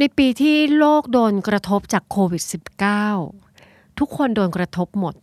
[0.00, 2.42] ในปีที่โลกโดนกระทบจากโควิด
[3.20, 5.14] -19 ทุกคนโดนกระทบหมด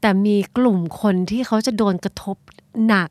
[0.00, 2.36] แต่มีกลุ่มคนที่เขาจะโดนกระทบ
[2.86, 3.10] หนัก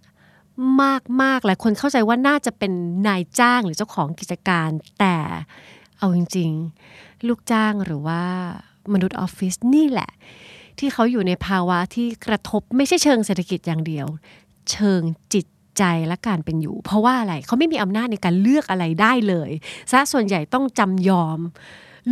[0.82, 2.72] มากมากหลายคนเข้าใจว่าน่าจะเป็น
[3.08, 4.70] นายจ้างหรือเจ้าของกิจการ
[5.00, 5.18] แต่
[5.98, 6.52] เอาจริง
[6.90, 8.24] ๆ ลูกจ้างหรือว่า
[8.94, 10.12] มนุษย์ออฟฟิศนี่แหละ
[10.80, 14.08] ที่เขาอยู่ในภาวะที่กระทบไม่ใช่เชิงเศรษฐกิจอย่างเดียว
[14.72, 15.02] เชิง
[15.34, 15.46] จิต
[15.78, 19.52] ใจและการเป็นอยู่ เพราะว่าอะไรเขาไม่มีอำนาจในการเลือกอะไรได้เลย
[19.92, 21.40] ซะส่วนใหญ่ต้องจำยอม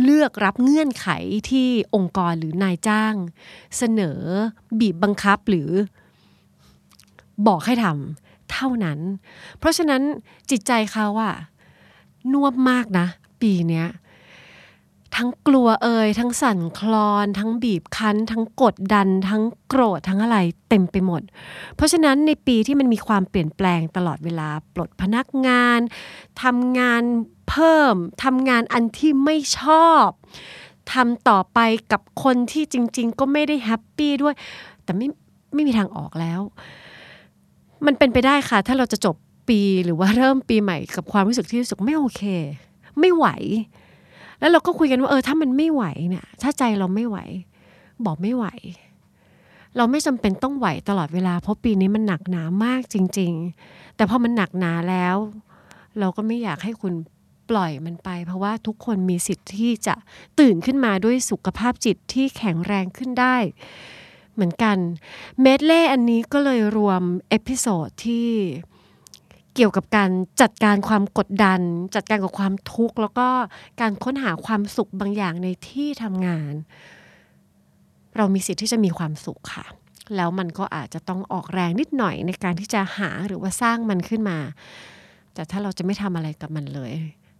[0.02, 1.08] เลือกรับเงื่อนไข
[1.50, 3.14] ที่องค์กรหรือนายจ้าง
[3.76, 4.20] เสนอ
[4.80, 5.70] บีบบังคับหรือ
[7.46, 8.98] บอกให้ทำเท่านั้น
[9.58, 10.02] เพราะฉะนั้น
[10.50, 11.34] จิตใจเขาอะ
[12.32, 13.06] นวบมากนะ
[13.42, 13.86] ปีเนี้ย
[15.16, 21.22] ทั้งกลัวเอ่ยทั้งสั่นคลอนทั้งบีบคั้น ทั้งกดดัน ทั้งโกรธทั้งอะไรเต็มไปหมด
[21.76, 25.80] เพราะฉะนั้นในปีที่มันมีความเปลี่ยนแปลงตลอดเวลาปลดพนักงาน
[26.42, 27.02] ทำงาน
[27.48, 30.06] เพิ่มทำงานอันที่ไม่ชอบ
[30.92, 31.58] ทำต่อไป
[31.92, 34.34] กับคนที่จริง ๆ ก็ไม่ได้แฮปปี้ด้วย
[34.84, 35.06] แต่ไม่
[35.54, 36.40] ไม่มีทางออกแล้ว
[37.86, 39.16] มันเป็นไปได้ค่ะ ถ้าเราจะจบ
[39.48, 42.22] ปีหรือว่าเริ่มปีใหม่กับความรู้สึกที่รู้สึกไม่โอเค
[42.98, 43.26] ไม่ไหว
[44.44, 47.18] แล้วเราก็คุยกันว่าเออถ้ามันไม่ไหวเนี่ยถ้าใจเราไม่ไหว
[48.04, 48.46] บอกไม่ไหว
[49.76, 53.32] เราไม่จำเป็นต้องไหวตลอดเวลา เพราะปีนี้มันหนักหนามากจริง
[53.64, 55.16] ๆ แต่พอมันหนักหนาแล้ว
[55.98, 56.94] เราก็ไม่อยากให้คุณ
[57.50, 59.94] ปล่อยมันไป เพราะว่าทุกคนมีสิทธิ์ที่จะ
[60.40, 63.36] ตื่นขึ้นมาด้วยสุขภาพจิตที่แข็งแรงขึ้นได้
[64.34, 64.76] เหมือนกัน
[65.40, 68.28] เมดเล่อันนี้ก็เลยรวม episode ที่
[69.54, 70.10] เกี่ยวกับการ
[70.40, 71.60] จัดการความกดดัน
[71.94, 73.28] จัดการกับความทุกข์ แล้วก็
[73.80, 76.52] การค้นหาความสุขบางอย่างในที่ทำงาน
[78.16, 79.66] เรามีสิทธิ์ที่จะมีความสุขค่ะ
[80.16, 84.38] แล้วมันก็อาจจะต้องออกแรงนิดหน่อยในการที่จะหาหรือว่าสร้างมันขึ้นมา
[85.34, 86.92] แต่ถ้าเราจะไม่ทำอะไรกับมันเลย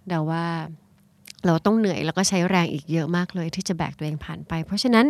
[0.08, 0.46] เดาว่า
[1.46, 5.06] เราต้องเหนื่อยแล้วก็ใช้แรงอีกเยอะมากเลยที่จะแบกตัวเองผ่านไป เพราะฉะนั้น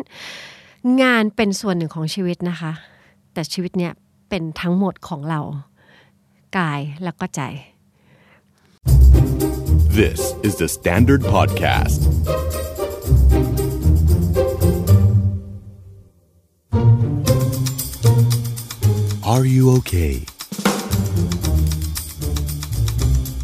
[1.02, 2.72] งานเป็นส่วนหนึ่งของชีวิตนะคะ
[3.33, 3.92] แต่ชีวิตเนี่ย
[4.28, 5.40] เป็นทั้งหมดของเรา
[6.58, 7.42] กายแล้วก็ใจ
[10.00, 12.00] This is the Standard Podcast.
[19.32, 20.14] Are you okay?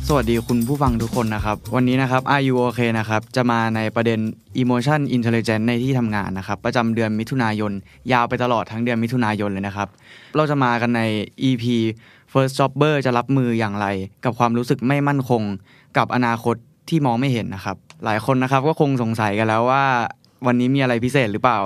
[0.08, 4.20] สวัสดีคุณผู้ฟังทุกคนนะครับ วันนี้นะครับ Are you okay นะครับ จะมาในประเด็น
[4.62, 7.72] emotion intelligence ในที่ทำงานนะครับ ประจำเดือนมิถุนายน
[8.12, 9.88] ยาวไปตลอดทั้งเดือนมิถุนายนเลยนะครับ
[10.36, 11.02] เราจะมากันใน
[11.48, 11.64] EP
[12.32, 13.86] first jobber จะรับมืออย่างไร
[14.24, 15.42] กับความรู้สึกไม่มั่นคง
[15.98, 16.56] กับอนาคต
[16.88, 19.84] ที่มองไม่เห็นนะครับ หลายคนนะครับก็คงสงสัยกันแล้วว่า
[20.46, 21.58] วันนี้มีอะไรพิเศษหรือเปล่า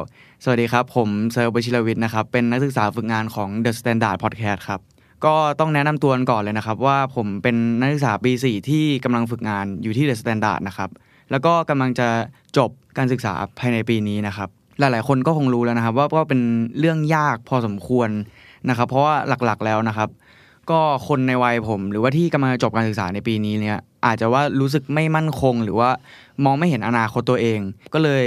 [0.45, 4.81] สวัสดีครับ ผมเซอร์บชิรวิทย์นะครับเป็นนักศึกษาฝึกงานของ The Standard Podcast ครับ
[5.25, 10.91] ก็ต้องแนะนำตัวกันก่อนเลยนะครับ ว่าผมเป็นนักศึกษาปี 4 ที่กำลังฝึกงานอยู่ที่ The Standard นะครับ
[11.31, 12.09] แล้วก็กำลังจะ
[12.57, 14.49] จบการศึกษาภายในปีนี้นะครับ
[14.79, 16.41] หลายๆ คนก็คงรู้แล้วนะครับ ว่าก็เป็น
[16.79, 18.09] เรื่องยากพอสมควร
[18.69, 20.09] นะครับ เพราะว่าหลักๆแล้วนะครับ
[20.71, 25.91] ก็คนในวัยผม หรือว่าที่กำลังจะจบการศึกษาในปีนี้เนี่ย อาจจะว่ารู้สึกไม่มั่นคง หรือว่า
[26.45, 27.61] มองไม่เห็นอนาคตตัวเอง
[27.95, 28.25] ก็เลย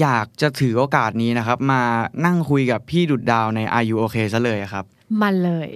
[0.00, 1.82] อยากจะถือโอกาสนี้นะครับ มา
[2.24, 4.84] นั่งคุยกับพี่ดุดดาวใน Are You OK ซะเลยครับ
[5.22, 5.70] มาเลย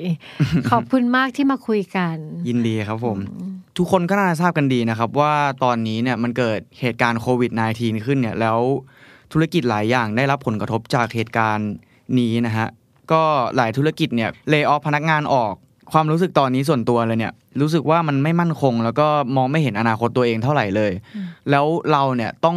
[0.71, 2.17] ขอบคุณมากที่มาคุยกัน
[2.49, 3.19] ยินดีครับผม
[3.77, 5.34] ทุกคนก็น่าจะทราบกันดีนะครับ ว่า
[5.65, 8.59] ตอนนี้เนี่ยมันเกิดเหตุการณ์โควิด -19 ขึ้นเนี่ยแล้ว
[9.33, 11.71] ธุรกิจหลายอย่างได้รับผลกระทบจากเหตุการณ์
[12.19, 12.69] นี้นะฮะ
[13.12, 13.23] ก็
[13.56, 15.55] หลายธุรกิจเนี่ยเล y o อ f พนักงานออก
[15.93, 19.06] ความรู้สึกตอนนี้ส่วนตัวเลยเนี่ยรู้สึกว่ามันไม่มั่นคง แล้วก็
[19.37, 20.93] มองไม่เห็นอนาคตตัวเองเท่าไหร่เลย
[21.51, 22.56] แล้วเราเนี่ยต้อง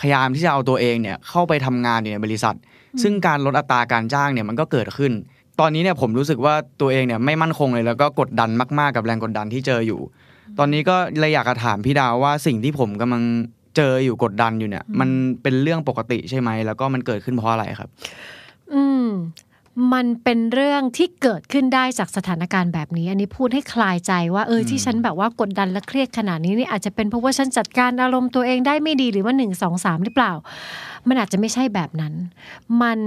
[0.00, 2.56] พยายามที่จะเอาตัวเองเนี่ยเข้าไปทำงานอยู่ในบริษัท
[3.02, 5.12] ซึ่งการลดอัตราการจ้างเนี่ยมันก็เกิดขึ้น
[5.60, 10.00] ตอนนี้เนี่ยผมรู้สึกว่าตัวเองเนี่ยไม่มั่นคงเลยแล้วก็กดดันมากๆกับแรงกดดันที่เจออยู่
[10.58, 13.22] ตอนนี้ก็เลยอยากจะถามพี่ดาวว่าสิ่งที่ผมกำลัง
[13.76, 15.08] เจออยู่กดดันอยู่เนี่ย มัน
[15.42, 17.88] เป็นเรื่องปกติใช่ไหมแล้วก็มันเกิดขึ้นเพราะอะไรครับ
[18.74, 19.06] อืม
[19.92, 30.32] มันเป็นเรื่องที่เกิดขึ้นได้จากสถานการณ์แบบนี้ อันนี้พูดให้คลายใจว่าเออที่ฉันแบบว่ากดดันและเครียดขนาดนี้นี่อาจจะเป็นเพราะว่าฉันจัดการอารมณ์ตัวเองได้ไม่ดีหรือว่าหนึ่งสองสามหรือเปล่า
[31.08, 32.14] มันอาจจะไม่ใช่แบบนั้น
[32.82, 32.98] มัน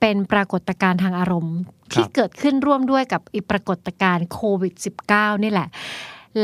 [0.00, 1.56] เป็นปรากฏการณ์ทางอารมณ์
[1.92, 4.74] ที่เกิดขึ้นร่วมด้วยกับอีกปรากฏการณ์โควิด
[5.10, 5.68] -19 นี่แหละ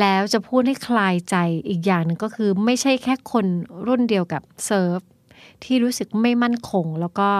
[0.00, 1.37] แล้วจะพูดให้คลายใจ
[1.69, 3.46] อีกอย่างหนึ่งก็คือ ไม่ใช่แค่คน
[3.87, 4.99] รุ่นเดียวกับเซิร์ฟ
[5.64, 7.31] ที่รู้สึกไม่มั่นคงแล้วก็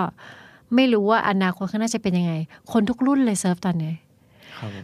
[0.75, 2.33] ไม่รู้ว่าอนาคตข้างหน้าจะเป็นยังไง
[2.73, 3.95] คนทุกรุ่นเลยเซิร์ฟตอนนี้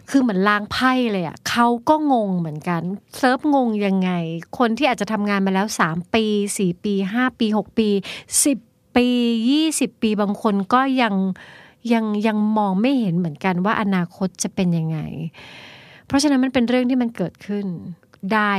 [0.09, 2.81] คือเหมือนล้างไพ่เลยอะเขาก็งงเหมือนกัน
[3.17, 4.11] เซิร์ฟงงยังไง
[4.57, 6.25] คนที่อาจจะทำงานมาแล้ว 3 ปี
[6.57, 7.89] 4 ปี 5 ปี 6 ปี
[8.43, 9.07] 10 ปี
[9.65, 11.13] 20 ปีบางคนก็ยัง
[11.93, 14.99] ยังยังมองไม่เห็นเหมือนกันว่าอนาคตจะเป็นยังไง
[16.05, 17.65] เพราะฉะนั้นมันเป็นเรื่องที่มันเกิดขึ้น
[18.33, 18.51] ได้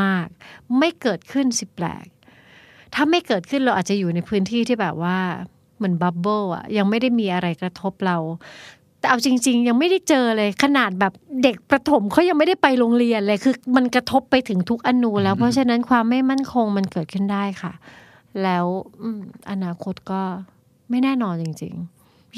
[0.00, 2.06] มาก ๆ ไม่เกิดขึ้นสิแปลก
[2.94, 5.18] ถ้าไม่เกิดขึ้นเราอาจจะอยู่ในพื้นที่ที่แบบว่า
[5.80, 8.16] เหมือนบับเบิลอะยังไม่ได้มีอะไรกระทบเรา
[8.98, 11.12] แต่เอาจริง ๆ ยังไม่ได้เจอเลยขนาดแบบ
[11.42, 17.72] เด็กประถมเขายังไม่ได้ไปโรงเรียนเลยคือมันกระทบไปถึงทุกอนูแล้ว เพราะฉะนั้นความไม่มั่นคงมันเกิดขึ้นได้ค่ะ
[18.42, 18.64] แล้ว
[19.02, 20.22] อืมอนาคตก็
[20.90, 21.74] ไม่แน่นอนจริง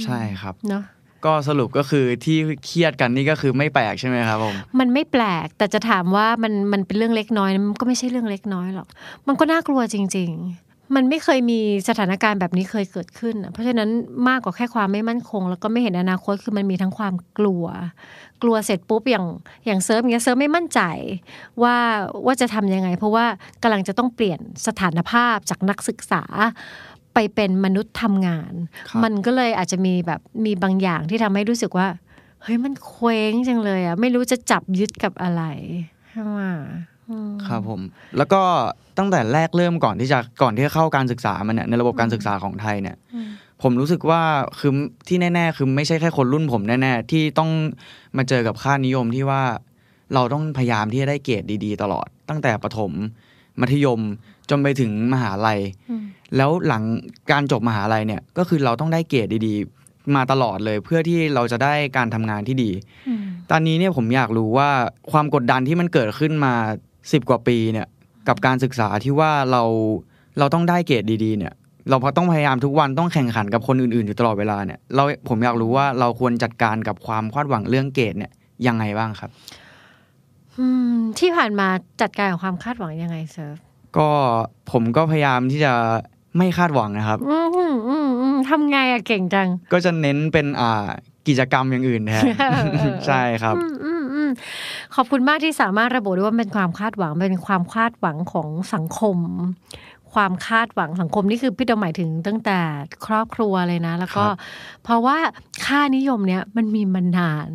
[0.05, 0.85] ใช่ครับๆเนาะ
[1.25, 8.89] ก็สรุปก็คือที่เครียดกันนี่ก็คือไม่แปลกใช่ไหมครับผมมันไม่แปลกแต่จะถามว่ามันมันเป็นเรื่องเล็กน้อยนะมันก็ไม่ใช่เรื่องเล็กน้อยหรอก
[9.29, 13.89] มันก็น่ากลัวจริง ๆ มันไม่เคยมีสถานการณ์แบบนี้เคยเกิดขึ้นอะเพราะฉะนั้น
[14.29, 17.65] มากกว่าแค่ความไม่มั่นคง แล้วก็ไม่เห็นอนาคตคือมันมีทั้งความกลัว
[18.43, 19.27] กลัวเสร็จปุ๊บอย่าง
[19.67, 20.81] อย่างเซิร์ฟอย่างเงี้ยเซิร์ฟไม่มั่นใจ
[21.63, 21.77] ว่า
[22.27, 23.27] ว่าจะทำยังไง เพราะว่า
[23.63, 26.25] กำลังจะต้องเปลี่ยนสถานภาพจากนักศึกษา
[27.15, 28.53] ไปเป็นมนุษย์ทำงาน
[28.91, 31.89] ครับมันก็เลยอาจจะมีแบบมีบางอย่างที่ทำให้รู้สึกว่า
[32.43, 35.43] เฮ้ยมันเคว้งจังเลยอะไม่รู้จะจับยึดกับอะไร
[36.11, 36.41] ใช่ไหม
[37.09, 37.81] อืมครับผม
[38.17, 38.43] แล้วก็
[38.99, 42.97] ตั้งแต่แรกเริ่มก่อนที่จะก่อนที่จะเข้าการศึกษามันเนี่ยในระบบการศึกษาของไทยเนี่ย
[43.63, 44.23] ผมรู้สึกว่า
[44.59, 44.73] คือ
[45.09, 47.51] ที่แน่ ๆ คือไม่ใช่แค่คนรุ่นผมแน่ๆที่ต้อง
[48.17, 49.43] มาเจอกับค่านิยมที่ว่า
[50.15, 52.93] เราต้องพยายามที่จะได้เกรดดี ๆ ตลอด ตั้งแต่ประถม
[53.61, 54.01] มัธยม
[54.51, 55.61] จนไปถึงมหาลัย
[55.91, 56.03] อืม
[56.37, 56.83] แล้วหลัง
[57.31, 62.71] การจบมหาลัยเนี่ยก็คือเราต้องได้เกรดดีๆ มาตลอดเลยเพื่อที่เราจะได้การทำงานที่ดี
[63.09, 63.19] อืม
[63.51, 64.71] ตอนนี้เนี่ยผมอยากรู้ว่า
[65.13, 66.55] ความกดดันที่มันเกิดขึ้นมา
[67.13, 67.87] สิบกว่าปีเนี่ย
[68.29, 69.63] กับการศึกษาที่ว่าเรา
[70.39, 71.53] เราต้องได้เกรดดีๆ เนี่ย
[71.89, 78.33] เราพอต้องพยายามทุกวันต้องแข่งขันกับคนอื่นๆอยู่ตลอดเวลาเนี่ยเราผมอยากรู้ว่าเราควรจัดการกับความคาดหวังเรื่องเกรดเนี่ย
[78.67, 79.31] ยังไงบ้างครับ
[80.59, 81.69] อืมที่ผ่านมา
[82.03, 83.57] จัดการกับความคาดหวังยังไงเซิร์ฟ
[83.97, 84.09] ก็
[84.73, 85.73] ผมก็พยายามที่จะ
[86.37, 90.89] ไม่คาดหวังนะครับอืมอืมอืมอืมทำไงอะเก่งจัง ก็จะเน้นเป็นอ่า
[91.29, 92.25] กิจกรรมอย่างอื่นแทน
[93.07, 94.31] ใช่ครับอืมอืมอืม
[94.95, 99.19] ขอบคุณมากที่สามารถระบุได้ว่าเป็นความคาดหวังเป็นความคาดหวังของสังคม
[100.13, 102.59] ความคาดหวังสังคมนี่คือพี่ดาหมายถึงตั้งแต่
[103.07, 104.37] ครอบครัวเลยนะ แล้วก็ครับ
[104.83, 105.19] เพราะว่า
[105.67, 107.49] ค่านิยมเนี้ยมันมีมานาน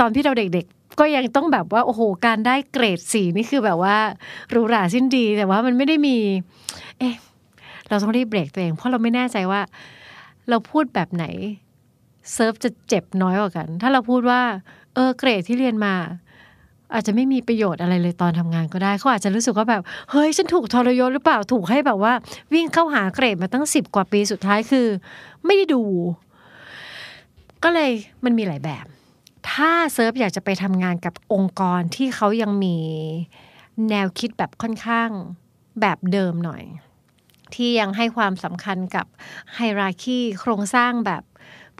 [0.00, 3.96] ตอนที่เราเด็กๆก็ยังต้องแบบว่าโอ้โหการได้เกรดสีนี่คือแบบว่า
[4.50, 6.16] หรูหราสิ้นดี แต่ว่ามันไม่ได้มี
[6.98, 7.14] เอ๊ะ
[7.88, 9.60] เราต้องรีบเบรกตัวเอง เพราะเราไม่แน่ใจว่า
[10.48, 11.24] เราพูดแบบไหน
[12.32, 14.40] เซิร์ฟจะเจ็บน้อยกว่ากัน ถ้าเราพูดว่า
[14.94, 15.94] เออเกรดที่เรียนมา
[16.94, 22.12] อาจจะไม่มีประโยชน์อะไรเลยตอนทำงานก็ได้เขาอาจจะรู้สึกว่าแบบ เฮ้ย ฉันถูกทรยศหรือเปล่าถูกให้แบบว่า
[22.54, 24.86] วิ่งเข้าหาเกรดมาตั้งสิบกว่าปีสุดท้ายคือ
[25.44, 25.82] ไม่ได้ดู
[27.62, 27.90] ก็เลย
[28.24, 28.86] มันมีหลายแบบ
[29.50, 32.76] ถ้าเซิร์ฟอยากจะไปทำงานกับองค์กรที่เขายังมี
[33.90, 35.10] แนวคิดแบบค่อนข้าง
[35.80, 36.62] แบบเดิมหน่อย
[37.54, 39.06] ที่ยังให้ความสำคัญกับ
[39.54, 41.22] ไฮราคีโครงสร้างแบบ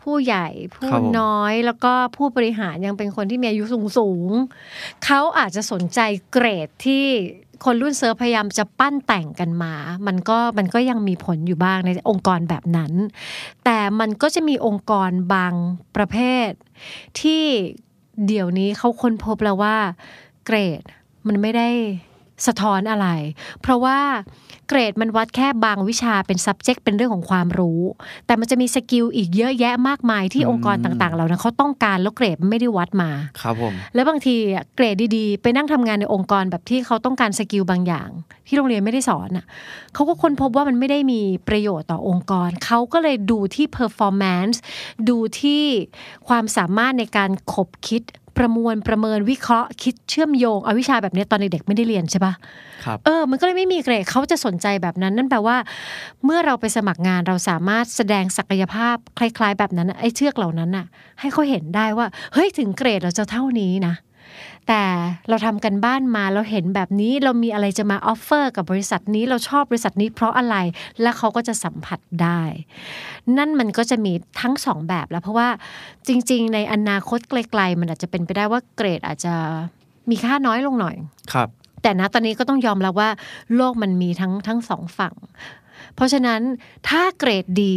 [0.06, 6.00] ผู้ใหญ่ ผู้ครับผมน้อยแล้วก็ผู้บริหารยังเป็นคนที่มีอายุสูงสูงๆเขาอาจจะสนใจ
[6.32, 7.04] เกรดที่
[7.64, 9.74] คนรุ่นเซิร์ฟพยายามจะปั้นแต่งกันมา
[10.06, 12.92] มันก็มันก็ยังมีผลอยู่บ้างในองค์กรแบบนั้น
[13.64, 15.54] แต่มันก็จะมีองค์กรบาง
[15.96, 16.16] ประเภ
[16.48, 16.50] ท
[17.20, 17.44] ที่
[18.26, 19.76] เดี๋ยวนี้เขาค้นพบแล้วว่า
[20.46, 20.82] เกรด
[21.26, 21.68] มันไม่ได้
[22.46, 23.08] สะท้อนอะไร
[23.62, 23.98] เพราะว่า
[24.68, 27.80] เกรดมันวัดแค่บางวิชาเป็น subject เป็นเรื่องของความรู้
[28.26, 33.10] แต่มันจะมี skill อีกเยอะแยะมากมายที่อืมองค์กรต่างๆเหล่านั้นเขาต้องการแล้วเกรดมันไม่ได้วัดมา
[33.40, 38.08] ครับผมแล้วบางทีอะเกรดดีๆ ไปนั่งทำงานในองค์กรแบบที่เขาต้องการสกิลบางอย่าง
[38.46, 39.46] ที่โรงเรียนไม่ได้สอนอะ
[39.94, 44.56] เขาก็ค้นพบว่ามันไม่ได้มีประโยชน์ต่อองค์กร เขาก็เลยดูที่ performance
[45.08, 45.64] ดูที่
[46.28, 48.02] ความสามารถในการขบคิด
[48.38, 52.32] ประมวลประเมินวิเคราะห์ คิดเชื่อมโยงเอาวิชาแบบนี้ตอนเด็กๆไม่ได้เรียนใช่ปะ
[52.84, 55.56] ครับเออมันก็เลยไม่มีเกรดเขาจะสนใจแบบนั้นนั่นแปลว่า
[56.24, 60.86] เมื่อเราไปสมัครงานเราสามารถแสดงศักยภาพคล้าย ๆ แบบนั้นน่ะไอ้เชือกเหล่านั้นน่ะ
[61.20, 63.94] ให้เขาเห็นได้ว่าเฮ้ยถึงเกรดเราจะเท่านี้นะ
[64.68, 64.84] แต่
[65.28, 70.56] เราทำการบ้านมาเราเห็นแบบนี้เรามีอะไรจะมา offer กับบริษัทนี้เราชอบบริษัทนี้เพราะอะไร
[71.02, 72.42] และเขาก็จะสัมผัสได้
[73.38, 75.48] นั่นมันก็จะมีทั้งสองแบบแล้วเพราะว่า
[76.06, 79.34] จริง ๆ ในอนาคตไกลๆ มันอาจจะเป็นไปได้ว่าเกรดอาจจะ
[80.10, 80.96] มีค่าน้อยลงหน่อย
[81.32, 81.48] ครับ
[81.82, 83.10] แต่นะตอนนี้ก็ต้องยอมรับว่า
[83.56, 85.14] โลกมันมีทั้งทั้งสองฝั่ง
[85.94, 86.40] เพราะฉะนั้น
[86.88, 87.76] ถ้าเกรดดี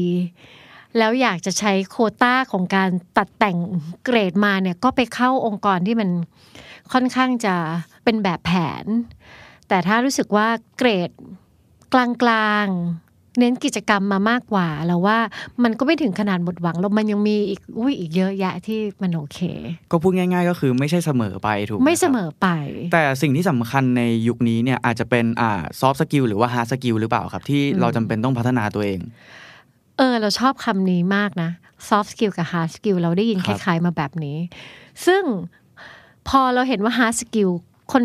[0.98, 3.58] แล้วอยากจะใช้โควต้าของการตัดแต่ง
[4.06, 6.10] เกรดมาเนี่ยก็ไปเข้าองค์กรที่มัน
[6.94, 7.56] ค่อนข้างจะ
[8.04, 8.52] เป็นแบบแผ
[8.84, 8.86] น
[9.68, 11.10] แต่ถ้ารู้สึกว่าเกรด
[11.94, 15.18] กลางๆ เน้นกิจกรรมมามากกว่าแล้วว่า
[15.64, 19.40] มันก็ไม่ถึงขนาดหมดหวังแล้วมันยังมีอีกอุ้ยอีกเยอะแยะที่มันโอเค
[19.92, 22.48] ก็พูดง่าย ๆ ก็คือไม่ใช่เสมอไปถูกหไม่เสครับมอไป
[22.94, 29.00] แต่สิ่งที่สำคัญในยุคนี้เนี่ยอาจจะเป็นอ่า soft skill หรือว่า hard skill หรือเปล่าครับ ที่อืมเราจำเป็นต้องพัฒนาตัวเอง
[29.98, 31.50] เออเราชอบคำนี้มากนะ
[31.90, 34.38] soft skill กับ hard skill เราได้ยินครับคล้ายๆมาแบบนี้
[35.06, 35.24] ซึ่ง
[36.30, 37.52] พอเราเห็นว่า hard skill
[37.92, 38.04] คน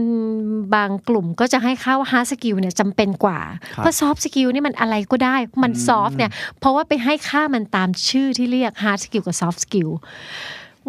[0.74, 3.40] บางกลุ่มก็จะให้ค่าว่า hard skill เนี่ยจำเป็นกว่า
[3.74, 9.90] ครับเพราะ soft skill นี่มันอะไรก็ได้ มัน soft เนี่ย เพราะว่าไปให้ค่ามันตามชื่อที่เรียก hard skill กับ soft skill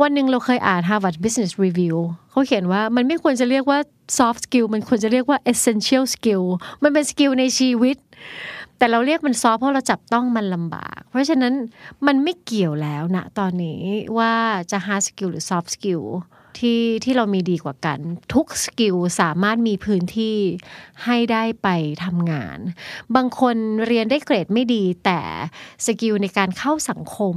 [0.02, 1.96] วันหนึ่งเราเคยอ่าน Harvard Business Review
[2.32, 3.80] เขาเขียนว่ามันไม่ควรจะเรียกว่า
[4.18, 6.44] soft skill มันควรจะเรียกว่า essential skill
[6.84, 7.98] มันเป็น skill ในชีวิต
[8.78, 11.54] แต่เราเรียกมัน soft เพราะเราจับต้องมันลำบาก เพราะฉะนั้น
[12.08, 13.82] มันไม่เกี่ยวแล้วนะตอนนี้
[14.18, 14.34] ว่า
[14.72, 16.04] จะ hard skill หรือ soft skill
[16.60, 18.00] ที่ที่เรามีดีกว่ากัน
[18.34, 20.38] ทุก skill สามารถมีพื้นที่
[21.06, 21.68] ให้ได้ไป
[22.04, 22.58] ทำงาน
[23.16, 23.56] บางคน
[23.88, 25.22] เรียนได้เกรดไม่ดี แต่
[25.86, 27.36] skill ในการเข้าสังคม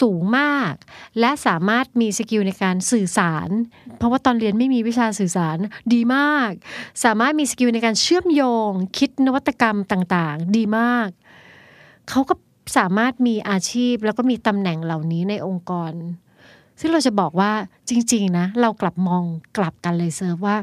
[0.00, 0.74] สูงมาก
[1.20, 3.48] และสามารถมี skill ในการสื่อสาร
[3.96, 5.58] เพราะว่าตอนเรียนไม่มีวิชาสื่อสาร
[5.92, 6.50] ดีมาก
[7.04, 11.08] สามารถมี skill ในการเชื่อมโยง คิดนวัตกรรมต่างๆ ดีมาก
[12.08, 12.34] เขาก็
[12.76, 15.92] สามารถมีอาชีพแล้วก็มีตำแหน่งเหล่านี้ในองค์กร
[16.82, 17.52] ซึ่งเราจะบอกว่า
[17.88, 19.22] จริง ๆ นะ เรากลับมอง
[19.56, 20.56] กลับกันเลยเซิร์ฟว่า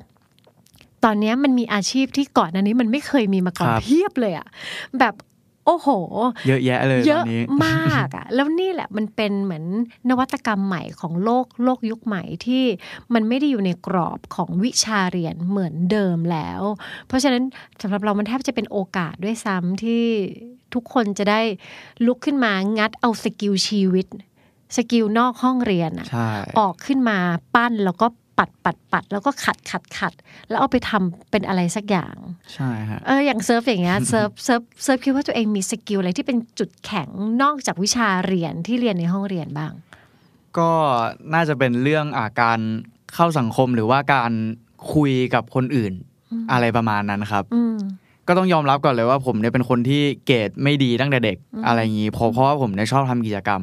[1.04, 4.48] ตอนนี้มันมีอาชีพที่ก่อนหน้านี้มันไม่เคยมีมาก่อนครับเพียบเลยอะ
[5.00, 5.16] แบบ
[5.66, 5.90] โอ้โห
[6.48, 9.66] เยอะแยะเลยเยอะตอนนี้มากอะแล้วนี่แหละมันเป็นเหมือน
[10.10, 12.64] นวัตกรรมใหม่ของโลกโลกยุคใหม่ที่
[13.14, 16.62] มันไม่ได้อยู่ในกรอบของวิชาเรียนเหมือนเดิมแล้ว
[17.08, 17.44] เพราะฉะนั้น
[17.82, 20.06] สำหรับเรามันแทบจะเป็นโอกาสด้วยซ้ำที่
[20.74, 21.42] ทุกคนจะได้
[22.06, 24.08] ลุกขึ้นมางัดเอา skill ชีวิต
[24.76, 27.18] skill นอกห้องเรียนอะใช่ออกขึ้นมา
[27.56, 28.08] ปั้นแล้วก็
[28.38, 30.14] ปัดปัดปัดแล้วก็ขัดขัดขัด
[30.50, 32.16] แล้วเอาไปทำเป็นอะไรสักอย่าง
[32.54, 37.10] ใช่ฮะเอออย่างเซิร์ฟอย่างเงี้ยเซิร์ฟเซิร์ฟเซิร์ฟคิดว่าตัวเองมี skill อะไรที่เป็นจุดแข็ง
[37.44, 39.72] นอกจากวิชาเรียนที่เรียนในห้องเรียนบ้าง
[40.58, 40.72] ก็
[41.34, 42.60] น่าจะเป็นเรื่องอ่าการ
[43.16, 44.32] เข้าสังคมหรือว่าการ
[44.94, 45.94] คุยกับคนอื่น
[46.52, 47.76] อะไรประมาณนั้นครับอืม
[48.28, 53.62] ก็ต้องยอมรับก่อนเลยว่าผมเนี่ยเป็นคนที่เกรดไม่ดีตั้งแต่เด็กอะไรอย่างนี้เพราะเพราะว่าผมเนี่ยชอบทำกิจกรรม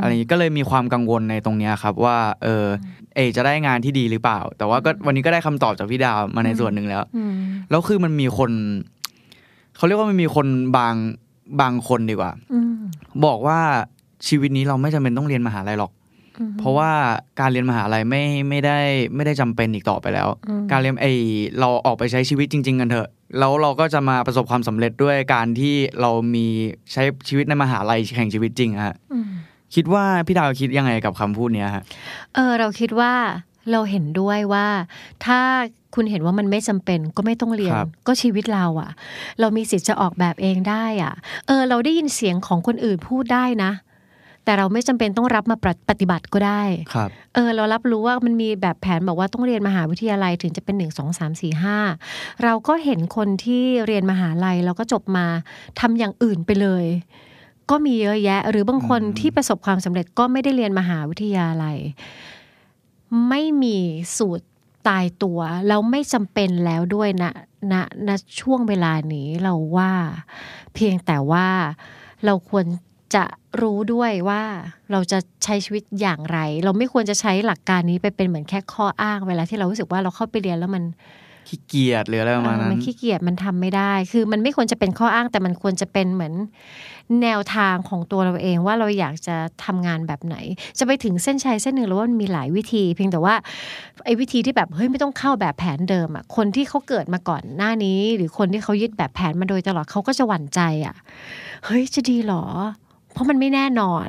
[0.00, 2.66] อะไรอย่างนี้ก็เลยมีความกังวลในตรงเนี้ยครับว่าเออ
[3.14, 7.32] เอจะได้งานที่ดีหรือเปล่า แต่ว่าก็วันนี้ก็ได้คำตอบจากพี่ดาวมาในส่วนหนึ่งแล้วอืม
[7.70, 8.50] แล้วคือมันมีคน
[9.76, 10.94] เขาเรียกว่ามันมีคนบาง
[11.60, 12.72] บางคนดีกว่าอืม
[13.24, 13.58] บอกว่า
[14.28, 15.92] ชีวิตนี้เราไม่จำเป็นต้องเรียนมหาลัยหรอก
[16.40, 16.90] อืมเพราะว่า
[17.40, 18.78] การเรียนมหาลัยไม่ไม่ได้
[19.14, 21.06] ไม่ได้จำเป็นอีกต่อไปแล้วอืมการเรียนไอ
[21.60, 26.46] เราออกไปใช้ชีวิตจริง ๆ กันเถอะ แล้วเราก็จะมาประสบความสำเร็จด้วยการที่เรามี
[26.92, 29.26] ใช้ชีวิตในมหาลัยแข่งชีวิตจริงอะฮะอืม
[29.74, 31.82] คิดว่าพี่ดาวคิดยังไงกับคำพูดเนี้ยฮะ
[32.34, 33.12] เออเราคิดว่า
[33.70, 34.66] เราเห็นด้วยว่า
[35.26, 35.40] ถ้า
[35.94, 38.90] คุณเห็นว่ามันไม่จำเป็นก็ไม่ต้องเรียนครับก็ชีวิตเราอะ
[39.40, 41.14] เรามีสิทธิ์จะออกแบบเองได้อะ
[41.46, 43.72] เออ เราได้ยินเสียงของคนอื่นพูดได้นะ
[44.44, 46.62] แต่เราไม่จำเป็นต้องรับมาปฏิปฏิบัติก็ได้
[46.94, 51.78] ครับเออ เรารับรู้ว่ามันมีแบบแผนบอกว่าต้องเรียนมหาวิทยาลัยถึงจะเป็นหนึ่งสองสามสี่ห้า
[52.42, 55.26] เราก็เห็นคนที่เรียนมหาลัยแล้วก็จบมา
[55.80, 56.84] ทำอย่างอื่นไปเลย
[57.70, 61.78] ก็มีเยอะแยะ หรือบางคนอืมที่ประสบความสำเร็จก็ไม่ได้เรียนมหาวิทยาลัย
[63.28, 63.78] ไม่มี
[64.16, 64.44] สูตร
[64.88, 67.32] ตายตัว แล้วไม่จำเป็นแล้วด้วยนะ
[67.72, 67.74] ณ
[68.06, 68.08] ณ
[68.40, 69.92] ช่วงเวลานี้เราว่า
[70.74, 71.46] เพียงแต่ว่า
[72.24, 72.66] เราควร
[73.14, 73.24] จะ
[73.62, 74.42] รู้ด้วยว่า
[74.90, 80.84] เราจะใช้ชีวิตอย่างไร เราไม่ควรจะใช้หลักการนี้ไปเป็นเหมือนแค่ข้ออ้างเวลาที่เรารู้สึกว่าเราเข้าไปเรียนแล้วมัน
[81.48, 86.34] ขี้เกียจหรืออะไรประมาณเออนั้นมันขี้เกียจมันทำไม่ได้ คือมันไม่ควรจะเป็นข้ออ้างแต่มันควรจะเป็นเหมือน
[87.22, 90.36] แนวทางของตัวเราเองว่าเราอยากจะทำงานแบบไหน
[90.78, 93.34] จะไปถึงเส้นชัยเส้นหนึ่งแล้วว่ามันมีหลายวิธี เพียงแต่ว่า
[94.04, 100.96] ไอ้วิธีที่แบบเฮ้ยไม่ต้องเข้าแบบแผนเดิมอะคนที่เขาเกิดมาก่อนหน้านี้ หรือคนที่เขายึดแบบแผนมาโดยตลอดเขาก็จะหวั่นใจอะ
[101.64, 102.44] เฮ้ยจะดีเหรอ
[103.12, 104.08] เพราะมันไม่แน่นอน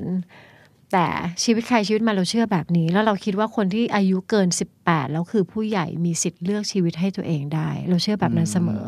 [0.95, 1.07] แต่
[1.43, 4.47] ชีวิตใครชีวิตมันเราเชื่อแบบนี้ แล้วเราคิดว่าคนที่อายุเกิน
[4.81, 8.85] 18 แล้วคือผู้ใหญ่มีสิทธิ์เลือกชีวิตให้ตัวเองได้ เราเชื่อแบบนั้นเสมอ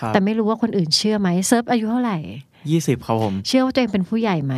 [0.00, 2.18] ครับแต่ไม่รู้ว่าคนอื่นเชื่อไหมเซิร์ฟอายุเท่าไหร่
[2.70, 4.54] ยี่สิบครับผม เชื่อว่าตัวเองเป็นผู้ใหญ่ไหม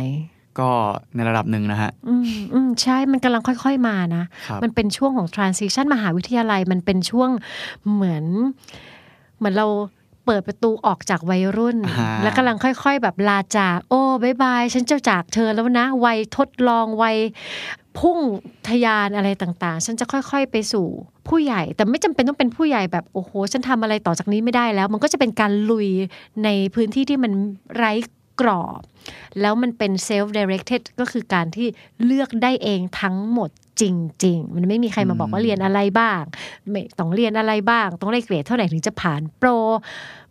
[0.59, 0.71] ก็
[1.15, 7.29] ในระดับหนึ่งนะฮะ อืมอืมใช่ มันกำลังค่อยๆมานะครับมันเป็นช่วงของ transition มหาวิทยาลัย มันเป็นช่วง
[7.93, 8.25] เหมือน
[9.37, 9.67] เหมือนเรา
[10.25, 17.17] เปิดประตูออกจากวัยรุ่นอ่าแล้วกำลังค่อย ๆ แบบลาจาก โอ้บายบาย ฉันจะจากเธอแล้วนะ วัยทดลองวัย
[17.99, 18.19] พุ่ง
[18.67, 20.87] ทะยานอะไรต่างๆ ฉันจะค่อยๆ ไปสู่
[21.27, 25.89] ผู้ใหญ่ แต่ไม่จำเป็นต้องเป็นผู้ใหญ่แบบโอ้โห ฉันทำอะไรต่อจากนี้ไม่ได้แล้ว มันก็จะเป็นการลุย
[26.43, 27.31] ในพื้นที่ที่มัน
[27.75, 27.93] ไร้
[28.41, 28.81] กรอบ
[29.41, 31.67] แล้วมันเป็น self directed ก็คือการที่
[32.05, 33.49] เลือกได้เองทั้งหมด
[33.81, 33.83] จ
[34.23, 36.21] ริง ๆ มันไม่มีใครมาบอกว่าเรียนอะไรบ้าง
[36.71, 39.49] ไม่ต้องเรียนอะไรบ้าง ต้องได้เกรดเท่าไหร่ถึงจะผ่านโปร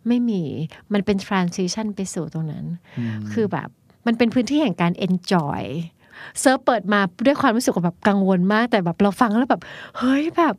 [0.07, 0.43] ไม่มี
[0.93, 2.65] มันเป็น transition ไปสู่ตรงนั้น
[3.31, 3.69] คือแบบ
[4.07, 5.61] มันเป็นพื้นที่แห่งการ enjoy
[6.41, 9.61] เซิร์ฟเปิดมาด้วยความรู้สึกแบบกังวลมาก แต่แบบเราฟังแล้วแบบ
[9.97, 10.53] เฮ้ยแบบ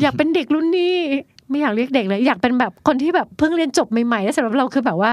[0.00, 0.94] อยากเป็นเด็กรุ่นนี้
[1.50, 5.12] ไม่อยากเรียกเด็กเลย อยากเป็นแบบคนที่แบบเพิ่งเรียนจบใหม่ๆแล้วสำหรับเราคือแบบว่า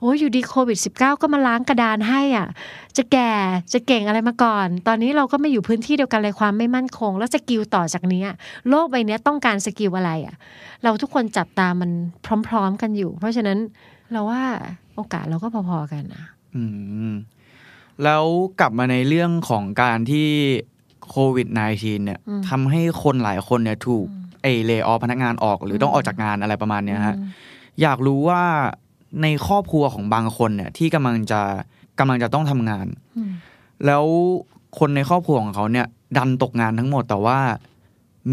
[0.00, 2.46] โอ้ยอยู่ดีๆโควิด -19 ก็มาล้างกระดานให้อะ
[2.96, 3.30] จะแก่
[3.72, 8.36] จะเก่งอะไรมาก่อน ตอนนี้เราก็มาอยู่พื้นที่เดียวกันเลยความไม่มั่นคง แล้ว skill ต่อจากนี้อะ
[8.68, 10.34] โลกใบเนี้ยต้องการ skill อะไรอะ
[10.82, 11.90] เราทุกคนจับตามัน
[12.48, 13.58] พร้อม ๆ กันอยู่ เพราะฉะนั้น
[14.12, 14.42] เราว่า
[14.96, 16.24] โอกาสเราก็พอๆกันนะ
[16.56, 16.62] อื
[17.12, 17.14] ม
[18.04, 18.24] แล้ว
[18.60, 20.28] กลับมาในเรื่องของการที่
[21.08, 24.06] โควิด -19 เนี่ยอืมทำให้คนหลายคนเนี่ยถูก
[24.42, 27.16] เอเลออพนักงานออก หรือต้องออกจากงานอะไรประมาณเนี้ยฮะ
[27.82, 28.42] อยากรู้ว่า
[29.22, 31.40] ในครอบครัวของบางคนเนี่ย ที่กำลังจะ
[31.98, 33.30] กำลังจะต้องทำงานอืม
[33.86, 34.04] แล้ว
[34.78, 37.38] คนในครอบครัวของเขาเนี่ย ดันตกงานทั้งหมดแต่ว่า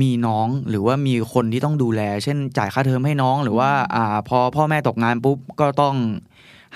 [0.01, 5.95] มีน้องหรือว่ามีคนที่ต้องดูแล เช่น จ่ายค่าเทอมให้น้องหรือว่า อ่า พอพ่อแม่ตกงานปุ๊บก็ต้อง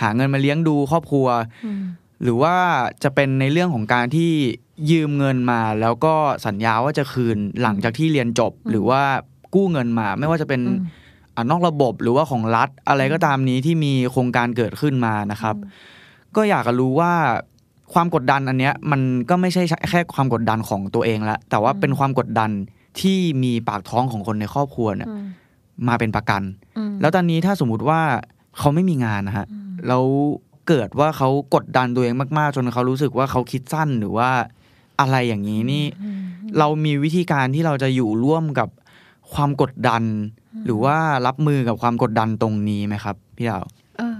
[0.01, 1.27] หาเงินมาเลี้ยงดูครอบครัว
[1.65, 1.83] อืม
[2.23, 2.55] หรือว่า
[3.03, 4.31] จะเป็นในเรื่องของการที่
[4.91, 6.13] ยืมเงินมา แล้วก็
[6.45, 9.01] สัญญาว่าจะคืนหลังจากที่เรียนจบ หรือว่า
[9.55, 11.01] กู้เงินมา ไม่ว่าจะเป็นอืม
[11.35, 15.55] อ่านอกระบบหรือว่าของรัฐอะไรก็ตามนี้ที่มีโครงการเกิดขึ้นมานะครับ
[16.35, 17.13] ก็อยากจะรู้ว่า
[17.93, 22.49] ความกดดันอันเนี้ยมันก็ไม่ใช่แค่ความกดดันของตัวเองละแต่ว่าเป็นความกดดัน
[22.99, 25.25] ที่มีปากท้องของคนในครอบครัวเนี่ยอืม
[25.87, 26.41] มาเป็นประกัน
[26.77, 28.01] อืมแล้วตอนนี้ถ้าสมมุติว่า
[28.57, 29.45] เขาไม่มีงานนะฮะ
[29.87, 30.03] แล้ว
[30.67, 34.29] เกิดว่าเขากดดันตัวเองมาก ๆ จนเขารู้สึกว่าเขาคิดสั้นหรือว่า
[34.99, 35.83] อะไรอย่างนี้นี่
[36.59, 38.69] เรามีวิธีการที่เราจะอยู่ร่วมกับ
[39.33, 40.03] ความกดดัน
[40.65, 43.65] หรือว่ารับมือกับความกดดันตรงนี้ไหมครับ พี่ดาว
[43.97, 44.19] เออ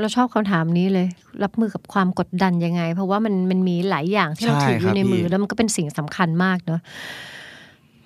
[0.00, 1.06] เราชอบคำถามนี้เลย
[1.42, 6.80] รับมือกับความกดดันยังไง เพราะว่ามันมันมีหลายอย่างที่เราใช่ถืออครัยู่บในมือพี่แล้วมันก็เป็นสิ่งสำคัญมากเนอะ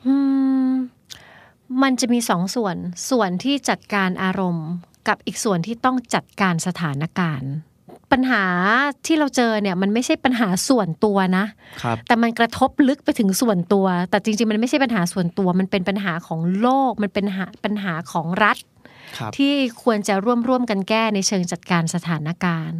[0.07, 0.15] อื
[0.67, 0.69] ม
[1.83, 2.77] มันจะมีสองส่วน
[3.11, 4.69] ส่วนที่จัดการอารมณ์
[5.09, 7.53] กับอีกส่วนที่ต้องจัดการสถานการณ์
[8.13, 8.45] ปัญหา
[9.07, 11.45] ที่เราเจอเนี่ยมันไม่ใช่ปัญหาส่วนตัวนะ
[11.83, 18.59] ครับแต่มันกระทบลึกไปถึงส่วนตัว แต่จริงๆมันไม่ใช่ปัญหาส่วนตัว มันเป็นปัญหาของโลก มันเป็นหาปัญหาของรัฐ
[19.19, 22.79] ครับที่ควรจะร่วมร่วมกันแก้ในเชิงจัดการสถานการณ์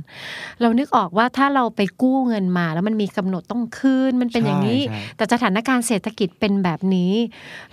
[0.61, 7.13] เรานึกออกว่าถ้าเราไปกู้เงินมา แล้วมันมีกำหนดต้องคืนมันเป็นอย่างนี้ใช่ใช่แต่สถานการณ์เศรษฐกิจเป็นแบบนี้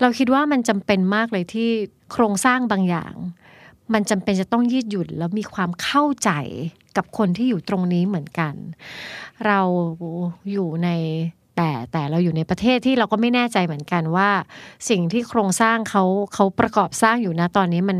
[0.02, 1.70] เราคิดว่ามันจำเป็นมากเลยที่
[2.12, 3.14] โครงสร้างบางอย่าง
[3.94, 6.32] มันจำเป็นจะต้องยืดหยุ่นแล้วมีความเข้าใจ
[6.98, 8.54] กับคนที่อยู่ตรงนี้เหมือนกัน
[9.48, 9.60] เรา
[10.52, 10.90] อยู่ใน
[11.58, 14.30] แต่แต่เราอยู่ในประเทศที่เราก็ไม่แน่ใจเหมือนกันว่า
[14.90, 18.00] สิ่งที่โครงสร้างเขาเขาประกอบสร้างอยู่นะตอนนี้มัน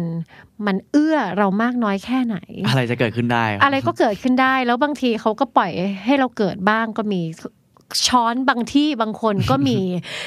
[0.68, 5.72] มันเอื้อเรามากน้อยแค่ไหน อะไรจะเกิดขึ้นได้คบอะไรก็เกิดขึ้นได้ แล้วบางทีเขาก็ปล่อย
[6.06, 7.22] ให้เราเกิดบ้างก็มี
[8.08, 9.80] ช้อนบางที่บางคนก็มี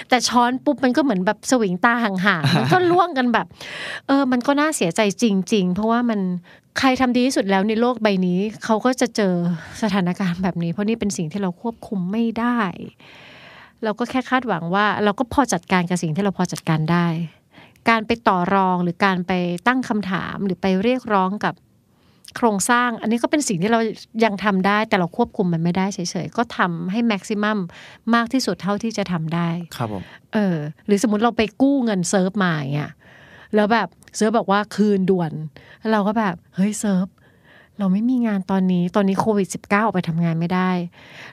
[0.09, 3.46] แต่ช้อนปุ๊บมันก็เหมือนแบบสวิงตาห่างๆมันก็ล่วงกันแบบ
[4.07, 6.20] เออ มันก็น่าเสียใจจริง ๆ เพราะว่ามัน
[6.79, 9.35] ใครทำดีที่สุดแล้วในโลกใบนี้ เขาก็จะเจอ
[9.83, 12.61] สถานการณ์แบบนี้ เพราะนี่เป็นสิ่งที่เราควบคุมไม่ได้
[13.85, 17.07] เราก็แค่คาดหวังว่า เราก็พอจัดการกับสิ่งที่เราพอจัดการได้
[17.88, 19.33] การไปต่อรองหรือการไป
[19.66, 21.55] ตั้งคำถามหรือไปเรียกร้องกับ
[22.37, 23.81] โครงสร้าง อันนี้ก็เป็นสิ่งที่เรา
[24.25, 27.59] ยังทำได้ แต่เราควบคุมมันไม่ได้เฉยๆ ก็ทำให้ maximum
[28.14, 30.03] มากที่สุดเท่าที่จะทำได้ ครับผม
[30.35, 32.92] เออ หรือสมมติเราไปกู้เงินเซิร์ฟมาอย่างเงี้ย
[33.55, 35.33] แล้วแบบเซิร์ฟบอกว่าคืนด่วน
[35.79, 37.07] แล้วเราก็แบบ เฮ้ยเซิร์ฟ
[37.79, 40.71] เราไม่มีงานตอนนี้ตอนนี้โควิด -19 ออกไปทำงานไม่ได้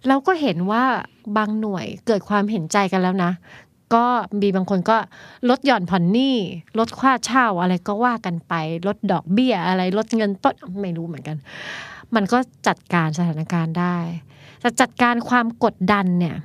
[0.08, 0.84] เราก็เห็นว่า
[1.38, 3.32] บางหน่วยเกิดความเห็นใจกันแล้วนะ
[3.95, 4.06] ก็
[4.41, 4.97] มีบางคนก็
[5.49, 6.36] ลดหย่อนผ่อนหนี้
[6.80, 8.54] ลดค่าเช่าอะไรก็ว่ากันไป
[8.88, 11.38] ลดดอกเบี้ยอะไรลดเงินต้นไม่รู้เหมือนกัน
[12.15, 13.97] มันก็จัดการสถานการณ์ได้
[14.62, 16.36] แต่จัดการความกดดันเนี่ย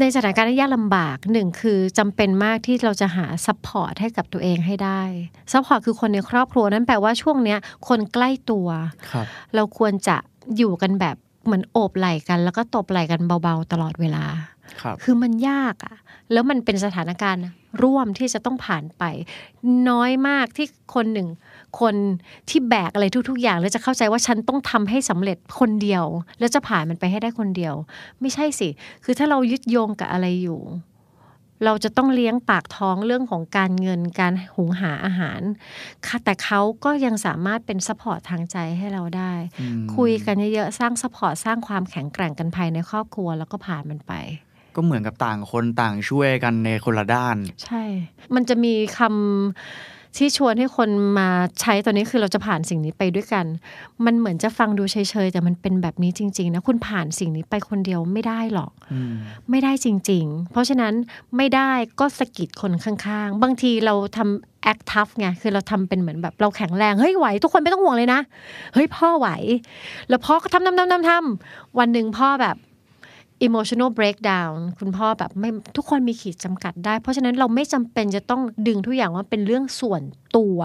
[0.00, 5.02] ในสถานการณ์ที่ยากลำบากหนึ่งคือจำเป็นมากที่เราจะหา support ให้กับตัวเองให้ได้
[5.52, 8.68] support คือคนในครอบครัวนั่นแปลว่าช่วงเนี้ยคนใกล้ตัว
[9.10, 10.16] ครับเราควรจะ
[10.56, 14.24] อยู่กันแบบเหมือนโอบไหล่กัน แล้วก็ตบไหล่กันเบาๆตลอดเวลา
[14.80, 15.96] ครับคือมันยากอะ
[16.32, 17.44] แล้วมันเป็นสถานการณ์
[17.82, 19.04] ร่วมที่จะต้องผ่านไป
[19.88, 21.28] น้อยมากที่คนหนึ่ง
[21.80, 21.94] คน
[22.48, 26.04] ที่แบกอะไรทุก ๆ อย่าง แล้วจะเข้าใจว่าฉันต้องทำให้สำเร็จคนเดียว
[26.38, 27.74] แล้วจะผ่านมันไปให้ได้คนเดียว
[28.20, 28.68] ไม่ใช่สิ
[29.04, 30.62] คือถ้าเรายึดโยงกับอะไรอยู่
[31.66, 35.40] เราจะต้องเลี้ยงปากท้องเรื่องของการเงินการหุงหาอาหาร
[36.06, 44.12] ค่ะแต่เขาก็ยังสามารถเป็น support ทางใจให้เราได้อืมคุยกันเยอะๆสร้าง support สร้างความแข็งแกร่งกันภายในครอบครัวแล้วก็ผ่านมันไป
[44.76, 47.82] ก็เหมือนกับต่างคนต่างช่วยกันในคนละด้าน ใช่
[48.34, 49.12] มันจะมีคำ
[50.18, 51.28] ที่ชวนให้คนมา
[51.60, 53.46] ใช้ตอนนี้คือเราจะผ่านสิ่งนี้ไปด้วยกัน
[54.04, 59.14] มันเหมือนจะฟังดูเฉยๆแต่มันเป็นแบบนี้จริง ๆ นะคุณผ่านสิ่งนี้ไปคนเดียวไม่ได้หรอกอืม
[59.50, 60.94] ไม่ได้จริง ๆ เพราะฉะนั้น
[61.36, 68.20] ไม่ได้ก็สะกิดคนข้างๆ บางทีเราทำแอคทัฟไงคือเราทำเป็นเหมือนแบบเราแข็งแรงเฮ้ยไหว ทุกคนไม่ต้องห่วงเลยนะ
[68.74, 69.28] เฮ้ยพ่อไหว
[70.08, 72.56] แล้วพ่อก็ทำทำทำทำทำวันหนึ่งพ่อแบบ
[73.46, 80.02] emotional breakdown คุณพ่อแบบไม่ทุกคนมีขีดจำกัดได้ เพราะฉะนั้นเราไม่จำเป็นจะต้องดึงทุกอย่างว่าเป็นเรื่องส่วน
[80.36, 80.58] ตัว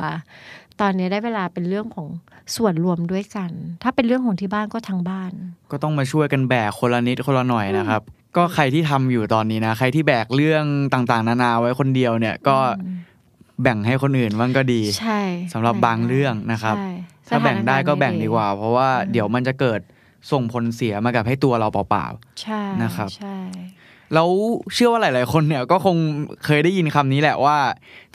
[0.82, 2.08] ตอนนี้ได้เวลาเป็นเรื่องของ
[2.56, 3.52] ส่วนรวมด้วยกัน
[3.84, 5.32] ถ้าเป็นเรื่องของที่บ้านก็ทางบ้าน
[5.72, 8.02] ก็ต้องมาช่วยกันแบกคนละนิดคนละหน่อยนะครับ
[8.38, 10.64] ก็ใครที่ทำอยู่ตอนนี้นะ ใครที่แบกเรื่อง
[10.94, 12.58] ต่างๆ นานาไว้คนเดียวเนี่ยก็
[13.62, 15.22] แบ่งให้คนอื่นบ้างก็ดี ใช่
[15.54, 16.90] สำหรับบางเรื่องนะครับใช่
[17.28, 19.80] ถ้าแบ่งได้ก็แบ่งสถนรณ์ดีกว่า เพราะว่าเดี๋ยวมันจะเกิด
[20.32, 22.08] ส่งผลเสียมากับให้ตัวเราเปล่า
[22.42, 24.30] ใช่นะครับใช่ๆแล้ว
[24.74, 25.98] เชื่อว่าหลาย ๆ คนเนี่ยก็คง
[26.46, 27.58] เคยได้ยินคำนี้แหละว่า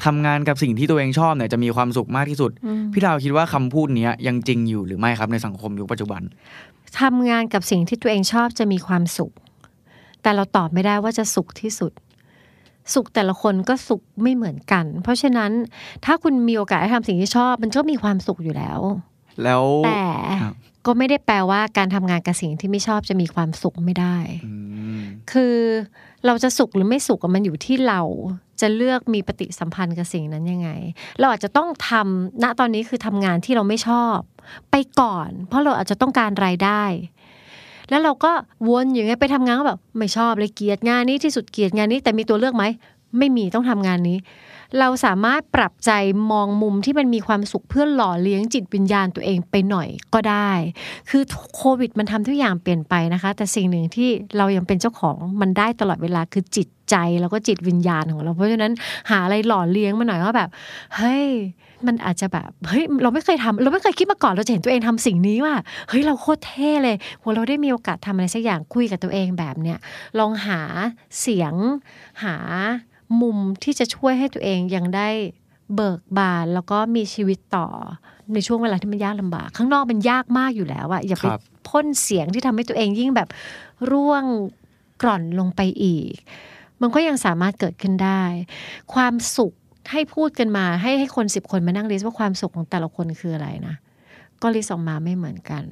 [0.04, 6.22] ทำงานกับสิ่งที่ตัวเองชอบเนี่ยจะมีความสุขมากที่สุดอืมพี่ดาวคิดว่าคำพูดเนี้ยยังจริงอยู่หรือไม่ครับในสังคมยุคปัจจุบัน
[7.00, 9.32] ทำงานกับสิ่งที่ตัวเองชอบจะมีความสุข
[10.22, 11.92] แต่เราตอบไม่ได้ว่าจะสุขที่สุด
[12.94, 15.50] สุขแต่ละคนก็สุขไม่เหมือนกัน เพราะฉะนั้น
[16.04, 18.78] ถ้าคุณมีโอกาสได้ทำสิ่งที่ชอบ มันก็มีความสุขอยู่แล้ว
[19.42, 20.04] แล้วแต่
[20.42, 20.54] ครับ
[20.86, 24.16] ก็ไม่ได้แปลว่าการทำงานกับสิ่งที่ไม่ชอบจะมีความสุขไม่ได้
[24.46, 24.54] อื
[24.98, 25.00] ม
[25.32, 25.56] คือ
[26.26, 28.00] เราจะสุขหรือไม่สุขอะมันอยู่ที่เรา
[28.60, 30.70] จะเลือกมีปฏิสัมพันธ์กับสิ่งนั้นยังไง
[31.18, 34.18] เราอาจจะต้องทำณตอนนี้คือทำงานที่เราไม่ชอบ
[34.70, 36.82] ไปก่อน เพราะเราอาจจะต้องการรายได้
[37.90, 38.32] แล้วเราก็
[38.68, 42.64] วนอยู่ไงไปทำงานก็แบบไม่ชอบเลยเกลียดงานนี้ที่สุดเกลียดงานนี้ แต่มีตัวเลือกไหม
[43.18, 44.18] ไม่มีต้องทำงานนี้
[44.78, 45.90] เราสามารถปรับใจ
[46.30, 50.50] มองมุมที่มันมีความสุขเพื่อหล่อเลี้ยงจิตวิญญาณตัวเองไปหน่อยก็ได้
[51.10, 51.22] คือ
[51.56, 58.72] โควิดมันทำทุกอย่างเปลี่ยนไปนะคะ แต่สิ่งหนึ่งที่เรายังเป็นเจ้าของมันได้ตลอดเวลาคือจิตใจแล้วก็จิตวิญญาณของเราเพราะฉะนั้น
[59.10, 60.48] หาอะไรหล่อเลี้ยงมาหน่อยว่าแบบ
[60.96, 61.26] เฮ้ย
[61.86, 65.54] มันอาจจะแบบเฮ้ยเราไม่เคยทำเราไม่เคยคิดมาก่อนเราจะเห็นตัวเองทำสิ่งนี้ว่า
[65.88, 69.78] เฮ้ยเราโคตรเท่เลยพอเราได้มีโอกาสทำอะไรสักอย่างคุยกับตัวเองแบบเนี้ย
[70.18, 70.60] ลองหา
[71.20, 71.54] เสียง
[72.24, 72.36] หา
[73.20, 75.08] มุมที่จะช่วยให้ตัวเองยังได้
[75.74, 77.68] เบิกบานแล้วก็มีชีวิตต่อ
[78.32, 83.28] ในช่วงเวลาที่มันยากลำบาก ข้างนอกมันยากมากอยู่แล้วอะอย่าไปครับพ่นเสียงที่ทำให้ตัวเองยิ่งแบบ
[83.90, 84.24] ร่วง
[85.02, 86.14] กร่อนลงไปอีก
[86.80, 88.22] มันก็ยังสามารถเกิดขึ้นได้
[88.94, 89.52] ความสุข
[89.90, 93.74] ให้พูดกันมาให้ให้คนสิบคนมานั่ง list ว่าความสุขของแต่ละคนคืออะไรนะ
[94.42, 95.64] ก็ list ออกมาไม่เหมือนกัน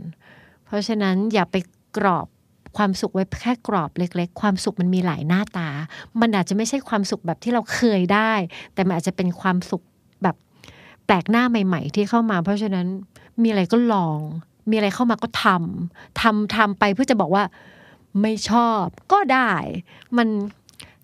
[0.66, 1.57] เพราะฉะนั้นอย่าไป
[1.96, 2.26] กรอบ
[2.76, 5.68] ความสุขไว้แค่กรอบเล็ก ๆ ความสุขมันมีหลายหน้าตา
[6.20, 8.33] มันอาจจะไม่ใช่ความสุขแบบที่เราเคยได้
[8.74, 9.83] แต่มันอาจจะเป็นความสุข
[10.22, 10.37] แบบ
[11.06, 12.87] แปลกหน้าใหม่ ๆ ที่เข้ามา เพราะฉะนั้น
[13.42, 14.18] มีอะไรก็ลอง
[14.70, 17.44] มีอะไรเข้ามาก็ทำทำทำไปเพื่อจะบอกว่า
[18.22, 19.52] ไม่ชอบก็ได้
[20.16, 20.28] มัน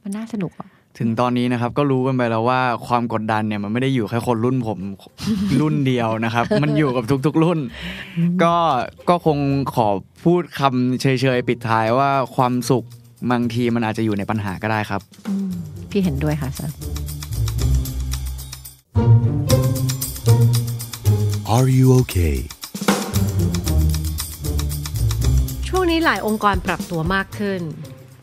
[0.03, 4.79] มันน่าสนุกอะ ถึงตอนนี้นะครับก็รู้กันไปแล้วว่าความกดดันเนี่ยมันไม่ได้อยู่แค่คนรุ่นผม
[5.61, 7.59] รุ่นเดียวนะครับ มันอยู่กับทุกๆรุ่น
[8.43, 8.55] ก็
[9.09, 9.39] ก็คง
[9.75, 9.89] ขอ
[10.25, 11.07] พูดคำเฉ
[11.37, 12.85] ยๆปิดท้ายว่าความสุข
[13.31, 15.49] บางทีมันอาจจะอยู่ในปัญหาก็ได้ครับอืม
[15.91, 16.73] พี่เห็นด้วยค่ะซัน
[21.57, 22.37] Are you okay?
[25.69, 27.61] ช่วงนี้หลายองค์กรปรับตัวมากขึ้น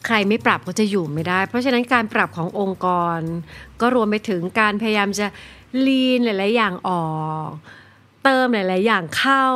[0.05, 2.87] ใครไม่ปรับก็จะอยู่ไม่ได้ เพราะฉะนั้นการปรับขององค์ก
[3.17, 3.19] ร
[3.81, 5.27] ก็รวมไปถึงการพยายามจะ
[5.87, 7.05] ลีนหลาย ๆ อย่างออ
[7.47, 7.49] ก
[8.23, 9.47] เติมหลาย ๆ อย่างเข้า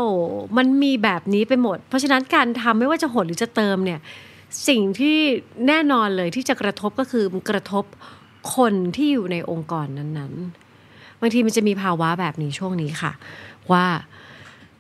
[0.57, 3.99] มันมีแบบนี้ไปหมด เพราะฉะนั้นการทำไม่ว่าจะหดหรือจะเติมเนี่ย
[4.67, 5.17] สิ่งที่
[5.67, 7.83] แน่นอนเลยที่จะกระทบก็คือกระทบ
[8.55, 10.33] คนที่อยู่ในองค์กรนั้น
[10.77, 13.11] ๆ บางทีมันจะมีภาวะแบบนี้ช่วงนี้ค่ะ
[13.71, 13.85] ว่า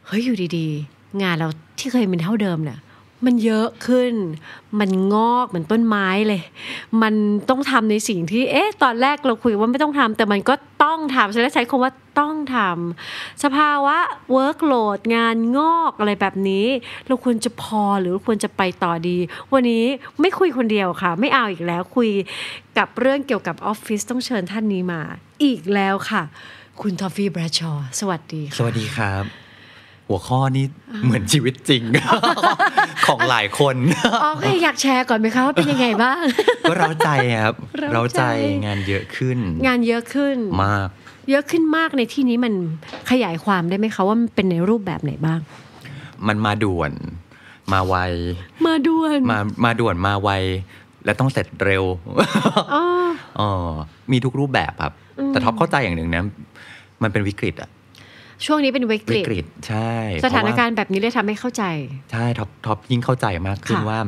[0.05, 1.49] เฮ้ยอยู่ดี ๆ งานเรา
[1.79, 2.79] ที่เคยเป็นเท่าเดิมเนี่ย
[3.25, 4.13] มันเยอะขึ้น
[4.79, 6.41] มันงอกเหมือนต้นไม้เลย
[7.01, 7.13] มัน
[7.49, 10.53] ต้องทำในสิ่งที่ เอ๊ะ ตอนแรกเราคุยว่าไม่ต้องทำแต่มันก็
[10.83, 13.97] ต้องทำฉันใช้คำว่าต้องทำสภาวะ
[14.35, 16.67] workload งานงอกอะไรแบบนี้
[17.07, 19.17] เราควรจะพอหรือควรจะไปต่อดี
[19.53, 19.85] วันนี้
[20.19, 22.09] ไม่คุยคนเดียวค่ะ ไม่เอาอีกแล้วคุย
[22.77, 25.01] กับเรื่องเกี่ยวกับออฟฟิศต้องเชิญท่านนี้มา
[25.43, 26.23] อีกแล้วค่ะ
[26.81, 29.46] คุณทอฟฟี่บรชอ สวัสดีค่ะ สวัสดีครับ
[30.07, 30.65] หัวข้อนี้
[31.03, 31.83] เหมือนชีวิตจริง
[33.07, 33.75] ของหลายคน
[34.23, 36.23] อ๋อโอเคอยากแชร์ก่อนไหมคะว่าเป็นยังไงบ้าง
[36.69, 37.09] ก็เราใจ
[37.43, 38.23] ครับ เร้าเราใจใจ
[38.65, 40.87] งานเยอะขึ้น งานเยอะขึ้นมาก
[41.29, 42.53] เยอะขึ้นมากในที่นี้มัน
[43.11, 45.39] ขยายความได้ไหมคะว่ามันเป็นในรูปแบบไหนบ้าง
[46.27, 46.91] มันมาด่วน
[47.73, 47.95] มาไว
[48.67, 50.29] มาด่วนมามาด่วนมาไว
[51.05, 51.83] และต้องเสร็จเร็ว
[52.73, 52.83] อ๋อ
[53.39, 53.49] อ๋อ
[54.11, 56.23] มีทุกรูปแบบครับอืมแต่ท็อปเข้าใจอย่างหนึ่งนะ
[57.03, 57.69] มันเป็นวิกฤตอะ
[58.45, 59.91] ช่วงนี้เป็นวิกวิฤตกฤตใช่
[60.25, 61.63] สถานเพะว่การณ์แบบนี้เลยทำให้เข้าใจ
[62.11, 63.99] ใช่ท็อปท็อปยิ่งเข้าใจมากขึ้นค่ะว่า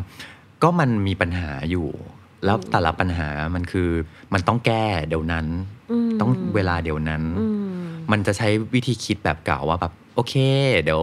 [0.64, 1.88] ก็มันมีปัญหาอยู่
[2.46, 3.90] แล้วแต่ละปัญหามันคือ
[4.34, 5.46] มันต้องแก้เดี๋ยวนั้น
[6.08, 7.80] มันต้องเวลาเดี๋ยวนั้นอืม
[8.12, 10.34] มันจะใช้วิธีคิดแบบเก่าว่าแบบโอเค
[10.84, 11.02] เดี๋ยว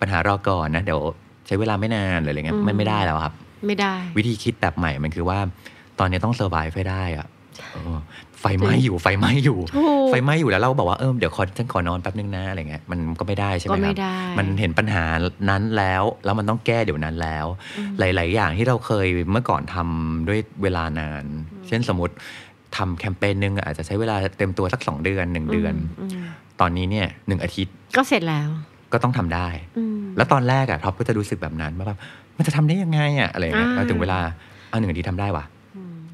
[0.00, 1.00] ปัญหารอก่อนนะ เดี๋ยว
[1.46, 3.34] ใช้เวลาไม่นานหรืออะไรเงี้ยอืมไม่ไม่ได้แล้วครับ
[3.66, 5.38] ไม่ได้ วิธีคิดแบบใหม่มันคือว่า
[5.98, 7.26] ตอนนี้ต้องเซอร์ไ e ให้ได้อะ
[7.72, 7.96] เออ
[8.42, 15.04] ไฟไหม้อยู่ไฟไหม้อยู่ถูกไฟไหม้อยู่แล้วเราก็บอกว่าเออเดี๋ยวขอฉันขอนอนแป๊บนึงนะอะไรเงี้ยมันก็ไม่ได้ใช่ไหมก็คไม่รับได้มันเห็นปัญหา
[15.50, 17.46] นั้นแล้ว แล้วมันต้องแก้เดี๋ยวนั้นแล้ว
[17.98, 21.24] หลาย ๆ อย่างที่เราเคยเมื่อก่อนทำด้วยเวลานาน
[21.68, 22.14] เช่นสมมติ
[22.76, 26.10] ทำแคมเปญหนึ่งอาจจะใช้เวลาเต็มตัวสักสองเดือนหนึ่งเดือนอืม
[26.60, 28.48] ตอนนี้เนี่ยหนึ่งอาทิตย์ ก็เสร็จแล้ว
[28.92, 31.98] ก็ต้องทำได้อืมแล้วตอนแรกอะท็อปก็จะรู้สึกแบบนั้นว่าแบบ
[32.36, 34.18] มันจะทำได้ยังไงอะอะไรเงี้ยอ่าแล้วถึงเวลา
[34.68, 35.44] เอาหนึ่งอาทิตย์ทำได้ว่ะ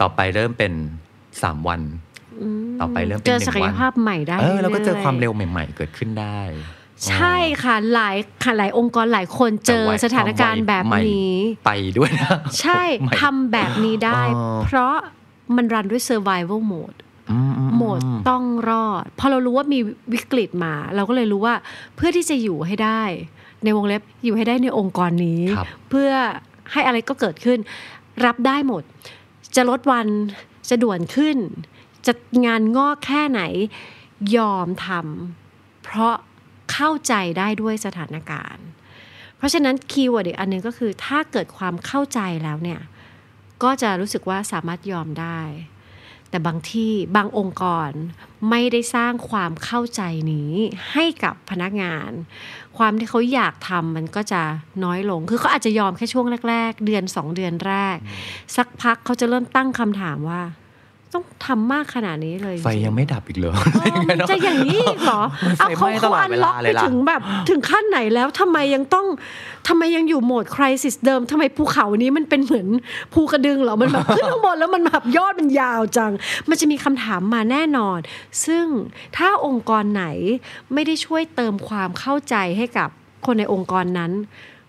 [0.01, 0.73] ต่อไปเริ่มเป็น
[1.43, 1.83] สามวันม
[2.81, 6.41] ต่อไปเริ่มเป็นเจอหนึ่งศักยวันภาพใหม่ได้เออแล้วก็เจอรื่ยๆความเร็วใหม่ ๆ เกิดขึ้นได้
[7.09, 14.95] ใช่ค่ะหลายค่ะหลายองค์กรหลายคนเจอแต่ไวสถานการณ์แบบความไวนี้ไปด้วยนะใช่ใหม่ทำแบบนี้ได้เออเพราะ
[15.57, 16.99] มัน run ด้วย survival mode
[17.31, 19.79] อืมอืมโหมดต้องรอด พอเรารู้ว่ามี
[20.13, 21.55] วิกฤตมา เราก็เลยรู้ว่า
[21.97, 23.03] เพื่อที่จะอยู่ให้ได้
[23.65, 26.11] ในวงเล็บอยู่ให้ได้ในองค์กรนี้ครับเพื่อ
[26.73, 27.59] ให้อะไรก็เกิดขึ้น
[28.25, 28.83] รับได้หมด
[29.57, 30.07] จะลดวัน
[30.71, 31.37] จะด่วนขึ้น
[32.07, 32.13] จะ
[32.47, 33.43] งานงอกแค่ไหน
[34.37, 36.15] ยอมทำเพราะ
[36.73, 38.67] เข้าใจได้ด้วยสถานการณ์
[39.37, 42.81] เพราะฉะนั้น keyword อีกอันหนึ่งก็คือถ้าเกิดความเข้าใจแล้วเนี่ย
[43.63, 45.41] ก็จะรู้สึกว่าสามารถยอมได้
[46.31, 47.91] แต่บางที่บางองค์กร
[48.51, 50.53] ไม่ได้สร้างความเข้าใจนี้
[50.93, 52.11] ให้กับพนักงาน
[52.79, 54.43] ความที่เขาอยากทำมันก็จะ
[54.85, 57.97] น้อยลง คือเขาอาจจะยอมแค่ช่วงแรก ๆ เดือนสองเดือนแรก
[58.57, 60.43] สักพักเขาจะเริ่มตั้งคำถามว่า
[61.15, 69.07] ต้องทำมากขนาดนี้เลย ไฟยังไม่ดับอีกเหรอเออมันจะอย่างนี้อีกเหรอมันไฟเอาเขาไหม้ตเขาลอดอันเวล็ลาอกเลไปยล่ะถึงแบบถึงขั้นไหนแล้วทำไมยังต้อง
[69.69, 72.69] ทำไมยังอยู่โหมดคริสิสเดิมทำไมภูเขานี้มันเป็นเหมือน
[73.13, 76.13] ภูกระดึงเหรอมันแบบขึ้นข้างบนแล้วมันแบบยอดมันยาวจัง
[76.49, 77.99] มันจะมีคำถามมาแน่นอน
[78.47, 78.67] ซึ่ง
[79.17, 80.05] ถ้าองค์กรไหน
[80.75, 82.89] ไม่ได้ช่วยเติมความเข้าใจให้กับ
[83.27, 84.13] คนในองค์กรนั้น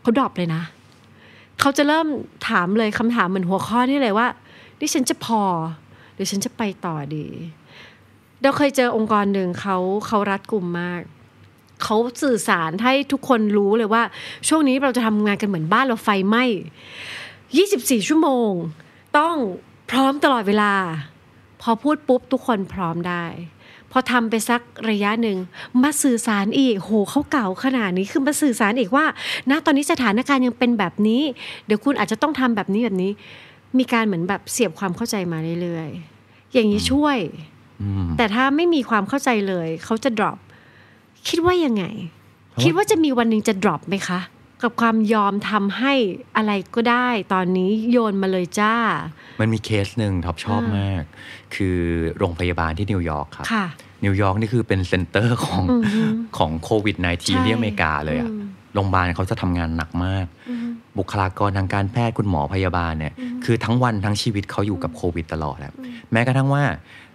[0.01, 0.63] เขาดรอปเลยนะ
[1.59, 2.07] เขาจะเริ่ม
[2.49, 4.27] ถามเลยคำถามเหมือนหัวข้อนี่เลยว่า
[4.79, 5.88] นี่ฉันจะพอห
[6.19, 7.27] รือฉันจะไปต่อดี
[8.41, 9.77] เราเคยเจอองค์กรหนึ่งเขา
[10.07, 11.01] เขารัดกลุ่มมาก
[11.83, 14.03] เขาสื่อสารให้ทุกคนรู้เลยว่า
[14.47, 16.43] ช่วงนี้เราจะทำงานกันเหมือนบ้านเราไฟไหม้
[17.25, 18.51] 24 ชั่วโมง
[19.17, 19.35] ต้อง
[19.89, 20.73] พร้อมตลอดเวลา
[21.61, 23.25] พอพูดปุ๊บทุกคนพร้อมได้
[23.91, 25.37] พอทำไปสักระยะหนึ่ง
[25.83, 29.05] มาสื่อสารอีก โหเขาเก่าขนาดนี้คือมาสื่อสารอีกว่า
[29.49, 31.21] ณตอนนี้สถานการณ์ยังเป็นแบบนี้
[31.65, 33.11] เดี๋ยวคุณอาจจะต้องทำแบบนี้แบบนี้
[33.77, 37.17] มีการเหมือนแบบเสียบความเข้าใจมาเรื่อยๆ อย่างนี้ช่วย
[37.81, 40.37] อืมแต่ถ้าไม่มีความเข้าใจเลย เขาจะ drop
[41.27, 41.83] คิดว่ายังไง
[42.51, 44.19] เพราะว่าคิดว่าจะมีวันหนึ่งจะ drop ไหมคะ
[44.61, 45.93] กับความยอมทำให้
[46.37, 48.73] อะไรก็ได้ ตอนนี้โยนมาเลยจ้า
[49.39, 51.03] มันมีเคสหนึ่งท็อปชอบอ่านมาก
[51.55, 51.77] คือ
[52.17, 53.65] โรงพยาบาลที่นิวยอร์กครับค่ะ
[54.05, 56.03] นิวยอร์กนี่คือเป็น center ของอือฮึ
[56.37, 63.13] ของโควิดใช่ -19 ที่อเมริกาเลยอะอืมโรงพยาบาลเขาจะทำงานหนักมากอืม บุคลากรทางการแพทย์คุณหมอพยาบาลเนี่ย
[63.45, 65.75] คือทั้งวันทั้งชีวิตเขาอยู่กับโควิดตลอดครับ
[66.11, 66.63] แม้กระทั่งว่า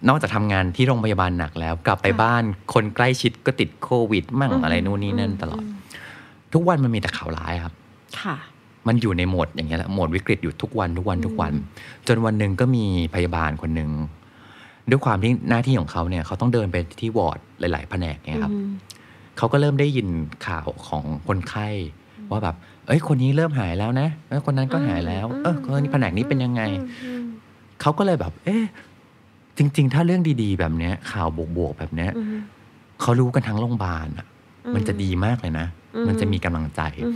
[0.09, 5.63] นอกจากทำงานที่โรงพยาบาลหนักแล้ว กลับไปบ้านคนใกล้ชิดก็ติดโควิด มั่งอะไรนู่นนี่นั่นตลอด
[6.53, 7.73] ทุกวันมันมีแต่ข่าวร้ายครับ
[8.21, 8.37] ค่ะ
[8.87, 11.53] มันอยู่ในโหมดอย่างเงี้ยแหละโหมดวิกฤตอยู่ทุกวันทุกวันทุกวัน
[12.07, 12.85] จนวันหนึ่งก็มี
[13.15, 13.91] พยาบาลคนหนึ่ง
[14.91, 18.69] ด้วยความที่หน้าที่ของเขาเนี่ยเขาต้องเดินไปที่วอร์ดหลาย ๆ แผนกเนี่ยครับอืม
[19.39, 20.09] เขาก็เริ่มได้ยิน
[20.47, 21.69] ข่าวของคนไข้
[22.31, 26.63] ว่าแบบ เอ้ยคนนี้เริ่มหายแล้วนะเอ้ยคนนั้นก็หายแล้ว เออคนนี้แผนกนี้เป็นยังไง
[27.81, 28.63] เขาก็เลยแบบ เอ๊ะ
[29.59, 32.37] จริง ๆ ถ้าเรื่องดีๆ แบบเนี้ย ข่าวบวกๆแบบเนี้ยอืม
[33.01, 34.27] เขารู้กันทั้งโรงพยาบาลอะ
[34.65, 37.15] อืมมันจะดีมากเลยนะอืมมันจะมีกำลังใจอืม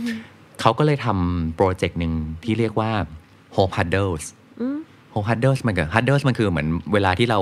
[0.61, 2.91] เขาก็เลยทำโปรเจกต์หนึ่งที่เรียกว่า
[3.55, 4.25] Hope Huddles
[4.59, 4.77] อืม
[5.13, 7.39] Hope Huddles มันคือ Huddles มันคือเหมือนเวลาที่เรา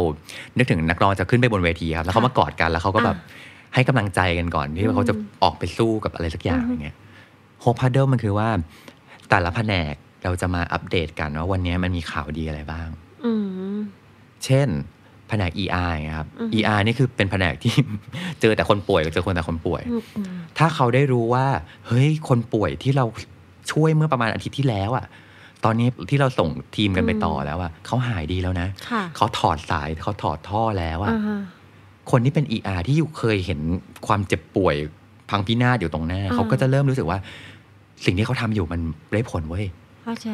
[0.58, 3.18] นึกถึงนักร้องจะขึ้นไปบนเวทีครับ แล้วเขามากอดกันแล้วเขาก็แบบ
[3.74, 5.14] ให้กำลังใจกันก่อนที่เขาจะ
[5.44, 6.96] ออกไปสู้กับอะไรสักอย่างอย่างเงี้ย
[7.64, 8.50] Hope Huddle มันคือว่า
[9.30, 9.94] แต่ละแผนก
[10.24, 12.88] เราจะมาอัปเดตกันว่าวันนี้มันมีข่าวดีอะไรบ้าง
[13.26, 13.34] อื
[13.76, 13.78] ม
[14.46, 14.68] เช่น
[15.30, 17.74] แผนก ER ไงครับอือฮึ ER นี่คือเป็นแผนกที่
[18.42, 21.46] เจอแต่คนป่วยกับเจอคนแต่คนป่วยอืมอืมถ้าเขาได้รู้ว่า
[21.88, 23.06] เฮ้ย คนป่วยที่เรา
[23.72, 25.06] ช่วยเมื่อประมาณอาทิตย์ที่แล้วอะ
[25.66, 31.40] ตอนนี้ที่เราส่งทีมกันไปต่อแล้วอะเขาหายดีแล้วนะค่ะเขาถอดสายเขาถอดท่อแล้วอะอ่าฮะ
[32.12, 33.60] คนที่เป็น ER ที่อยู่เคยเห็น
[34.08, 34.76] ความเจ็บป่วย
[35.30, 37.20] พังพินาศอยู่ตรงหน้าอ่าเขาก็จะเริ่มรู้สึกว่า
[38.06, 38.80] สิ่งที่เขาทำอยู่มัน
[39.14, 39.66] ได้ผลเว้ย
[40.04, 40.30] เข้าใจ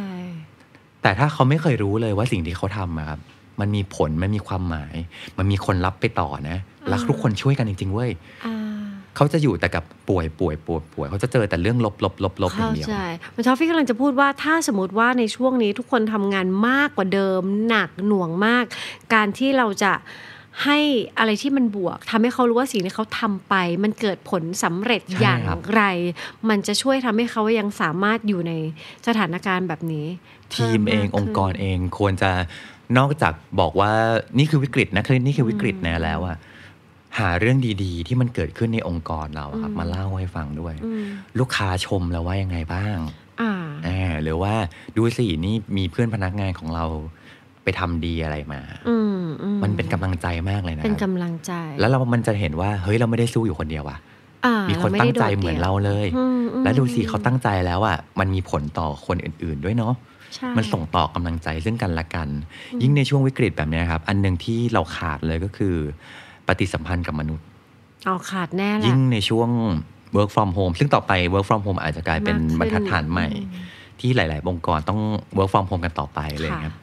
[1.02, 3.20] แต่ถ้าเขาไม่เคยรู้เลยว่าสิ่งที่เขาทำอะครับ
[3.60, 4.96] มันมีผลมันมีความหมาย
[5.38, 6.58] มันมีคนรับไปต่อนะ
[6.90, 8.12] แล้วทุกคนช่วยกันจริงๆเว้ย
[8.46, 8.56] อ่า
[9.16, 12.96] เขาจะอยู่แต่กับป่วยป่วยป่วยป่วยเขาจะเจอแต่เรื่องลบลบลบลบอย่าเข้างเดียวใจ
[13.36, 18.66] มันชอฟฟี่กำลังจะพูดว่าถ้าสมมติว่าในช่วงนี้ทุกคนทำงานมากกว่าเดิม หนักหน่วงมาก
[19.14, 19.92] การที่เราจะ
[20.64, 20.80] ให้
[21.18, 25.84] อะไรที่มันบวกทำให้เขารู้ว่าสิ่งที่เขาทำไป มันเกิดผลสำเร็จใช่อย่างครับไร
[26.50, 28.54] มันจะช่วยทำให้เขายังสามารถอยู่ใน
[29.08, 30.06] สถานการณ์แบบนี้
[30.56, 32.32] ทีมเองพิ่ากองค์กรขึ้นเองควรจะ
[32.98, 33.92] นอกจากบอกว่า
[34.38, 36.38] นี่คือวิกฤตนะคือนี่คือวิกฤตนะแล้วอะ
[37.20, 41.06] หาเรื่องดีๆ ที่มันเกิดขึ้นในองค์กรเราอะครับอืมมาเล่าให้ฟังด้วยอืม
[41.40, 42.98] ลูกค้าชมเราว่ายังไงบ้าง
[43.42, 43.54] อ่า
[43.88, 44.54] อ่าหรือว่า
[44.98, 46.86] ดูสินี่มีเพื่อนพนักงานของเรา
[47.64, 53.98] ไปทำดีอะไรมาอืมอืมันเป็นกำลังใจมากเลยนะเป็นครับกำลังใจ แล้วเรา มันจะเห็นว่า เฮ้ย เราไม่ได้สู้อยู่คนเดียวว่ะ
[54.46, 59.94] อ่ามีคนราไตั้งใจโดดเหมือนดี่ยวเราเลยอืมอืมแล้วดูสิเขาตั้งใจแล้วอะ มันมีผลต่อคนอื่น ๆ ด้วยเนาะ
[60.36, 62.30] ใช่มันส่งต่อกำลังใจซึ่งกันและกัน
[62.82, 65.76] ยิ่งในช่วงวิกฤตแบบเนี้ยครับ อันหนึ่งที่เราขาดเลยก็คือ
[66.48, 67.46] ปฏิสัมพันธ์กับมนุษย์
[68.06, 69.50] เอาขาดแน่แหละยิ่งในช่วง
[70.16, 73.64] work from home ซึ่งต่อไป work from home อาจจะกลายเป็นมากขึ้นบรรทัดฐานใหม่อืม
[74.00, 75.00] ที่หลาย ๆ องค์กรต้อง
[75.38, 76.74] work from home กันต่อไปเลยค่ะครับ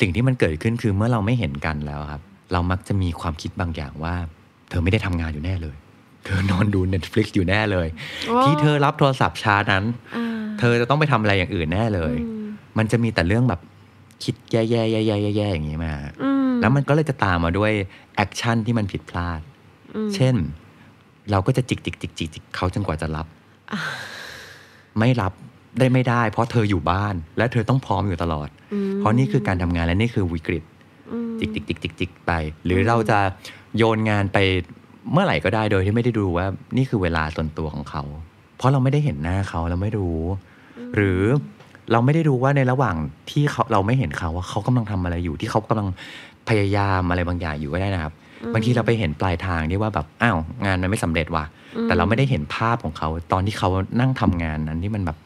[0.00, 4.14] สิ่งที่มันเกิดขึ้นคือเมื่อเราไม่เห็นกันแล้วครับ เรามักจะมีความคิดบางอย่างว่า
[4.68, 5.76] เธอไม่ได้ทำงานอยู่แน่เลย
[6.24, 7.88] เธอนอนดู Netflix อยู่แน่เลย
[8.26, 9.84] โอ้ที่เธอรับโทรศัพท์ช้านั้น
[10.16, 10.26] อ่า
[10.58, 12.46] เธอจะต้องไปทำอะไรอย่างอื่นแน่เลยอืม
[12.78, 13.60] มันจะมีแต่เรื่องแบบ
[14.24, 17.72] คิดแย่ๆๆๆๆอย่างนี้มาอืมแล้วมันก็เลยจะตามมาด้วย
[18.16, 19.40] action ที่มันผิดพลาด
[19.94, 20.34] อืมเช่น
[21.30, 23.26] เราก็จะจิกจิกจิกจิกจิกเขาจนกว่าจะรับ
[23.72, 23.80] อ่า
[24.98, 25.32] ไม่รับ
[25.78, 28.55] ได้ไม่ได้ เพราะเธออยู่บ้าน และเธอต้องพร้อมอยู่ตลอดอืม
[28.98, 30.62] เพราะนี่คือการทำงานและนี่คือวิกฤต
[31.12, 32.32] อืมจิกจิกจิกจิกจิกไป
[32.64, 33.18] หรือเราจะ
[33.76, 34.38] โยนงานไป
[35.12, 38.02] เมื่อไหร่ก็ได้โดยที่ไม่ได้ดูว่านี่คือเวลาส่วนตัวของเขา
[38.56, 40.20] เพราะเราไม่ได้เห็นหน้าเขาเราไม่รู้
[40.94, 41.20] หรือ
[41.92, 42.96] เราไม่ได้รู้ว่าในระหว่าง
[43.30, 45.88] ที่เขาเราไม่เห็นเขาว่าเขากำลังทำอะไรอยู่ที่เขากำลัง
[46.48, 48.12] พยายามอะไรบางอย่างอยู่ก็ได้นะครับ
[48.54, 51.44] บางทีเราไปเห็นปลายทางที่ว่าแบบอ้าวงานมันไม่สำเร็จว่ะ
[51.82, 53.68] แต่เราไม่ได้เห็นภาพของเขาตอนที่เขา
[54.00, 55.25] นั่งทำงานนั้นที่มันแบบจ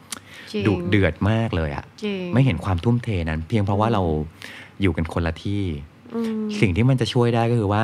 [0.67, 4.01] ดุเดือดมากเลยอะจริงไม่เห็นความทุ่มเทนั้น เพียงเพราะว่าเรา
[4.81, 5.63] อยู่กันคนละที่
[6.15, 7.83] อืมสิ่งที่มันจะช่วยได้ก็คือว่า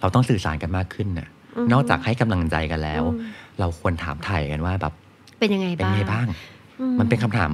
[0.00, 3.28] เราต้องสื่อสารกันมากขึ้นน่ะอืมนอกจากให้กำลังใจกันแล้วอืม
[3.60, 4.92] เราควรถามไถ่กันว่าแบบ
[5.38, 6.26] เป็นยังไงเป็นบ้างไงบ้าง
[6.80, 7.52] อืมันเป็นคำถาม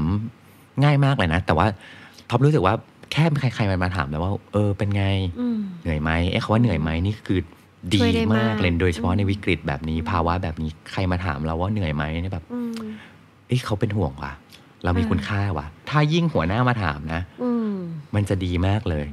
[0.85, 1.67] ง่ายมากเลยนะ แต่ว่า
[2.31, 2.75] ท็อปรู้สึกว่า
[3.13, 5.05] แค่ใครๆมันมาถามแล้วว่า เออเป็นไง
[5.41, 7.41] อืมเหนื่อยไหมเอ๊ะคำว่าเหนื่อยไหมนี่คือ
[7.95, 12.73] ดีช่วยได้มามากกเลยโดยเฉพาะอืมในวิกฤตแบบนี้ภาวะแบบนี้ใครมาถามเราว่าเหนื่อยไหมเนี่ยแบบอืม
[13.47, 14.33] เอ้ยเขาเป็นห่วงว่ะ
[14.85, 17.73] เรามีอ่าคุณค่าว่ะ ถ้ายิ่งหัวหน้ามาถามนะอืม
[18.15, 19.07] มันจะดีมากเลย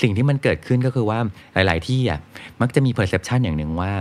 [0.00, 1.18] สิ่งที่มันเกิดขึ้นก็คือว่า
[1.54, 2.20] หลาย ๆ ที่อะ
[2.60, 3.92] มักจะมี perception อย่างหนึ่งว่า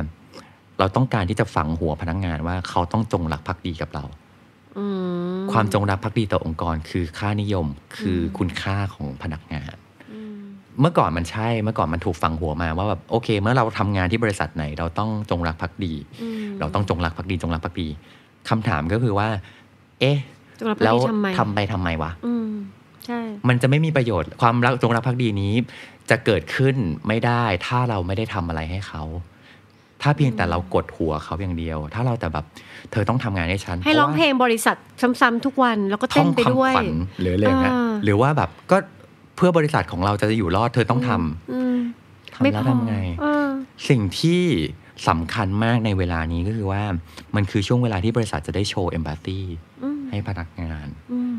[0.80, 4.04] เราต้องการที่จะฝังหัวพนักงานว่าเขาต้องจงรักภักดีกับเรา
[4.78, 4.86] อื
[5.36, 9.76] มความจงรักภักดีต่อองค์กร คือค่านิยมคืออมคุณค่าของพนักงาน
[10.12, 10.38] อืม
[10.80, 17.88] เมื่อก่อนมันใช่ เมื่อก่อนมันถูกฝังหัวมาว่าแบบโอเค เมื่อเราทำงานที่บริษัทไหน เราต้องจงรักภักดีอืมเราต้องจงรักภักดีจงรักภักดี
[18.50, 19.28] คำถามก็คือว่า
[20.04, 20.18] เอ๊ะ
[20.60, 22.50] จงรักภักดีแล้วทำไมทำไปทำไมวะอืม
[23.06, 25.54] ใช่มันจะไม่มีประโยชน์ความรักจงรักภักดีนี้
[26.10, 26.76] จะเกิดขึ้น
[27.08, 29.04] ไม่ได้ ถ้าเราไม่ได้ทำอะไรให้เขา
[30.02, 32.46] ถ้าเพียงแต่เรากดหัวเขาอย่างเดียว ถ้าเราแต่แบบ
[32.92, 34.76] เธอต้องทำงานให้ฉัน ให้ร้องเพลงบริษัท
[35.22, 38.78] ซ้ำๆทุกวันแล้วก็ท่เต้อนงไปด้วยคำขวัญหรืออะไรอย่างเงี้ยอ่าหรือว่าแบบก็
[39.36, 41.78] เพื่อบริษัทของเราจะอยู่รอด เธอต้องทำอืม
[42.34, 43.48] ทำแล้วทำไงเออ
[43.90, 44.44] สิ่งที่
[45.08, 46.84] สำคัญมากในเวลานี้ก็คือว่า
[47.36, 49.40] มันคือช่วงเวลาที่บริษัทจะได้โชว์เอมพัตตี
[49.84, 51.38] อืม ให้พนักงานอืม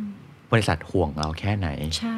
[0.53, 2.17] บริษัทห่วงเราแค่ไหนใช่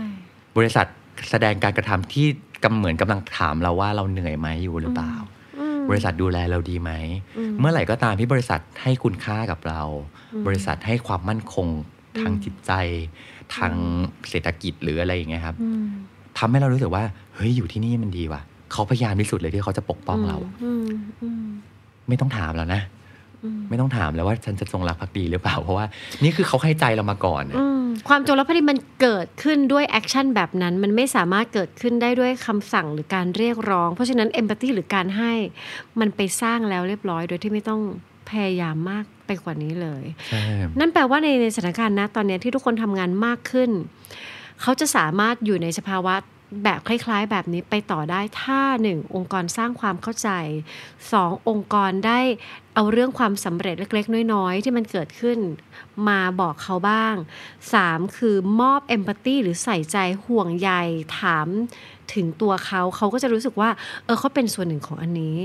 [0.56, 0.86] บริษัท
[1.30, 2.26] แสดงการกระทำที่
[2.64, 5.14] กำเหมือนกำลังถามเราว่าเราเหนื่อยไหมอยู่หรือเปล่า
[5.58, 6.92] อืมบริษัทดูแลเราดีไหม
[7.38, 9.82] อืมเมื่อไหร่ก็ตามที่บริษัทให้คุณค่ากับเรา
[10.32, 11.66] อืมบริษัทให้ความมั่นคง
[12.20, 12.72] ทางอืมจิตใจ
[13.56, 13.72] ทาง
[14.30, 15.86] เศรษฐกิจหรืออะไรอย่างเงี้ยครับอืม
[16.38, 18.42] ทำให้เรารู้สึกว่า เฮ้ยอยู่ที่นี่มันดีว่ะ
[18.72, 20.88] เขาพยายามที่สุดเลยที่เขาจะปกป้องเราอืม
[21.22, 21.46] อืม
[22.08, 22.95] ไม่ต้องถามแล้วนะอืม
[23.68, 25.86] ไม่ต้องถามแล้วว่าฉันจะจงรักภักดีหรือเปล่า เพราะว่า
[26.22, 35.32] นี่คือเขาให้ใจเรามาก่อนนะอืมความจงรักภักดีมันเกิดขึ้นด้วย action แบบนั้น มันไม่สามารถเกิดขึ้นได้ด้วยคำสั่งหรือการเรียกร้อง เพราะฉะนั้น empathy หรือการให้
[36.00, 37.80] มันไปสร้างแล้วเรียบร้อย โดยที่ไม่ต้อง
[38.30, 40.42] พยายามมากไปกว่านี้เลยใช่
[40.78, 43.70] นั่นแปลว่าในในสถานการณ์นะตอนเนี้ยที่ทุกคนทำงานมากขึ้น
[44.62, 46.14] เขาจะสามารถอยู่ในสภาวะ
[46.64, 50.30] แบบคล้ายๆ แบบนี้ไปต่อได้ถ้าหนึ่งองค์กรสร้างความเข้าใจ
[51.12, 52.20] สององค์กรได้
[52.74, 55.38] เอาเรื่องความสำเร็จเล็กๆ น้อยๆ ที่มันเกิดขึ้น
[56.08, 57.14] มาบอกเขาบ้าง
[57.72, 60.70] สามคือมอบ empathy หรือใส่ใจห่วงใย
[61.18, 61.48] ถาม
[62.14, 63.70] ถึงตัวเขา เขาก็จะรู้สึกว่า
[64.04, 65.36] เออเขาเป็นส่วนหนึ่งของอันนี้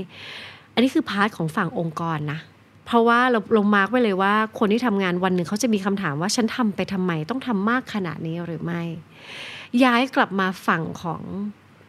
[0.74, 2.40] อันนี้คือ part ของฝั่งองค์กรนะ
[2.86, 8.82] เพราะว่าเราลง mark ไว้เลยว่า คนที่ทำงานวันหนึ่งเขาจะมีคำถามว่าฉันทำไปทำไมต้องทำมากขนาดนี้หรือไม่
[9.84, 11.22] ย้ายกลับมาฝั่งของ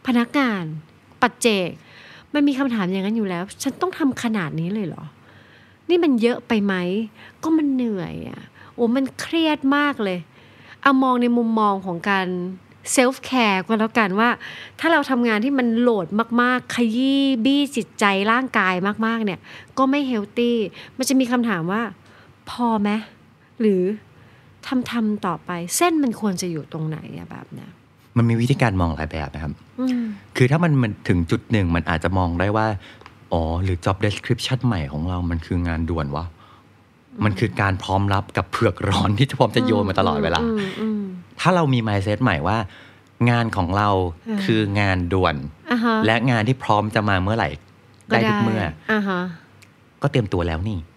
[0.06, 0.64] พนักงาน
[1.20, 1.68] ปัจเจก
[2.34, 5.04] มันมีคำถามอย่างนั้นอยู่แล้ว ฉันต้องทำขนาดนี้เลยเหรอ
[5.88, 6.74] นี่มันเยอะไปไหม
[7.42, 8.42] ก็มันเหนื่อยอะ
[8.74, 10.18] โอ้มันเครียดมากเลย
[10.82, 12.26] เอามองในมุมมองของการ
[12.92, 14.30] self-care ก็แล้วกันว่า
[14.80, 16.06] ถ้าเราทำงานที่มัน load
[16.42, 18.74] มากๆ ขยี้บี้จิตใจร่างกาย
[19.06, 19.40] มากๆเนี่ย
[19.78, 20.56] ก็ไม่ healthy
[20.96, 21.82] มันจะมีคำถามว่า
[22.50, 22.90] พอไหม
[23.60, 23.82] หรือ
[24.66, 27.70] ทำทำต่อไป เส้นมันควรจะอยู่ตรงไหนอะแบบเนี้ย
[28.16, 30.02] มันมีวิธีการมองหลายแบบนะครับอืม
[30.36, 32.66] คือถ้ามันมันถึงจุดหนึ่งมันอาจจะมองได้ว่า
[33.32, 36.24] อ๋อ หรือ job description ใหม่ของเรามันคืองานด่วนวะ
[37.24, 41.02] มันคือการพร้อมรับกับเผือกร้อนที่จะพร้อมจะโยนมาตลอดเวลาอืมอืม
[41.40, 42.58] ถ้าเรามี mindset ใหม่ว่า
[43.30, 43.88] งานของเรา
[44.28, 45.34] อ่าคืองานด่วน
[45.70, 47.50] อ่าฮะและงานที่พร้อมจะมาเมื่อไหร่
[48.08, 48.62] ได้ทุกเมื่อ
[48.92, 49.20] อ่าฮะ
[50.02, 50.93] ก็เตรียมตัวแล้วนี่อ่า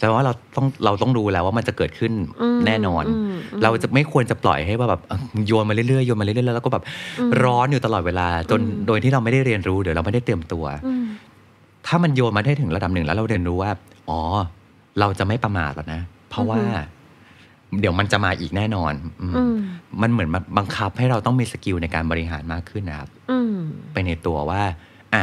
[0.00, 6.84] แปลว่าเราต้องเราต้องรู้แล้วว่ามันจะเกิดขึ้นอืมแน่นอนอืมอืมเราจะไม่ควรจะปล่อยให้ว่าแบบเอ่อโยนมาเรื่อยๆโยนมาเรื่อยๆแล้วก็แบบ
[7.18, 11.04] อืมร้อนอยู่ตลอดเวลา จนอืมโดยที่เราไม่ได้เรียนรู้เดี๋ยวเราไม่ได้เตรียมตัวอืม
[11.86, 13.70] ถ้ามันโยนมาได้ถึงระดับหนึ่งแล้วเราเรียนรู้ว่า
[14.08, 14.20] อ๋อ
[15.00, 16.60] เราจะไม่ประมาทแล้วนะ เพราะว่า
[17.80, 18.92] เดี๋ยวมันจะมาอีกแน่นอน
[19.22, 19.56] อืมอืม
[20.02, 23.54] มันเหมือนมาบังคับให้เราต้องมีสกิลในการบริหารมากขึ้นนะครับอืม
[23.92, 24.62] ไปในตัวว่า
[25.14, 25.22] อะ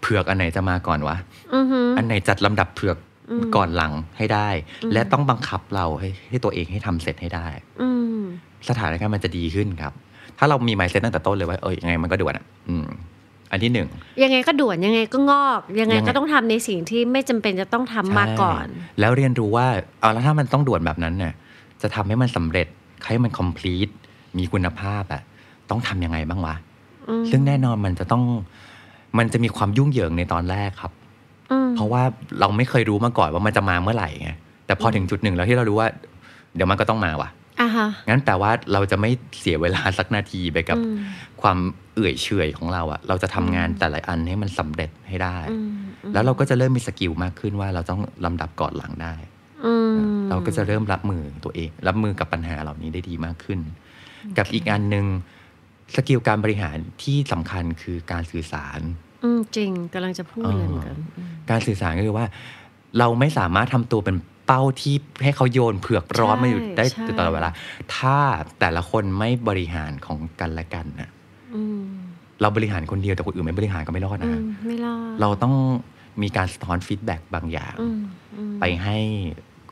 [0.00, 1.16] เผือกอันไหนจะมาก่อนวะ
[1.54, 3.13] อือฮึอันไหนจัดลำดับเผือกอืม
[3.56, 4.48] ก่อนหลังให้ได้
[4.82, 7.46] อืมและต้องบังคับเราให้ให้ตัวเองให้ทำเสร็จให้ได้
[7.82, 8.22] อืม
[8.68, 9.92] สถานการณ์มันจะดีขึ้นครับ
[10.38, 12.86] ถ้าเรามี mindset ตั้งแต่ต้นเลยว่าเออยังไงมันก็ด่วนอะอืม
[13.50, 13.88] อันที่หนึ่ง
[14.22, 19.66] ยังไงก็ด่วนยังไงก็งอก ยังไงยังไงก็ต้องทำในสิ่งที่ไม่จำเป็นจะต้องทำมาก่อนใช่แล้วเรียนรู้ว่า
[20.00, 21.32] เอาแล้วถ้ามันต้องด่วนแบบนั้นเนี่ย
[21.82, 22.66] จะทำให้มันสำเร็จ
[23.06, 23.92] ให้มัน complete
[24.38, 25.22] มีคุณภาพอะ
[25.70, 26.54] ต้องทำยังไงบ้างวะ
[27.08, 28.22] อืมซึ่งแน่นอนมันจะต้อง
[29.18, 31.03] มันจะมีความยุ่งเหยิงในตอนแรกครับอืม
[31.76, 32.02] เพราะว่า
[32.40, 34.30] เราไม่เคยรู้มาก่อนว่ามันจะมาเมื่อไหร่ไง
[34.66, 35.88] แต่พอถึงจุดหนึ่งแล้วที่เรารู้ว่า
[36.54, 39.10] เดี๋ยวมันก็ต้องมาว่ะอ่าฮะงั้นแปลว่าเราจะไม่
[39.40, 40.98] เสียเวลาสักนาทีไปกับอืม
[41.42, 41.58] ความ
[41.94, 45.68] เอื่อยเฉอยของเราอะเราจะทำงานแต่ละอันให้มันสำเร็จให้ได้อืม
[46.04, 49.14] อืมแล้วเราก็จะเริ่มมีสกิลมากขึ้นว่าเราต้องลำดับก่อนหลังได้
[49.64, 49.96] อืม
[50.30, 53.60] เราก็จะเริ่มรับมือตัวเอง รับมือกับปัญหาเหล่านี้ได้ดีมากขึ้น
[54.38, 55.06] กับอีกอันหนึ่ง
[55.96, 58.80] สกิลการบริหารที่สำคัญคือการสื่อสาร
[59.24, 62.26] อืมจริงกำลังจะพูดเลยเหมือนกันอืมการสื่อสารก็คือว่า
[62.98, 64.16] เราไม่สามารถทำตัวเป็น
[64.46, 67.50] เป้าที่ให้เขาโยนเผือกร้อนมาอยู่ได้ใช่ตลอดเวลา
[67.96, 68.16] ถ้า
[68.60, 71.10] แต่ละคนไม่บริหารของกันและกันนะ
[71.54, 71.82] อืม
[72.40, 75.54] เราบริหารคนเดียวแต่คนอื่นไม่บริหารก็ไม่รอดอืนะมไม่รอดเราต้อง
[76.22, 77.98] มีการสะท้อน feedback บางอย่างอืม
[78.36, 78.96] อืมไปให้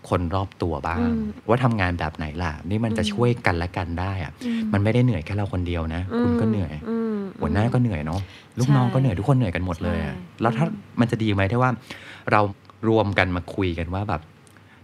[0.08, 1.16] คนรอบตัวบ้างอืม
[1.48, 8.20] ว่าทำงานแบบไหนล่ะ นี่มันจะอืมช่วยกันและกันได้อะอืมมันไม่ได้เหนื่อยแค่เราคนเดียวนะ คุณก็เหนื่อยอืมหัวหน้าก็เหนื่อยเนาะ
[8.58, 10.66] ลูกใช่น้องก็เหนื่อยทุกคนเหนื่อยกันหมดเลยอะใช่แล้วถ้า
[11.00, 11.70] มันจะดีไหมที่ว่า
[12.32, 12.40] เรา
[12.88, 14.20] รวมกันมาคุยกันว่าแบบ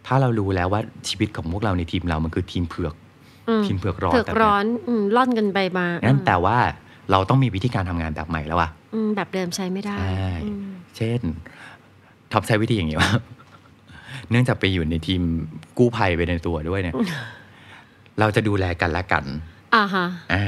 [0.07, 2.95] ถ้าเรารู้แล้วว่าชีวิตของพวกเราในทีมเรามันคือทีมเผือก
[3.49, 6.57] อืมทีมเผือกร้อนเผือกร้อนอืมร่อนกันไปมางั้นอืมแต่ว่า
[7.11, 11.21] เราต้องมีวิธีการทำงานแบบใหม่แล้วอะอืมแบบเดิมใช้ไม่ได้ใช่อืมเช่น
[12.33, 13.11] ท็อปใช้วิธีอย่างนี้ว่า
[14.31, 15.23] เนื่องจากไปอยู่ในทีม
[15.79, 16.95] กู้ภัยไปในตัวด้วยเนี่ย
[18.21, 19.25] เราจะดูแลกันและกัน
[19.75, 20.45] อ่าฮะอ่า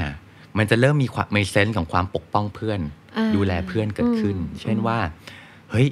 [0.58, 2.80] มันจะเริ่มมีความมีเซนส์ของความปกป้องเพื่อน
[3.16, 4.98] อ่าดูแลเพื่อนเกิดขึ้นอืมเช่นว่า
[5.70, 5.86] เฮ้ย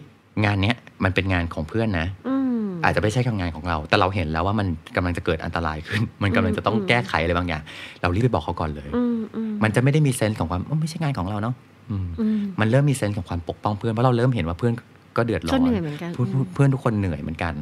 [0.45, 4.66] งานเนี้ยมันเป็นงานของเพื่อนนะอืมอาจจะไม่ใช่แค่งานของเรา แต่เราเห็นแล้วว่ามัน
[4.97, 7.62] กำลังจะเกิดอันตรายขึ้น มันกำลังจะต้องอืมแก้ไขอะไรบางอย่าง
[8.03, 11.55] เรารีบไปบอกเขาก่อนเลยอืมอืมมันจะไม่ได้มีเซนส์ของความเอ้าไม่ใช่งานของเราเนาะ
[11.91, 14.74] อืมอืมมันเริ่มมีเซนส์ของความปกป้องเพื่อน เพราะเราเริ่มเห็นว่าเพื่อน
[15.19, 17.55] ก็เดือดร้ก็อนเหนื่อยเหมือนกันเพื่อนอืมเพื่อนทุกคนเหนื่อยเหมือนกัน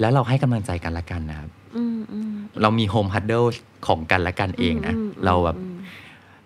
[0.00, 2.32] แล้วเราให้กำลังใจกันละกันนะครับอืมอืม
[2.62, 3.44] เรามีโฮมฮัดเดิล
[3.86, 5.76] ของกันและกันเองนะมเราแบบอืม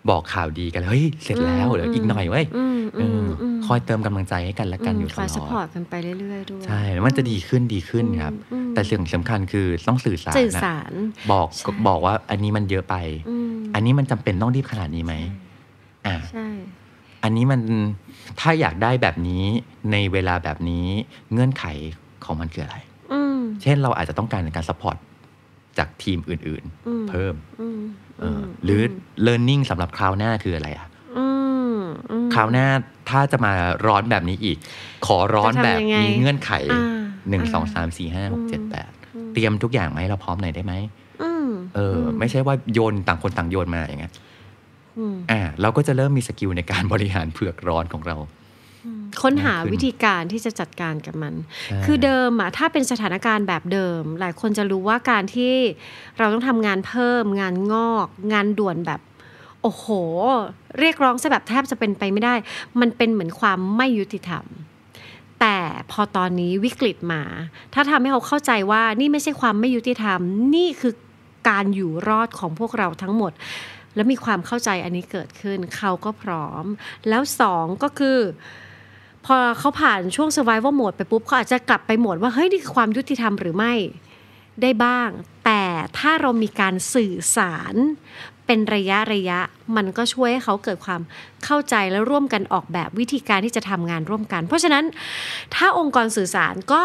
[0.09, 10.93] บอกข่าวดีกันเลยเฮ้ยเสร็จแล้วอืมเหลืออีกหน่อยเว้ยอืมเออือมอมคอยเติมกำลังใจให้กันและกันอยู่ตคอยลสอปอร์ดตกันไปเรื่อยๆด้วยใช่แล้วมันจะดีขึ้นดีขึ้นครับอืมแต่สิ่งสำคัญคือต้องสื่อสารสื่อนะสาร
[11.31, 12.95] บอกใช่บอกว่าอันนี้มันเยอะไป
[13.29, 15.13] อืมอันนี้มันจำเป็นต้องรีบขนาดนี้ไหม
[16.07, 16.47] อ่าใช่
[17.23, 17.61] อันนี้มัน
[18.39, 19.45] ถ้าอยากได้แบบนี้
[19.91, 20.87] ในเวลาแบบนี้
[21.33, 21.65] เงื่อนไข
[22.25, 22.77] ของมันคืออะไร
[23.11, 24.97] อืมเช่นเราอาจจะต้องการการ support
[25.77, 27.79] จากทีมอื่นอืมๆเพิ่มอืม
[28.19, 28.81] เอออหรือ
[29.25, 31.25] learning สำหรับคราวหน้าคืออะไรอะอื
[31.75, 31.77] ม
[32.11, 32.67] อืมคราวหน้า
[33.09, 33.53] ถ้าจะมา
[33.85, 34.57] ร้อนแบบนี้อีก
[35.05, 36.97] ขอร้อนจะทำแบบยังไงมีเงื่อนไขอ่า
[37.29, 40.73] หนึ่งอ่าสองสามสี่ห้าหกเจ็ดแปดอืมเตรียมทุกอย่างมาให้เราพร้อมหน่อยได้ไหม
[41.21, 44.13] อืมเอออ ไม่ใช่ว่าโยนต่างคนต่างโยนมาอย่างเงี้ย
[44.97, 48.17] อืมอ่าเราก็จะเริ่มมีสกิลในการบริหารเผือกร้อนของเรา
[49.21, 51.33] ค้นหามากขึ้นวิธีการที่จะจัดการกับมัน
[51.65, 55.53] ใช่คือเดิมอะถ้าเป็นสถานการณ์แบบเดิม หลายคนจะรู้ว่าการที่
[56.17, 59.01] เราต้องทำงานเพิ่ม งานงอก งานด่วนแบบ
[59.61, 59.85] โอ้โห
[60.79, 62.35] เรียกร้องซะแบบแทบจะเป็นไปไม่ได้
[62.79, 64.45] มันเป็นเหมือนความไม่ยุติธรรม
[65.39, 65.57] แต่
[65.91, 67.21] พอตอนนี้วิกฤตมา
[67.73, 70.19] ถ้าทำให้เขาเข้าใจว่านี่ไม่ใช่ความไม่ยุติธรรม
[70.55, 70.93] นี่คือ
[71.49, 73.31] การอยู่รอดของพวกเราทั้งหมด
[73.97, 76.65] แล้วมีความเข้าใจอันนี้เกิดขึ้น เขาก็พร้อม
[77.09, 78.19] แล้วสองก็คือ
[79.25, 83.73] พอเขาผ่านช่วง survival mode ไปปุ๊บเขาอาจจะกลับไปโหมดว่าเฮ้ยนี่คือความยุติธรรมหรือไม่
[84.61, 85.09] ได้บ้าง
[85.45, 85.63] แต่
[85.97, 87.75] ถ้าเรามีการสื่อสาร
[88.45, 89.39] เป็นระยะระยะ
[89.75, 91.01] มันก็ช่วยให้เขาเกิดความ
[91.45, 94.85] เข้าใจและร่วมกันออกแบบวิธีการที่จะทำงานร่วมกัน เพราะฉะนั้น
[95.55, 96.81] ถ้าองค์กรสื่อสารก็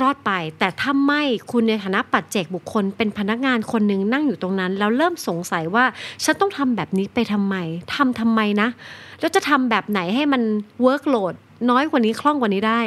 [0.00, 5.84] รอดไป แต่ถ้าไม่คุณในฐานะปัจเจกบุคคล เป็นพนักงานคนหนึ่งนั่งอยู่ตรงนั้น แล้วเริ่มสงสัยว่า
[6.24, 7.56] ฉันต้องทำแบบนี้ไปทำไม
[7.94, 8.68] ทำทำไมนะ
[9.20, 10.42] แล้วจะทำแบบไหนให้มัน
[10.82, 11.34] เวิร์กโหลด
[11.70, 12.80] น้อยกว่านี้คล่องกว่านี้ได้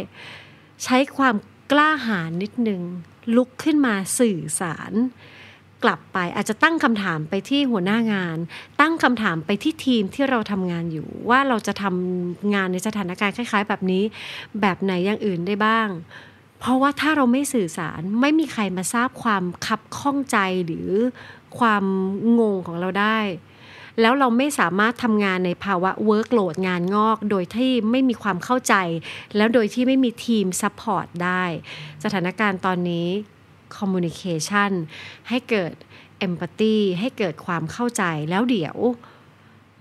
[0.84, 1.36] ใช้ความ
[1.72, 2.82] กล้าหาญนิดนึง
[3.36, 4.94] ลุกขึ้นมาสื่อสาร
[5.84, 8.38] กลับไปอาจจะตั้งคำถามไปที่หัวหน้างาน
[8.82, 14.04] ตั้งคำถามไปที่ทีมที่เราทำงานอยู่ ว่าเราจะทำงานในสถานการณ์คล้าย ๆ แบบนี้
[14.62, 15.88] แบบไหนอย่างอื่นได้บ้าง
[16.60, 20.90] เพราะว่าถ้าเราไม่สื่อสารไม่มีใครมาทราบความคับข้องใจหรือ
[21.60, 21.84] ความ
[22.40, 23.20] งงของเราได้
[24.02, 28.76] แล้วเราไม่สามารถทำงานในภาวะเวิร์กโหลดงานงอก โดยที่ไม่มีความเข้าใจ
[29.36, 31.44] แล้วโดยที่ไม่มีทีม support ได้
[32.04, 33.08] สถานการณ์ตอนนี้
[33.78, 34.72] communication
[35.30, 35.74] ให้เกิด
[36.28, 38.78] empathy ให้เกิดความเข้าใจแล้วเดี๋ยว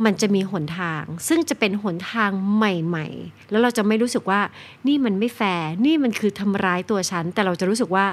[0.05, 4.41] มันจะมีหนทาง ซึ่งจะเป็นหนทางใหม่ ๆ แล้วเราจะไม่รู้สึกว่า
[4.87, 8.07] นี่มันไม่แฟร์นี่มันคือทำร้ายตัวฉัน แต่เราจะรู้สึกว่า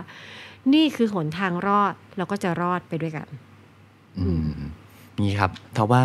[0.73, 3.27] นี่คือหนทางรอดเราก็จะรอดไปด้วยกัน
[4.19, 4.49] อืม
[5.21, 6.01] นี่ครับเพราะว่า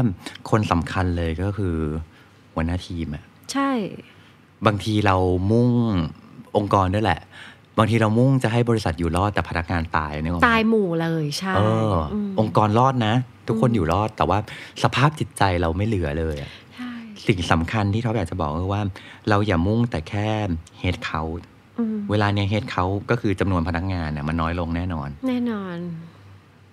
[0.50, 1.76] คนสำคัญเลยก็คือ
[2.54, 3.70] หัวหน้าทีมอะใช่
[4.66, 5.16] บางทีเรา
[5.50, 5.68] มุ่ง
[6.56, 7.20] องค์กรด้วยแหละ
[7.78, 11.60] บางทีเรามุ่งจะให้บริษัทอยู่รอดแต่พนักงานตายนึกออกไหมตายหมู่เลยใช่เอ
[11.92, 13.14] ออมองค์กรรอดนะ
[13.48, 14.38] ทุกคนอยู่รอดแต่ว่า
[14.82, 16.90] สภาพจิตใจเราไม่เหลือเลยอะใช่
[17.26, 18.82] สิ่งสำคัญที่ท็อปอยากจะบอกคือว่า
[19.28, 20.28] เราอย่ามุ่งแต่แค่
[20.80, 21.22] เฮดเขา
[21.78, 25.76] อืมเวลาเนี้ยเฮดเขาก็คือจำนวนพนักงานเนี่ยมันน้อยลงแน่นอน แน่นอน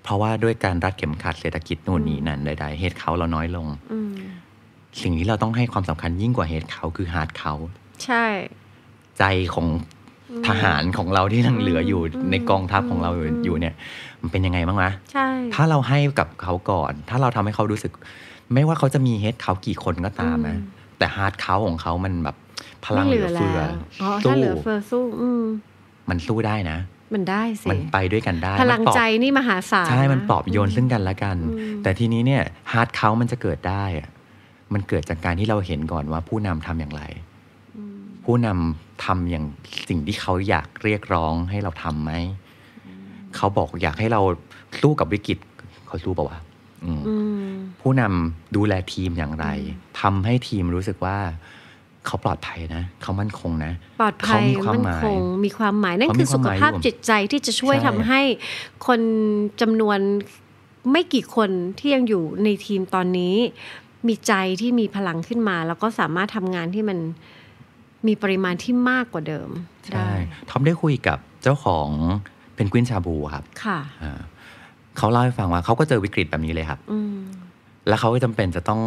[0.04, 4.16] เพราะว่าด้วยการรัดเข็มขัดเศรษฐกิจนู่นนี่นั่นใดๆ headcount เราน้อยลงอืม
[5.01, 7.54] สิ่งที่เราต้องให้ความสำคัญยิ่งกว่า headcount คือ heart count
[8.06, 8.26] ใช่
[9.18, 9.24] ใจ
[9.54, 9.68] ของ
[10.48, 13.76] ทหารของเราที่ยังเหลืออยู่อืมในกองทัพของเราอยู่อืมอยู่เนี่ย
[14.22, 17.92] มันเป็นยังไงบ้างวะใช่ ถ้าเราให้กับเขาก่อน ถ้าเราทำให้เขารู้สึก
[18.54, 20.58] ไม่ว่าเขาจะมี headcount กี่คนก็ตามนะ
[20.98, 22.36] แต่ heart count ของเขามันแบบ
[22.86, 23.60] พลังเหลือเฟือ
[24.02, 25.44] อ๋อถ้าสู้เหลือเฟือสู้อืม
[26.10, 26.78] มันสู้ได้นะ
[27.14, 34.10] มันได้สิ มันไปด้วยกันได้ พลังมันปลอบใจนี่มหาศาล ใช่ มันะปลอบโยนซึ่งกันและกันอืมแต่ทีนี้เนี่ยฮาร์ดเขามันจะเกิดได้อะ
[34.74, 37.02] มันเกิดจากการที่เราเห็นก่อนว่าผู้นำทำอย่างไร
[37.78, 39.46] อืมผู้นำ ทำอย่าง
[39.89, 42.12] สิ่งที่เขาอยากเรียกร้องให้เราทำไหม
[43.36, 44.22] เขาบอกอยากให้เรา
[44.82, 45.38] สู้กับวิกฤต
[45.88, 46.39] เขาสู้เปล่าวะ
[46.84, 47.16] อืมอื
[47.48, 49.48] มผู้นำดูแลทีมอย่างไร
[50.02, 51.18] ทำให้ทีมรู้สึกว่า
[52.06, 58.22] เขาปลอดภัยนะ เขามั่นคงนะ ปลอดภัยเขามีความมั่นหมายคงมีความหมายนั่นเขาคืมีอสุขภาพความหมายอยู่จิตใจที่จะช่วยใช่ทำให้
[58.88, 59.00] คน
[59.62, 60.00] จำนวน
[60.91, 63.36] ไม่กี่คนที่ยังอยู่ในทีมตอนนี้
[64.08, 67.00] มีใจที่มีพลังขึ้นมา แล้วก็สามารถทำงานที่มัน
[68.08, 69.49] มีปริมาณที่มากกว่าเดิม
[69.86, 70.12] ใช่ได้
[70.49, 71.89] ทอมได้คุยกับเจ้าของ
[72.54, 74.20] เพนกวินชาบูครับ ค่ะอ่า
[74.97, 77.16] เขาเล่าให้ฟังว่าเขาก็เจอวิกฤตแบบนี้เลยครับอืม
[77.88, 78.82] แล้วเขาก็จำเป็นจะต้อง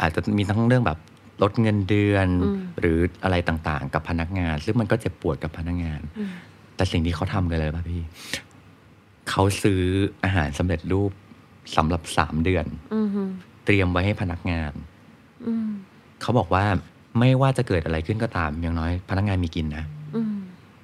[0.00, 0.98] อาจจะมีทั้งเรื่องแบบ
[1.42, 6.30] ลดเงินเดือนอืมหรืออะไรต่างๆ กับพนักงาน ซึ่งมันก็เจ็บปวดกับพนักงานอืม
[6.76, 8.02] แต่สิ่งที่เขาทำกันเลยป่ะพี่
[9.30, 9.82] เขาซื้อ
[10.24, 11.12] อาหารสำเร็จรูป
[11.76, 13.08] สำหรับสามเดือนอืม
[13.64, 14.72] เตรียมไว้ให้พนักงาน
[15.46, 15.68] อืม
[16.22, 16.64] เขาบอกว่า
[17.18, 19.84] ไม่ว่าจะเกิดอะไรขึ้นก็ตามอย่างน้อย พนักงานมีกินนะ
[20.16, 20.34] อืม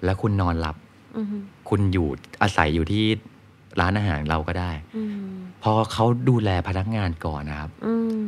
[0.05, 0.77] แล้วคุณนอนหลับ
[1.17, 1.27] อืม
[1.69, 2.09] คุณอยู่
[2.43, 3.05] อาศัยอยู่ที่
[3.81, 5.29] ร้านอาหารเราก็ได้อืม
[5.63, 8.25] พอเขาดูแลพนักงานก่อนนะครับอืม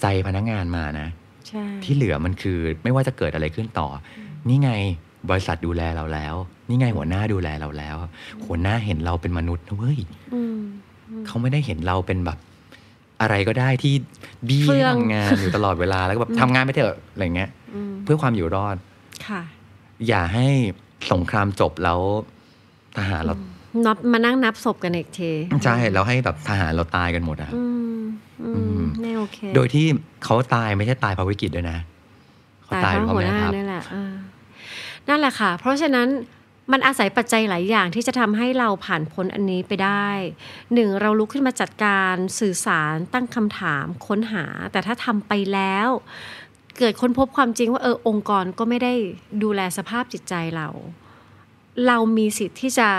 [0.00, 1.08] ใจพนักงานมานะ
[1.48, 3.88] ใช่ที่เหลือมันคือไม่ว่าจะเกิดอะไรขึ้นต่อ
[4.48, 4.70] นี่ไง
[5.30, 6.34] บริษัทดูแลเราแล้ว
[6.68, 7.96] นี่ไงหัวหน้าดูแลเราแล้ว
[8.46, 9.98] หัวหน้าเห็นเราเป็นมนุษย์นะเว้ย
[10.34, 10.60] อืม
[11.26, 12.38] เขาไม่ได้เห็นเราเป็นแบบ
[13.20, 13.94] อะไรก็ได้ที่
[14.48, 18.76] บี้เฟื่ให้องทำงานอยู่ตลอดเวลาแล้วก็แบบทำงานไปเถอะอะไรเงี้ยอืมเพื่อความอยู่รอด
[19.26, 19.42] ค่ะ
[20.08, 20.46] อย่าให้
[21.12, 22.00] สงครามจบแล้ว
[22.98, 23.34] ทหารเรา
[23.86, 25.30] นับมานั่งนับศพกันอีกที
[25.64, 27.64] ใช่แล้วให้แบบทหารเราตายกันหมดอะอื
[27.98, 28.00] ม
[28.42, 29.86] อือืมมไม่โอเค โดยที่
[30.24, 31.78] เขาตายไม่ใช่ตายเพราะวิกฤตด้วยนะ
[32.64, 34.12] เขาตายตายเพเพราะราะหัวแม่หน้าทัพนี่แหละเออ
[35.08, 36.08] นั่นแหละค่ะ เพราะฉะนั้น
[36.72, 40.08] มันอาศัยปัจจัยหลายอย่างที่จะทำให้เราผ่านพ้นอันนี้ไปได้
[40.74, 45.88] หนึ่งเราลุกขึ้นมาจัดการสื่อสารตั้งคำถามค้นหา แต่ถ้าทำไปแล้ว
[46.78, 48.94] เกิดค้นพบความจริงว่าเออองค์กรก็ไม่ได้
[49.42, 50.68] ดูแลสภาพจิตใจเรา
[51.86, 52.90] เรามีสิทธิ์ที่จะ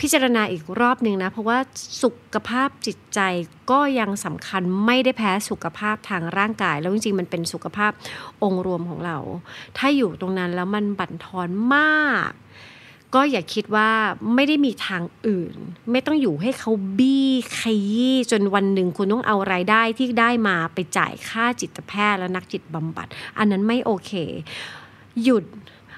[0.00, 1.58] พิจารณาอีกรอบหนึ่งนะ เพราะว่า
[2.02, 3.20] สุขภาพจิตใจ
[3.70, 7.92] ก็ยังสำคัญไม่ได้แพ้สุขภาพทางร่างกาย แล้วจริงๆ มันเป็นสุขภาพ
[8.42, 9.18] องค์รวมของเรา
[9.78, 12.30] ถ้าอยู่ตรงนั้นแล้วมันบั่นทอนมาก
[13.14, 13.90] ก็อย่าคิดว่า
[14.34, 15.56] ไม่ได้มีทางอื่น
[15.90, 17.28] ไม่ต้องอยู่ให้เขาบี้
[17.58, 23.06] ขยี้จนวันหนึ่งคุณต้องเอารายได้ที่ได้มาไปจ่ายค่าจิตแพทย์และนักจิตบำบัด
[23.38, 24.12] อันนั้นไม่โอเค
[25.22, 25.44] หยุด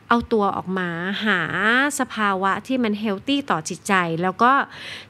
[0.08, 0.88] เอาตัวออกมา
[1.24, 1.40] หา
[1.98, 4.52] สภาวะที่มันเฮลตี้ต่อจิตใจ แล้วก็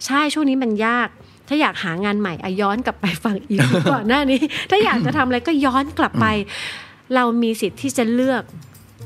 [0.05, 1.09] ใช่ช่วงนี้มันยาก
[1.49, 4.41] ถ้าอยากหางานใหม่อย้อนกลับไปฟังอีกก่อนหน้านี้
[4.71, 6.27] ถ้าอยากจะทำอะไรก็ย้อนกลับไป
[7.15, 8.43] เรามีสิทธิ์ที่จะเลือก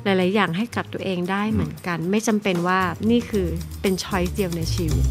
[0.05, 2.81] หลาย ๆ อย่างให้กับตัวเองได้เหมือนกัน ไม่จำเป็นว่า
[3.11, 3.47] นี่คือ
[3.81, 5.05] เป็น choice เดียวในชีวิต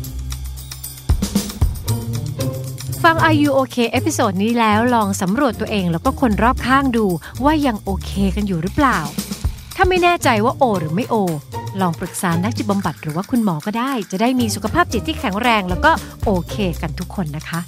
[3.03, 7.05] ฟัง Are You OK episode นี้แล้วลองสำรวจตัวเองแล้วก็คนรอบข้างดู
[7.43, 8.99] ว่ายังโอเคกันอยู่หรือเปล่า
[9.75, 11.15] ถ้าไม่แน่ใจว่าโอ หรือไม่โอ
[11.81, 15.91] ลองปรึกษานักจิตบำบัดหรือว่าคุณหมอก็ได้ จะได้มีสุขภาพจิตที่แข็งแรง แล้วก็
[16.25, 17.59] โอเคกันทุกคนนะคะ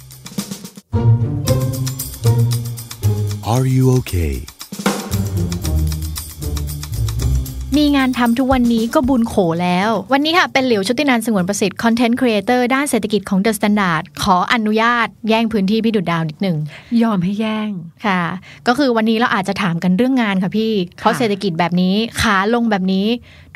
[3.52, 4.34] Are you okay?
[7.74, 16.56] มีงานทำทุกวันนี้ก็บุญโขแล้ว วันนี้ค่ะเป็นหลิวชุตินันท์สงวนประสิทธิ์ content creator ด้านเศรษฐกิจของ The Standard ขออนุญาตแย่งพื้นที่พี่ดุดดาวนิดหนึ่ง
[17.02, 17.70] ยอมให้แย่ง
[18.06, 18.20] ค่ะ
[18.66, 23.06] ก็คือวันนี้เราอาจจะถามกันเรื่องงานค่ะพี่ เพราะเศรษฐกิจแบบนี้ขาลงแบบนี้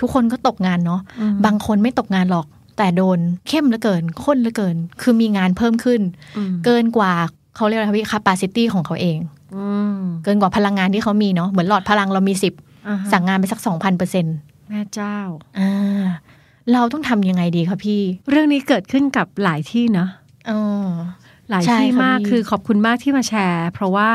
[0.00, 2.46] ทุกคนก็ตกงานเนาะอืมบางคนไม่ตกงานหรอก
[2.78, 6.00] แต่โดนเข้มเหลือเกินข้นเหลือเกิน คือมีงานเพิ่มขึ้น
[6.36, 7.12] อืมเกินกว่า
[7.56, 9.18] เขาเรียกอะไรคะพี่ capacity ของเขาเอง
[9.56, 12.68] อืมเกินกว่าพลังงานที่เขามีเนาะเหมือนหลอดพลังเรามีสิบอ่าฮะ
[13.12, 14.36] สั่งงานไปสักสองพันเปอร์เซ็นต์
[14.68, 15.18] แม่เจ้า
[15.58, 16.04] อ่า
[16.72, 20.08] เราต้องทำยังไงดีคะพี่ เรื่องนี้เกิดขึ้นกับหลายที่เนาะ
[20.50, 20.60] อ๋อ
[21.50, 24.08] หลายใช่ที่ค่ะมากพี่คือขอบคุณมากที่มาแชร์ เพราะว่า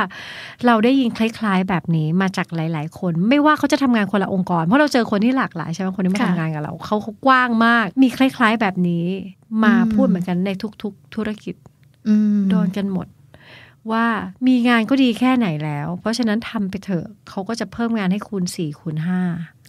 [0.65, 9.05] เราได้ยินคล้าย ๆ แบบนี้มาจากหลาย ๆ คน ไม่ว่าเขาจะทำงานคนละองค์กร เพราะเราเจอคนที่หลากหลายใช่ไหมคนที่มาทำงานกับเราเขาเขากว้างมาก มีคล้าย ๆ แบบนี้
[9.63, 10.49] มาพูดเหมือนกันใน
[10.83, 11.55] ทุก ๆ ธุรกิจ
[12.07, 13.07] อืมโดนกันหมด
[13.91, 14.05] ว่า
[14.47, 19.21] มีงานก็ดีแค่ไหนแล้ว เพราะฉะนั้นทำไปเถอะเขาก็จะเพิ่มงานให้คูณสี่คูณห้า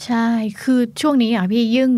[0.05, 0.27] ใช่
[0.62, 1.91] คือช่วงนี้อะพี่ยิ่ง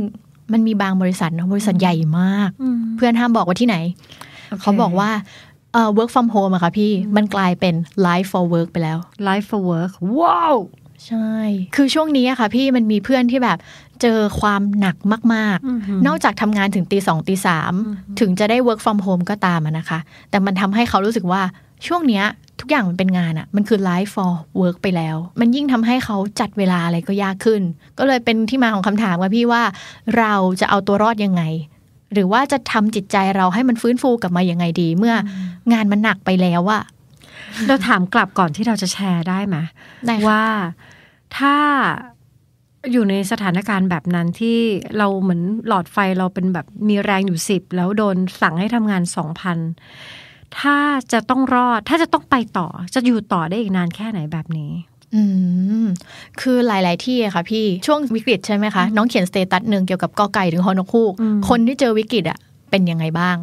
[0.52, 2.50] มันมีบางบริษัทเนอะบริษัทใหญ่มาก
[2.96, 3.76] เพื่อนห้ามบอกว่าที่ไหน
[4.60, 5.10] เขาบอกว่า
[5.72, 7.74] เอ่อ work from home อะค่ะพี่มันกลายเป็น
[8.06, 8.98] life for work ไปแล้ว
[9.28, 10.56] life for work ว้าว
[11.06, 11.32] ใช่
[11.76, 13.58] คือช่วงนี้อะค่ะพี่มันมีเพื่อนที่แบบ
[14.02, 14.96] เจอความหนัก
[15.34, 17.72] มากอือหือๆนอกจากทำงานถึงตีสองตีสาม
[18.20, 19.98] ถึงจะได้ work from home ก็ตามอะนะคะ
[20.30, 21.42] แต่มันทำให้เขารู้สึกว่า
[21.86, 22.24] ช่วงเนี้ย
[22.60, 27.62] ทุกอย่างมันเป็นงานอะมันคือ life for work ไปแล้ว มันยิ่งทำให้เขาจัดเวลาอะไรก็ยากขึ้น
[27.98, 29.62] ก็เลยเป็นที่มาของคำถามว่าพี่ว่า
[30.18, 31.42] เราจะเอาตัวรอดยังไง
[32.12, 35.14] หรือว่าจะทำจิตใจเราให้มันฟื้นฟูกลับมายังไงดี เมื่อ
[35.72, 36.82] งานมันหนักไปแล้วอะ
[37.66, 39.56] เราถามกลับก่อนที่เราจะแชร์ได้ไหม
[40.06, 40.44] ได้ค่ะว่า
[41.36, 41.56] ถ้า
[42.92, 44.58] อยู่ในสถานการณ์แบบนั้นที่
[44.98, 49.58] เราเหมือนหลอดไฟเราเป็นแบบมีแรงอยู่สิบแล้วโดนสั่งให้ทำงานสองพัน
[50.58, 50.76] ถ้า
[51.12, 54.72] จะต้องรอด ถ้าจะต้องไปต่อ จะอยู่ต่อได้อีกนานแค่ไหนแบบนี้
[55.14, 55.22] อื
[55.84, 55.86] ม
[56.40, 62.38] คือหลาย ๆ ที่อะค่ะพี่ ช่วงวิกฤตใช่ไหมคะ น้องเขียน status หนึ่งเกี่ยวกับกอไก่ถึงฮอนกฮูกอืมคนที่เจอวิกฤตอะ
[62.70, 63.36] เป็นยังไงบ้าง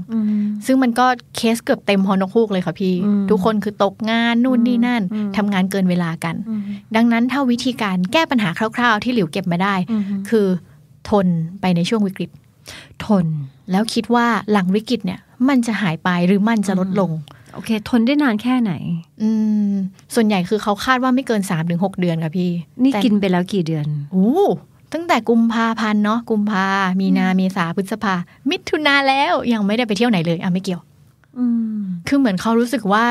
[0.66, 6.36] ซึ่งมันก็เคสเกือบเต็มฮอนกฮูกเลยค่ะพี่อืมทุกคนคือตกงานนู่นนี่นั่นอืมทำงานเกินเวลากัน
[6.96, 9.76] ดังนั้นถ้าวิธีการแก้ปัญหาคร่าว ๆ ที่หลิวเก็บมาได้
[10.30, 10.48] คือ
[11.10, 11.28] ทน
[11.62, 12.30] ไปในช่วงวิกฤต
[13.06, 13.26] ทน
[13.72, 17.12] แล้วคิดว่าหลังวิกฤตเนี่ย มันจะหายไปหรือมันจะลดลง
[17.54, 18.74] โอเค ทนได้นานแค่ไหน
[19.22, 19.30] อื
[19.70, 19.74] ม
[20.16, 22.50] ส่วนใหญ่คือเขาคาดว่าไม่เกิน3าถึงหเดือนค่ะพี่
[22.84, 24.34] นี่แต่กินไปแล้วกี่เดือนโอ้
[24.94, 26.68] ตั้งแต่กุมภาพันธ์เนาะกุมภา
[27.00, 28.14] มีนาเมษาพฤษภา
[28.50, 30.82] มิถุนาแล้วยังไม่ได้ไปเที่ยวไหนเลยอะไม่เกี่ยว
[31.38, 31.46] อื
[31.78, 33.04] มคือเหมือนเขารู้สึกว่า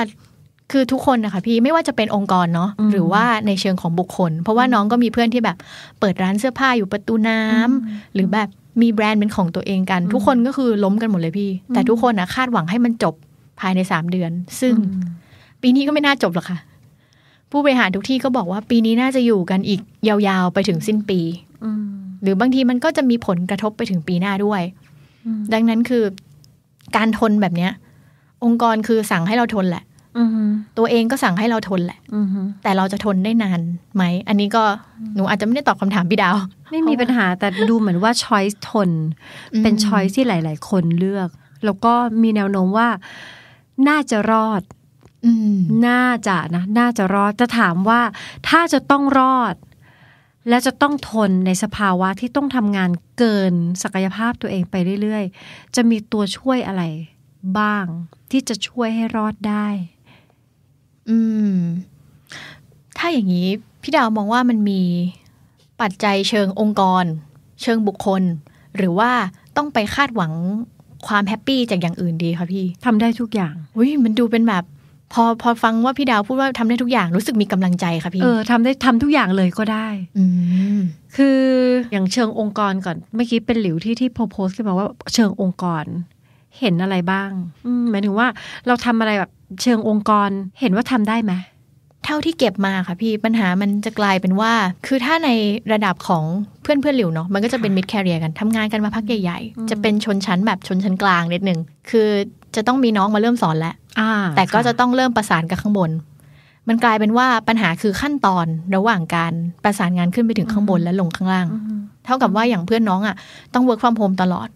[0.72, 5.57] คือทุกคนนะคะพี่ไม่ว่าจะเป็นองค์กรเนาะอืมหรือว่าในเชิงของบุคคล เพราะว่าน้องก็มีเพื่อนที่แบบ
[6.01, 8.49] เปิดร้านเสื้อผ้าอยู่ประตูน้ำหรือแบบ
[8.83, 13.14] มีแบรนด์เป็นของตัวเองกัน ทุกคนก็คือล้มกันหมดเลยพี่ แต่ทุกคนอะคาดหวังให้มันจบ
[13.61, 14.75] ภายในสามเดือน ซึ่ง
[15.62, 16.59] ปีนี้ก็ไม่น่าจบหรอกค่ะ
[17.51, 21.20] ผู้บริหารทุกที่ก็บอกว่าปีนี้น่าจะอยู่กันอีกยาวๆไปถึงสิ้นปี
[21.64, 21.85] อืม
[22.22, 24.62] หรือบางทีมันก็จะมีผลกระทบไปถึงปีหน้าด้วย
[25.27, 26.05] อืมดังนั้นคือ
[26.97, 27.72] การทนแบบเนี้ย
[28.45, 29.94] องค์กรคือสั่งให้เราทนแหละอืม
[30.79, 32.27] ตัวเองก็สั่งให้เราทนแหละอืม
[32.62, 33.61] แต่เราจะทนได้นาน
[33.95, 34.65] ไหม อันนี้ก็
[35.15, 36.37] หนูอาจจะไม่ได้ตอบคำถามพี่ดาว
[36.71, 38.91] ไม่มีปัญหาแต่ดูเหมือนว่าช้อยส์ทน
[39.62, 41.29] เป็นช้อยที่หลาย ๆ คนเลือก
[41.65, 42.89] แล้วก็มีแนวโน้มว่า
[43.89, 44.62] น่าจะรอด
[45.27, 45.59] อืม
[45.89, 48.01] น่าจะนะ น่าจะรอด จะถามว่า
[48.49, 49.55] ถ้าจะต้องรอด
[50.49, 53.53] และจะต้องทนในสภาวะที่ต้องทำงานเกิน
[53.83, 56.83] ศักยภาพตัวเองไปเรื่อย ๆ จะมีตัวช่วยอะไร
[57.59, 57.85] บ้าง
[58.31, 59.69] ที่จะช่วยให้รอดได้
[61.11, 61.19] อื
[61.55, 61.59] ม
[62.99, 63.49] ถ้าอย่างนี้
[63.83, 64.83] พี่ดาวมองว่ามันมี
[65.81, 67.05] ปัจจัยเชิงองค์กร
[67.63, 68.23] เชิงบุคคล
[68.77, 69.11] หรือว่า
[69.57, 70.33] ต้องไปคาดหวัง
[71.07, 74.65] ความแฮปปี้จากอย่างอื่นดีคะพี่ทำได้ทุกอย่างอุ้ยมันดูเป็นแบบ
[75.13, 79.89] พอพอฟังว่าพี่ดาวพูดว่าทำได้ทุกอย่างรู้สึกมีกำลังใจค่ะพี่เออทำได้ทำทุกอย่างเลยก็ได้
[80.19, 80.25] อื
[80.77, 80.79] ม
[81.17, 81.39] คือ
[81.93, 85.85] อย่างเชิงองค์กรก่อนเมื่อกี้เป็นหลิวที่ที่โพสต์ขึ้นมาว่าเชิงองค์กร
[86.61, 87.31] เห็นอะไรบ้าง
[87.67, 88.29] อืมหมายถึงว่า
[88.67, 89.31] เราทำอะไรแบบ
[89.63, 90.31] เชิงองค์กร
[90.61, 91.33] เห็นว่าทำได้ไหม
[92.05, 94.53] เท่าที่เก็บมาค่ะพี่ปัญหามันจะกลายเป็นว่า
[94.87, 95.31] คือถ้าใน
[95.73, 96.25] ระดับของ
[96.63, 101.59] เพื่อนเพื่อนหลิวเนาะมันก็จะเป็นมิดแคเรียกันทำงานกันมาพักใหญ่ๆ จะเป็นชนชั้นแบบชนชั้นกลางนิดหนึ่ง
[101.91, 102.09] คือ
[102.57, 105.91] จะต้องมีน้องมาเริ่มสอนแล้วอ่าแต่ก็จะต้องเริ่มประสานกับข้างบน
[106.69, 108.47] มันกลายเป็นว่าปัญหาคือขั้นตอน
[108.77, 109.33] ระหว่างการ
[109.65, 111.47] ประสานงานขึ้นไปถึงข้างบนและลงข้างล่าง
[112.05, 113.17] เท่ากับว่าอย่างเพื่อนน้องอะ
[113.55, 114.49] ต้อง work from home ตลอด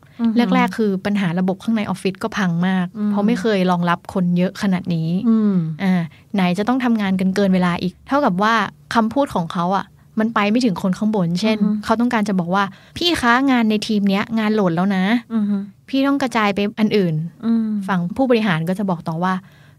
[0.54, 5.92] แรก ๆ คือปัญหาระบบข้างในออฟฟิศก็พังมากอืมเพราะไม่เคยรองรับคนเยอะขนาดนี้อืมอ่า
[6.34, 8.54] ไหนจะต้องทำงานกันเกินเวลาอีก เท่ากับว่า
[8.94, 9.86] คำพูดของเขาอะ
[10.18, 12.64] มันไปไม่ถึงคนข้างบน เช่นอือฮึเขาต้องการจะบอกว่า
[12.96, 15.44] พี่คะงานในทีมเนี้ย งานโหลดแล้วนะอืม
[15.88, 19.34] พี่ต้องกระจายไปอันอื่นอืมฝั่งผู้บริหารก็จะบอกต่อว่า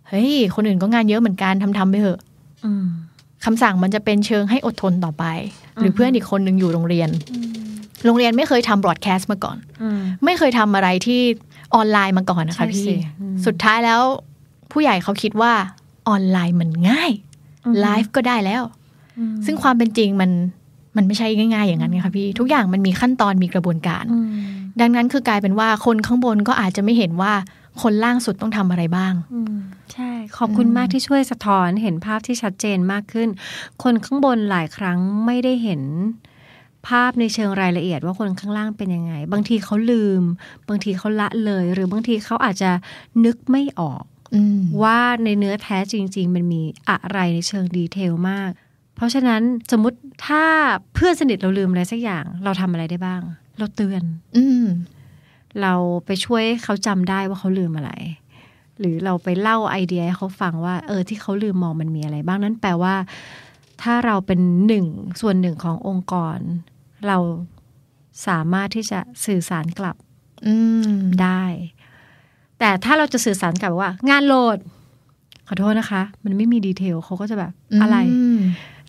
[0.09, 2.19] เฮ้ย คนอื่นก็งานเยอะเหมือนกันทำทำไปเถอะ
[2.65, 2.85] อืม
[3.45, 5.25] คำสั่งมันจะเป็นเชิงให้อดทนต่อไป
[5.75, 7.09] หรือออฮึเพื่อนอีกคนหนึ่งอยู่โรงเรียน
[8.05, 11.21] โรงเรียนไม่เคยทำบรอดแคสต์มาก่อนอืมไม่เคยทำอะไรที่
[11.75, 14.01] ออนไลน์มาก่อนนะคะใช่พี่สิอืมสุดท้ายแล้ว
[14.71, 15.53] ผู้ใหญ่เขาคิดว่า
[16.07, 17.11] ออนไลน์มันง่าย
[17.65, 18.63] อืมไลฟ์ก็ได้แล้ว
[19.17, 20.31] อืมซึ่งความเป็นจริงมัน
[20.97, 24.27] มันไม่ใช่ง่าย ๆ อย่างนั้นไงคะพี่ ทุกอย่างมันมีขั้นตอนมีกระบวนการอืม
[24.81, 27.33] ดังนั้นคือกลายเป็นว่าคนข้างบนก็อาจจะไม่เห็นว่า
[27.81, 29.57] คนล่างสุดต้องทำอะไรบ้างอืม
[29.93, 33.29] ใช่ ขอบคุณอืมมากที่ช่วยสะท้อนเห็นภาพที่ชัดเจนมากขึ้น
[33.83, 35.81] คนข้างบนหลายครั้งไม่ได้เห็น
[36.87, 40.21] ภาพในเชิงรายละเอียดว่าคนข้างล่างเป็นยังไง บางทีเขาลืม
[40.69, 42.71] บางทีเขาละเลย หรือบางทีเขาอาจจะ
[43.25, 44.03] นึกไม่ออก
[44.35, 48.49] อืมว่าในเนื้อแท้จริง ๆ มันมีอะไรในเชิงดีเทลมาก
[48.95, 49.41] เพราะฉะนั้น
[49.71, 49.97] สมมติ
[50.27, 50.43] ถ้า
[50.93, 53.21] เพื่อนสนิทเราลืมอะไรสักอย่าง เราทำอะไรได้บ้าง
[53.59, 54.03] เราเตือน
[54.37, 54.65] อืม
[55.61, 55.73] เรา
[56.05, 57.91] ไปช่วยเขาจำได้ว่าเขาลืมอะไร
[58.79, 62.95] หรือเราไปเล่าไอเดียให้เขาฟังว่า เออที่เขาลืมมองมันมีอะไร บ้างนั่นแปลว่า
[63.81, 64.85] ถ้าเราเป็นหนึ่ง
[65.21, 66.37] ส่วนหนึ่งขององค์กร
[67.07, 67.17] เรา
[68.27, 69.95] สามารถที่จะสื่อสารกลับ
[70.45, 70.53] อื
[70.91, 71.43] มได้
[72.59, 74.57] แต่ถ้าเราจะสื่อสารกลับว่า งาน load
[75.47, 77.97] ขอโทษนะคะ มันไม่มี detail เขาก็จะแบบอะไร อื
[78.39, 78.41] ม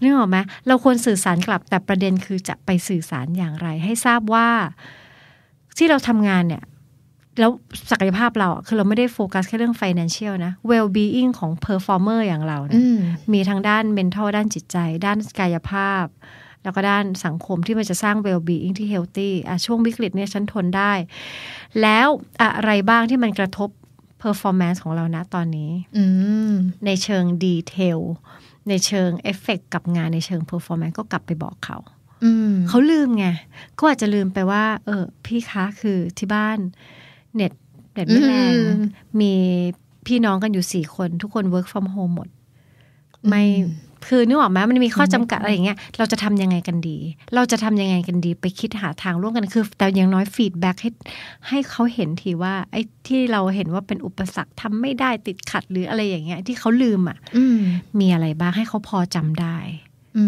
[0.03, 4.49] นึกออกไหมเราควรสื่อสารกลับแต่ประเด็นคือจะไปสื่อสารอย่างไร ให้ทราบว่า
[5.79, 6.63] ที่เราทำงานเนี่ย
[7.39, 7.51] แล้ว
[7.91, 12.99] ศักยภาพเราอะคือเราไม่ได้โฟกัสแค่เรื่อง financial นะ well being ของ performer อย่างเราเนี่ยอืม
[13.33, 16.07] มีทั้งด้าน mental ด้านจิตใจ ด้านกายภาพ
[16.63, 20.93] แล้วก็ด้านสังคมที่มันจะสร้าง well being ที่ healthy อะช่วงวิกฤตเนี่ยฉันทนได้
[21.81, 22.09] แล้ว
[22.43, 23.69] อะไรบ้างที่มันกระทบ
[24.23, 26.05] performance ของเรานะตอนนี้อื
[26.51, 26.53] ม
[26.87, 28.01] ในเชิง detail
[28.69, 32.00] ในเชิงเอฟเฟกกับงานในเชิง performance ก็กลับไปบอกเขาอืม
[32.69, 33.27] เขาลืมไง
[33.79, 36.59] ก็อาจจะลืมไปว่า เออ พี่คะคือที่บ้าน
[37.35, 37.53] เน็ต
[37.95, 38.83] เน็ตไม่แรงอืม
[39.21, 39.33] มี
[40.07, 42.29] พี่น้องกันอยู่สี่คน ทุกคน work from home หมด
[43.29, 43.73] ไม่อืม
[44.09, 46.97] คือนึกออกไหมมันมีข้อจำกัดอะไรอย่างเงี้ยเราจะทำยังไงกันดี
[47.35, 50.91] เราจะทำยังไงกันดี ไปคิดหาทางร่วมกันคือ แต่อย่างน้อย feedback ให้
[51.49, 57.61] ให้เขาเห็นทีว่า ไอ้ที่เราเห็นว่าเป็นอุปสรรคทำไม่ได้ติดขัดหรืออะไรอย่างเงี้ย ที่เขาลืมอะอืม
[58.01, 59.59] มีอะไรบ้างให้เขาพอจำได้
[60.17, 60.25] อื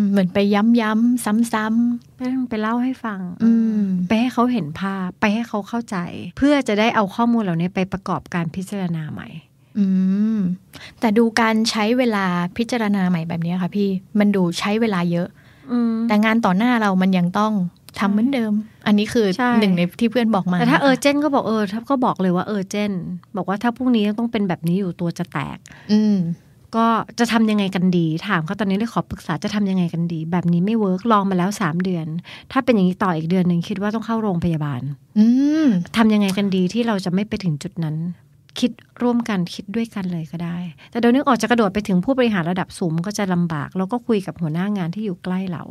[0.00, 1.66] มเหมือนไปย้ำย้ำซ้ำซ้ำ
[2.16, 5.96] ไม่ต้องไปเล่าให้ฟังอืมไปให้เขาเห็นภาพ ไปให้เขาเข้าใจ
[6.38, 9.28] เพื่อจะได้เอาข้อมูลเหล่านี้ไปประกอบการพิจารณาใหม่
[9.78, 9.86] อื
[10.36, 10.38] ม
[11.00, 12.26] แต่ดูการใช้เวลา
[12.56, 15.28] พิจารณาใหม่แบบนี้ค่ะพี่มันดูใช้เวลาเยอะ
[16.08, 17.52] แต่งานต่อหน้าเรามันยังต้อง
[17.98, 18.52] ทำเหมือนเดิม
[18.86, 22.92] อันนี้คือใช่หนึ่งในที่เพื่อนบอกมาแต่ถ้านะคะเออเจนก็บอกเออถ้าก็บอกเลยว่าเออเจน
[23.36, 25.58] บอกว่าถ้าพรุ่งนี้ต้องเป็นแบบนี้อยู่ตัวจะแตก
[25.92, 26.16] อืม
[26.76, 26.86] ก็
[27.18, 32.06] จะทำยังไงกันดี ถามเขาตอนนี้เลยขอปรึกษาจะทำยังไงกันดี แบบนี้ไม่เวิร์กลองมาแล้วสามเดือน
[32.52, 34.80] ถ้าเป็นอย่างนี้ต่ออีกเดือนหนึ่งคิดว่าต้องเข้าโรงพยาบาล
[35.18, 35.26] อื
[35.64, 35.66] ม
[35.96, 37.96] ทำยังไงกันดีที่เราจะไม่ไปถึงจุดนั้น
[38.60, 38.70] คิด
[39.02, 40.58] ร่วมกันคิดด้วยกันเลยก็ได้
[40.90, 45.62] แต่เดี๋ยวนึกออกจะกระโดดไปถึงผู้บริหารระดับสูงมันก็จะลำบากเราก็คุยกับหัวหน้างานที่อยู่ใกล้เรา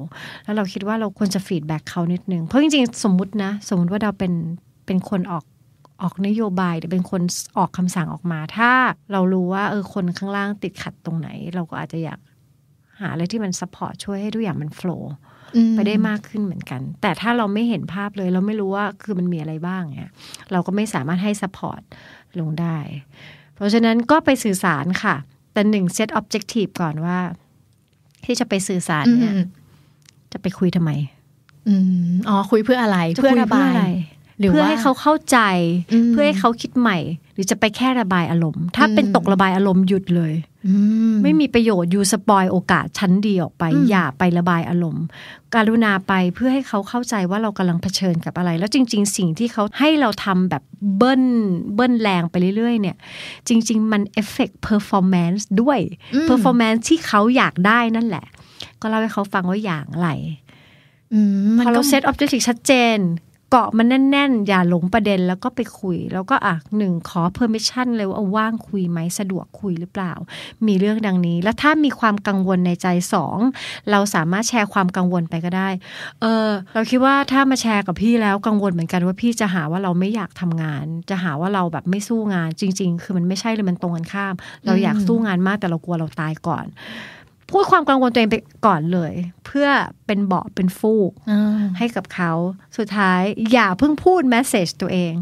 [0.44, 4.34] แล้วเราคิดว่าเราควรจะ feedback เขานิดนึงเพราะจริงๆสมมุตินะ สมมุติว่าเราเป็น
[4.86, 5.44] เป็นคนออก
[6.02, 7.22] ออกนโยบายหรือเป็นคน
[7.58, 8.72] ออกคำสั่งออกมา ถ้า
[9.12, 12.20] เรารู้ว่าเออคนข้างล่างติดขัดตรงไหน เราก็อาจจะอยาก
[13.00, 15.14] หาอะไรที่มัน support ช่วยให้ทุกอย่างมัน flow
[15.72, 20.14] ไปได้มากขึ้นเหมือนกัน แต่ถ้าเราไม่เห็นภาพเลย เราไม่รู้ว่าคือมันมีอะไรบ้างเนี่ย
[20.52, 21.82] เราก็ไม่สามารถให้สปอร์ต
[22.40, 22.78] ลงได้
[23.56, 25.16] เพราะฉะนั้นก็ไปสื่อสารค่ะ
[25.54, 27.18] แต่หนึ่งเซตออบเจกตีฟก่อนว่า
[28.26, 29.42] ที่จะไปสื่อสารอืเนี่ยม
[30.34, 30.92] จะไปคุยทำไม
[31.68, 31.76] อื
[32.10, 35.38] มอ๋อคุยเพื่ออะไรจะเพื่อคุยระบายอะไรหรือ เพื่อว่าให้เขาเข้าใจ
[35.94, 36.98] อืมเพื่อให้เขาคิดใหม่
[37.34, 40.34] หรือจะไปแค่ระบายอารมณ์ ถ้าเป็นอืมตกระบายอารมณ์หยุดเลย
[40.68, 40.74] อื
[41.12, 45.04] อืมไม่มีประโยชน์อยู่ spoil โอกาสชั้นดีออกไปอืมอย่าไประบายอารมณ์
[45.56, 50.64] กรุณาไปเพื่อให้เขาเข้าใจว่าเรากำลังเผชิญกับอะไร แล้วจริง ๆ สิ่งที่เขาให้เราทำแบบ
[50.98, 51.24] เบิ้ล
[51.76, 52.98] เบิ้ลแรงไปเรื่อย ๆ เนี่ย
[53.48, 55.80] จริง ๆ มัน effect performance ด้วย
[56.14, 58.26] อืม performance ที่เขาอยากได้นั่นแหละ
[58.82, 60.08] ก็เล่าให้เขาฟังว่าอย่างไร
[61.14, 62.98] อืมมันพอก็เรา set objective ชัดเจน
[63.54, 70.14] เกาะมันแน่น ๆ อย่าหลงประเด็นแล้วก็ไปคุย แล้วก็อะหนึ่งขอ permission เลยว่าเอาว่างคุยไหมสะดวกคุยหรือเปล่า
[70.68, 73.38] มีเรื่องดังนี้ แล้วถ้ามีความกังวลในใจสอง
[73.92, 75.70] เราสามารถแชร์ความกังวลไปก็ได้
[76.22, 84.34] เออเราคิดว่าถ้ามาแชร์กับพี่แล้วกังวลเหมือนกันว่าพี่จะหาว่าเราไม่อยากทำงาน จะหาว่าเราแบบไม่สู้งานจริง ๆ คือมันไม่ใช่เลยมันตรงกันข้าม
[84.66, 86.68] เราอยากสู้งานมากแต่เรากลัวเราตายก่อน
[87.52, 89.14] พูดความกังวลตัวเองไปก่อนเลย
[89.46, 89.68] เพื่อ
[90.06, 92.32] เป็นเบาะเป็นฟูกอ่าให้กับเขา
[92.78, 93.22] สุดท้าย
[93.52, 95.14] อย่าเพิ่งพูด message ตัวเอง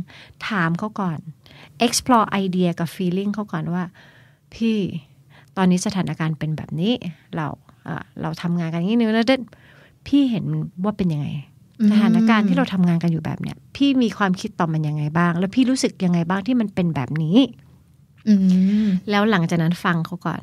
[0.48, 1.20] ถามเขาก่อน
[1.86, 3.84] explore ไอเดียกับ feeling เขาก่อนว่า
[4.54, 4.78] พี่
[5.58, 6.94] ตอนนี้สถานการณ์เป็นแบบนี้
[7.36, 7.48] เรา
[7.84, 9.42] เอ่อเราทำงานกันอย่างนี้นึงแล้วเด็ด
[10.08, 10.46] พี่เห็น
[10.84, 11.28] ว่าเป็นยังไง
[11.92, 17.38] สถานการณ์ที่เราทำงานกันอยู่แบบเนี้ยพี่มีความคิดต่อมันยังไงบ้าง แล้วพี่รู้สึกยังไงบ้างที่มันเป็นแบบนี้
[18.28, 18.36] อื
[18.86, 20.42] มแล้วหลังจากนั้นฟังเขาก่อน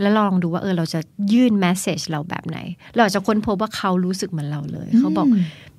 [0.00, 1.00] แล้วลองดูว่าเออเราจะ
[1.32, 2.58] ยื่นแมสเซจเราแบบไหน
[2.94, 5.26] เราอาจจะค้นพบว่าเขารู้สึกเหมือนเราเลย เขาบอก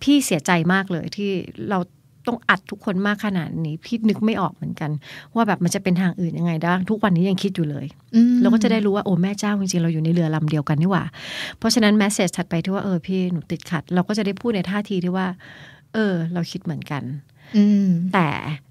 [0.02, 1.30] พี่เสียใจมากเลยที่
[1.70, 1.80] เรา
[2.28, 4.92] ต้องอัดทุกคนมากขนาดนี้ พี่นึกไม่ออกเหมือนกัน
[5.36, 7.86] ว่าแบบมันจะเป็นทางอื่นยังไงได้ทุกวันนี้ยังคิดอยู่เลย
[8.16, 11.04] อืมเราก็จะได้รู้ว่าโอ้แม่เจ้าจริงๆเราอยู่ในเรือลำเดียวกันนี่หว่า
[11.58, 15.28] เพราะฉะนั้นแมสเซจถัดไปที่ว่าเออพี่หนูติดขัด เราก็จะได้พูดในท่าทีที่ว่า
[15.94, 17.04] เออ เราคิดเหมือนกัน
[17.58, 18.28] อืมแต่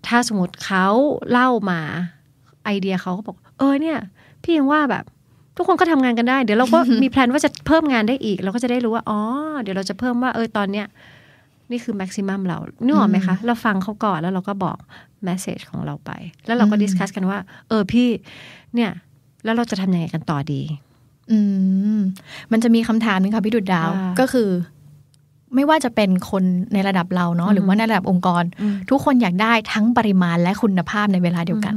[0.07, 0.87] ถ้าสมมติเขา
[1.31, 1.81] เล่ามา
[2.65, 3.99] ไอเดียเขาก็บอก เออเนี่ย
[4.43, 5.05] พี่ยังว่าแบบ
[5.57, 9.21] ทุกคนก็ทำงานกันได้ เดี๋ยวเราก็มีแพลนว่าจะเพิ่มงานได้อีก เราก็จะได้รู้ว่าอ๋อ
[9.63, 10.87] เดี๋ยวเราจะเพิ่มว่าเออตอนเนี้ย
[11.71, 14.79] นี่คือ maximum เรานึกออกไหมคะ เราฟังเขาก่อนแล้วเราก็บอก
[15.25, 16.11] message ของเราไป
[16.47, 17.39] แล้วเราก็ discuss กันว่า
[17.69, 18.09] เออพี่
[18.75, 18.91] เนี่ย
[19.45, 20.61] แล้วเราจะทำยังไงกันต่อดี
[21.31, 21.39] อื
[21.99, 22.01] ม
[22.53, 24.49] มันจะมีคำถามหนึ่งค่ะพี่ดุดดาวว่าก็คือ
[25.55, 31.75] ไม่ว่าจะเป็นคนในระดับเราเนาะหรือว่าในระดับองค์กรอืมทุกคนอยากได้ทั้งปริมาณและคุณภาพในเวลาเดียวกัน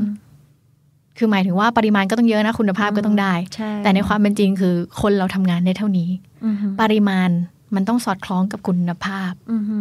[1.17, 6.09] คือหมายถึงว่าปริมาณก็ต้องเยอะนะคุณภาพก็ต้องได้ใช่แต่ในความเป็นจริงคือคนเราทำงานได้เท่านี้
[6.45, 7.29] อือฮึปริมาณ
[7.75, 9.77] มันต้องสอดคล้องกับคุณภาพอือฮึ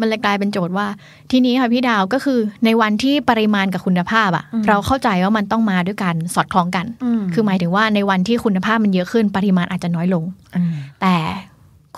[0.00, 0.86] มันเลยกลายเป็นโจทย์ว่า
[1.30, 6.86] ทีนี้ค่ะพี่ดาวก็คือในวันที่ปริมาณกับคุณภาพอะเราเข้าใจว่ามันต้องมาด้วยกันสอดคล้องกัน
[7.34, 10.24] คือหมายถึงว่าในวันที่คุณภาพมันเยอะขึ้นปริมาณอาจจะน้อยลง
[10.56, 11.16] อืมแต่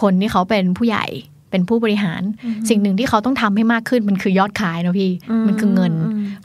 [0.00, 1.04] คนที่เขาเป็นผู้ใหญ่
[1.50, 2.22] เป็นผู้บริหาร
[2.68, 5.10] สิ่งหนึ่งที่เขาต้องทำให้มากขึ้น มันคือยอดขายเนอะพี่
[5.46, 5.92] มันคือเงิน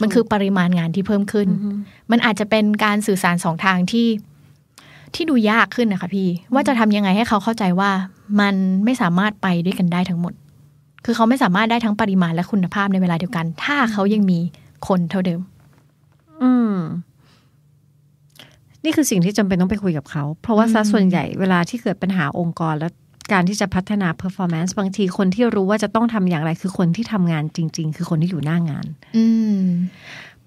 [0.01, 1.47] มันคือปริมาณงานที่เพิ่มขึ้น
[2.11, 4.07] มันอาจจะเป็นการสื่อสารสองทางที่
[5.15, 7.91] ที่ดูยากขึ้นนะคะพี่ ว่าจะทำยังไงให้เขาเข้าใจว่า
[8.39, 10.33] มันไม่สามารถไปด้วยกันได้ทั้งหมด
[11.05, 14.39] คือเขาไม่สามารถได้ทั้งปริมาณและคุณภาพในเวลาเดียวกัน ถ้าเขายังมี
[14.87, 15.41] คนเท่าเดิม
[16.41, 16.75] อืม
[18.83, 22.89] นี่คือสิ่งที่จำเป็นต้องไปคุยกับเขา เพราะว่าซะส่วนใหญ่เวลาที่เกิดปัญหาองค์กรและ
[23.31, 28.85] การที่จะพัฒนา performance บางทีคนที่รู้ว่าจะต้องทำอย่างไร คือคนที่ทำงานจริง ๆ คือคนที่อยู่หน้างาน
[29.17, 29.25] อื
[29.57, 29.61] ม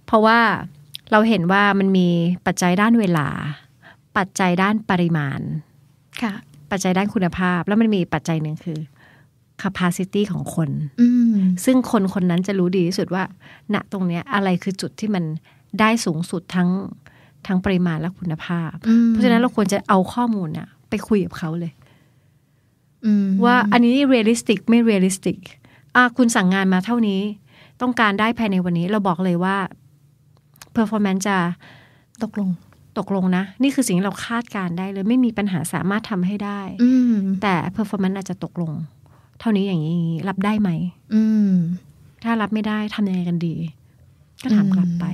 [0.07, 0.39] เพราะว่า
[1.13, 2.09] เราเห็นว่ามันมี
[2.47, 3.29] ปัจจัยด้านเวลา
[4.17, 5.41] ปัจจัยด้านปริมาณ
[6.23, 6.33] ค่ะ
[6.71, 8.79] ปัจจัยด้านคุณภาพ แล้วมันมีปัจจัยหนึ่งคือ
[9.63, 10.71] capacity ของคน
[11.01, 13.25] อืมซึ่งคนคนนั้นจะรู้ดีที่สุดว่า
[13.75, 15.25] ณตรงเนี้ย อะไรคือจุดที่มัน
[15.81, 16.69] ได้สูงสุดทั้ง
[17.47, 21.88] ทั้งปริมาณและคุณภาพอืมเพราะฉะนั้นเราควรจะเอาข้อมูลเนี่ยไปคุยกับเขาเลยอืม
[23.45, 25.39] ว่าอันนี้ realistic ไม่ realistic
[25.97, 27.21] อะคุณสั่งงานมาเท่านี้
[27.81, 29.57] ต้องการได้ภายในวันนี้ เราบอกเลยว่า
[30.77, 31.37] performance จะ
[32.23, 32.49] ตกลง
[32.99, 38.73] ตกลงนะ นี่คือสิ่งที่เราคาดการณ์ได้เลย ไม่มีปัญหาสามารถทำให้ได้อืมแต่ performance อาจจะตกลง
[39.41, 40.71] เท่านี้อย่างนี้อย่างนี้รับได้ไหม
[41.15, 41.53] อืม
[42.25, 43.55] ถ้ารับไม่ได้ทำยังไงกันดี
[44.43, 45.05] ก็ถามอืมกลับไป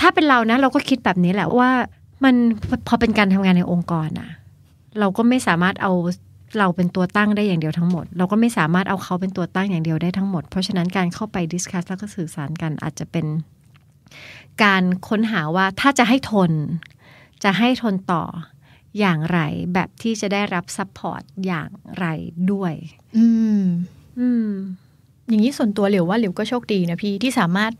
[0.00, 1.70] ถ้าเป็นเรานะ เราก็คิดแบบนี้แหละว่า
[2.24, 2.34] มัน
[2.88, 4.30] พอเป็นการทำงานในองค์กรนะ
[4.98, 5.92] เราก็ไม่สามารถเอา
[6.58, 13.26] เราเป็นตัวตั้งได้อย่างเดียวทั้งหมด เราก็ไม่สามารถเอาเขาเป็นตัวตั้งอย่างเดียวได้ทั้งหมด เพราะฉะนั้นการเข้าไป discuss แล้วก็สื่อสารกันอาจจะเป็น
[14.62, 16.52] การค้นหาว่าถ้าจะให้ทน
[17.44, 18.24] จะให้ทนต่อ
[18.98, 19.40] อย่างไร
[19.74, 22.06] แบบที่จะได้รับ support อย่างไร
[22.52, 22.72] ด้วย
[23.16, 23.26] อื
[23.60, 23.62] ม
[24.20, 24.48] อืม
[25.28, 27.72] อย่างนี้ส่วนตัวหลิวว่าหลิวก็โชคดีนะพี่ที่สามารถ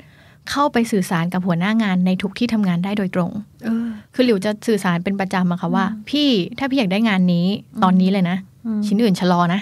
[0.50, 3.30] เข้าไปสื่อสารกับหัวหน้างานในทุกที่ทำงานได้โดยตรง
[3.64, 7.46] เออคือหลิวจะสื่อสารเป็นประจำอะค่ะว่า พี่ถ้าพี่อยากได้งานนี้
[7.82, 8.53] ตอนนี้เลยนะอืม
[8.86, 9.60] ชิ้นอื่นชะลอนะ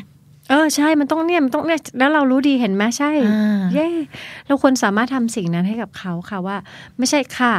[0.50, 3.88] เออใช่มันต้องเนี่ยมันต้องเนี่ยแล้วเรารู้ดีเห็นไหมใช่อ่าเย้
[4.46, 6.56] เราควรสามารถทำสิ่งนั้นให้กับเขาค่ะว่า
[6.98, 7.54] ไม่ใช่ค่ะ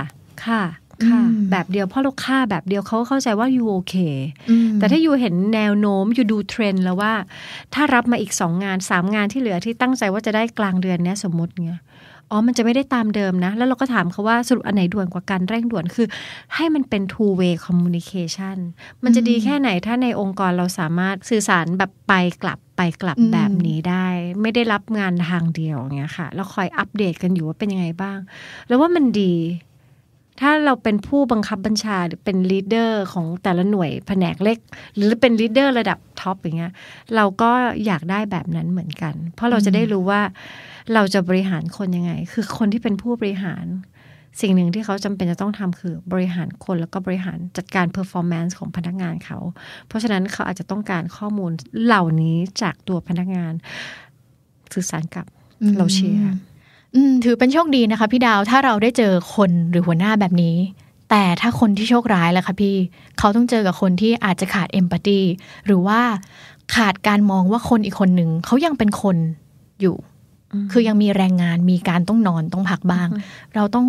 [0.45, 0.61] ค่ะ
[1.07, 3.95] ค่ะอืมแบบเดียวเพราะเราค่าแบบเดียวเขาก็เข้าใจว่าอยู่โอเค
[4.49, 7.13] อืมแต่ถ้าอยู่เห็นแนวโน้มอยู่ดูเทรนด์แล้วว่า
[7.73, 11.81] ถ้ารับมาอีกสองงานสามงานที่เหลือที่ตั้งใจว่าจะได้กลางเดือนเนี้ยสมมติเงี้ย
[12.33, 16.07] อ๋อมันจะไม่ได้ตามเดิมนะ แล้วเราก็ถามเขาว่าสรุปอันไหนด่วนกว่ากันเร่งด่วนคือ
[16.55, 18.57] ให้มันเป็น two way communication
[19.03, 22.13] มันจะดีแค่ไหนถ้าในองค์กรเราสามารถสื่อสารแบบไป
[22.43, 24.07] กลับไปกลับอืมแบบนี้ได้
[24.41, 28.19] ไม่ได้รับงานทางเดียวอย่างเงี้ยค่ะ แล้วคอยอัปเดตกันอยู่ว่าเป็นยังไงบ้าง
[28.67, 29.35] แล้วว่ามันดี
[30.41, 34.57] ถ้าเราเป็นผู้บังคับบัญชาหรือเป็น leader ของแต่ละหน่วยแผนกเล็ก
[34.95, 36.73] หรือเป็น leader ระดับ top อย่างเงี้ย
[37.15, 37.51] เราก็
[37.85, 40.21] อยากได้แบบนั้นเหมือนกัน เพราะเราจะได้รู้ว่า
[40.93, 43.65] เราจะบริหารคนยังไง คือคนที่เป็นผู้บริหาร
[44.41, 49.37] สิ่งหนึ่งที่เขาจำเป็นจะต้องทำคือบริหารคนแล้วก็บริหารจัดการ performance ของพนักงานเขา
[49.87, 51.51] เพราะฉะนั้นเขาอาจจะต้องการข้อมูล
[51.83, 53.53] เหล่านี้จากตัวพนักงาน
[54.73, 55.25] สื่อสารกับ
[55.77, 56.35] เราเชียร์
[56.95, 60.57] อืมถือเป็นโชคดีนะคะพี่ดาวถ้าเราได้เจอคนหรือหัวหน้าแบบนี้
[61.09, 62.75] แต่ถ้าคนที่โชคร้ายล่ะคะพี่
[63.17, 65.21] เขาต้องเจอกับคนที่อาจจะขาด empathy
[65.65, 65.99] หรือว่า
[66.75, 69.17] ขาดการมองว่าคนอีกคนหนึ่งเขายังเป็นคน
[69.81, 69.95] อยู่
[70.71, 73.07] คือยังมีแรงงานมีการต้องนอนต้องพักบ้าง
[73.55, 73.87] เราต้อง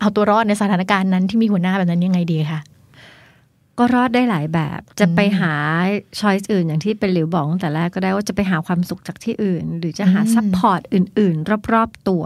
[0.00, 2.60] เอาตัวรอดในสถานการณ์นั้นที่มีหัวหน้าแบบนั้นยังไงดีคะ
[3.78, 5.52] ก็รอดได้หลายแบบ จะไปหา
[6.20, 12.24] choice อื่นอย่างที่เป็นหลิวบอกตั้งแต่แรกก็ได้ว่าจะไปหาความสุขจากที่อื่น หรือจะหาอืม support อื่น ๆ รอบ ๆ ตัว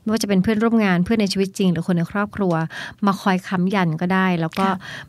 [0.00, 2.54] ไม่ว่าจะเป็นเพื่อนร่วมงานเพื่อนในชีวิตจริง หรือคนในครอบครัว
[3.06, 4.66] มาคอยค้ำยันก็ได้ แล้วก็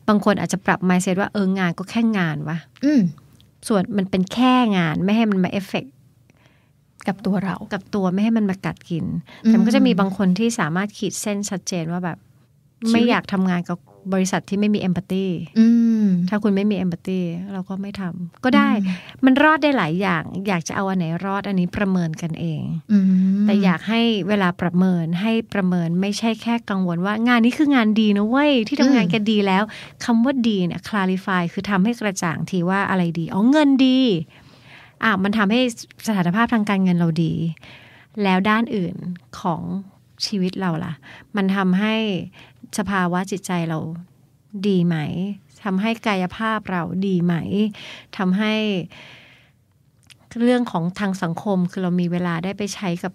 [0.07, 3.01] บางคนอาจจะปรับ mindset ว่าเอองานก็แค่งานวะอืม
[3.67, 5.85] ส่วนมันเป็นแค่งานไม่ให้มันมาเอฟเฟก
[7.07, 9.05] กับตัวเรา กับตัวไม่ให้มันมากัดกิน
[9.45, 13.77] อืมแต่มันก็จะมีบางคนที่สามารถขีดเส้นชัดเจนว่าแบบชีวิตไม่อยากทำงานกับ
[14.13, 15.25] บริษัทที่ไม่มีเอมพัตตี
[15.59, 15.67] อื
[16.03, 17.19] มถ้าคุณไม่มีเอมพัตตี
[17.53, 18.69] เราก็ไม่ทำก็ได้
[19.25, 23.05] มันรอดได้หลายอย่าง อยากจะเอาอันไหนรอดอันนี้ประเมินกันเองอืม
[23.45, 29.63] แต่อยากให้เวลาประเมินให้ประเมินไม่ใช่แค่กังวลว่างานนี้คืองานดีนะเว้ยที่ทำงานกันดีแล้ว
[30.05, 33.99] คำว่าดีเนี่ย clarify คือทำให้กระจ่างทีว่าอะไรดีอ๋อเงินดี
[35.03, 35.61] อะมันทำให้
[36.07, 37.33] สถานภาพทางการเงินเราดี
[38.23, 38.95] แล้วด้านอื่น
[39.39, 39.61] ของ
[40.25, 40.93] ชีวิตเราล่ะ
[41.35, 41.95] มันทำให้
[42.77, 43.79] สภาวะจิตใจเรา
[44.67, 44.97] ดีไหม
[45.63, 47.35] ทำให้กายภาพเราดีไหม
[48.17, 48.53] ทำให้
[50.41, 53.13] เรื่องของทางสังคมคือเรามีเวลาได้ไปใช้กับ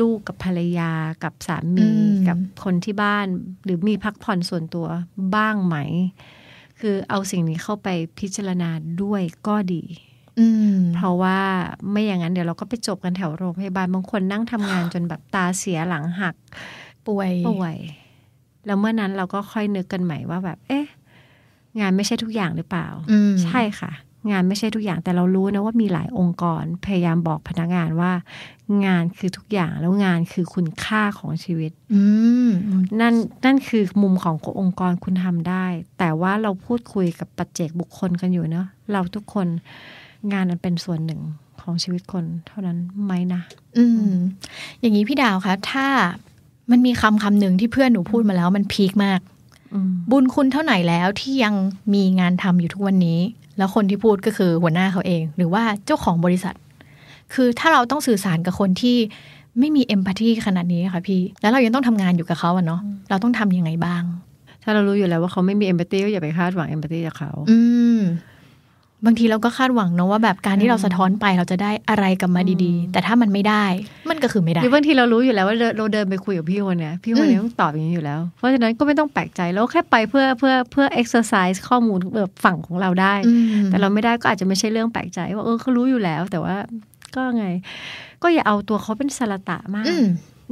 [0.00, 0.90] ลูกกับภรรยา
[1.24, 3.26] กับสามีอืมกับคนที่บ้าน
[3.64, 4.86] หรือมีพักผ่อนส่วนตัว
[5.34, 5.76] บ้างไหม
[6.80, 8.70] คือเอาสิ่งนี้เข้าไปพิจารณา
[9.02, 10.13] ด้วยก็ดีอืม
[10.94, 11.38] เพราะว่า
[11.90, 16.34] ไม่อย่างนั้นเดี๋ยวเราก็ไปจบกันแถวโรงพยาบาลบางคนนั่งทำงานจนแบบตาเสียหลังหัก
[17.06, 17.76] ป่วยป่วย
[18.66, 20.86] แล้วเมื่อนั้นเราก็ค่อยนึกกันใหม่ว่าแบบ เอ๊ะ
[21.80, 23.92] งานไม่ใช่ทุกอย่างหรือเปล่าอืมใช่ค่ะ
[24.30, 28.12] งานไม่ใช่ทุกอย่างแต่เรารู้นะว่ามีหลายองค์กรพยายามบอกพนักงานว่า
[28.86, 32.02] งานคือทุกอย่างแล้วงานคือคุณค่าของชีวิตอื
[32.48, 32.50] ม
[33.00, 33.14] นั่น
[33.44, 35.66] นั่นคือมุมขององค์กรคุณทำได้
[35.98, 39.46] แต่ว่าเราพูดคุยกับปัจเจกบุคคลกันอยู่เนอะเราทุกคน
[40.32, 41.20] งานมันเป็นส่วนหนึ่ง
[41.60, 43.42] ของชีวิตคนเท่านั้นไหมนะ
[43.78, 44.14] อืม
[44.80, 45.86] อย่างนี้พี่ดาวคะ ถ้า
[46.70, 49.20] มันมีคำคำหนึ่งที่เพื่อนหนูพูดมาแล้วมันพีคมาก
[49.74, 51.54] อืมบุญคุณเท่าไหร่แล้วที่ยัง
[51.94, 53.20] มีงานทำอยู่ทุกวันนี้
[53.58, 56.54] แล้วคนที่พูดก็คือหัวหน้าเขาเอง หรือว่าเจ้าของบริษัท
[57.34, 58.96] คือถ้าเราต้องสื่อสารกับคนที่
[59.58, 64.02] ไม่มีเอมพัตตีขนาดนี้ค่ะพี่ แล้วเรายังต้องทำงานอยู่กับเขาอะเนาะ เราต้องทำยังไงบ้าง
[64.62, 67.58] ถ้าเรารู้อยู่แล้วว่าเขาไม่มีเอมพัตตีก็อย่าไปคาดหวังเอมพัตตีจากเขา อื
[67.96, 67.98] ม
[69.06, 73.64] บางทีเราก็คาดหวังเนอะว่าแบบการที่เราสะท้อนไปเราจะได้อะไรกลับมาดีๆ แต่ถ้ามันไม่ได้
[74.10, 83.32] มันก็คือไม่ได้หรือบางทีเรารู้อยู่แล้วว่าเราเราเดินไปคุยกับพี่คนเนี้ยพี่คนเนี้ยต้องตอบอย่างนี้อยู่แล้ว เพราะฉะนั้นก็ไม่ต้องแปลกใจเราแค่ไปเพื่อเพื่อเพื่อ exercise ข้อมูลแบบฝั่งของเราได้อื
[83.64, 86.56] มแต่เราไม่ได้ก็อาจจะไม่ใช่เรื่องแปลกใจว่าเออเขารู้อยู่แล้ว แต่ว่า
[87.16, 87.46] ก็ไง
[88.22, 90.06] ก็อย่าเอาตัวเขาเป็นสารตะมากอืม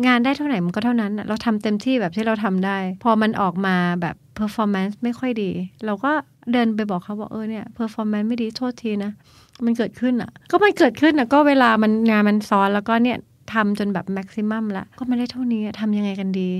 [0.07, 5.51] งานได้เท่าไหร่มันก็เท่านั้นน่ะเราทำเต็มที่แบบที่เราทำได้ พอมันออกมาแบบ performance ไม่ค่อยดี
[5.87, 6.13] เราก็
[6.53, 9.13] เดินไปบอกเขาบอกเออเนี่ย performance ไม่ดีโทษทีนะ
[9.65, 13.19] มันเกิดขึ้นอะ ก็มันเกิดขึ้นอะก็เวลามันงานมันซ้อนแล้วก็เนี่ย
[13.53, 16.51] ทำจนแบบ maximum ละก็ไม่ได้เท่านี้อะทำยังไงกันดี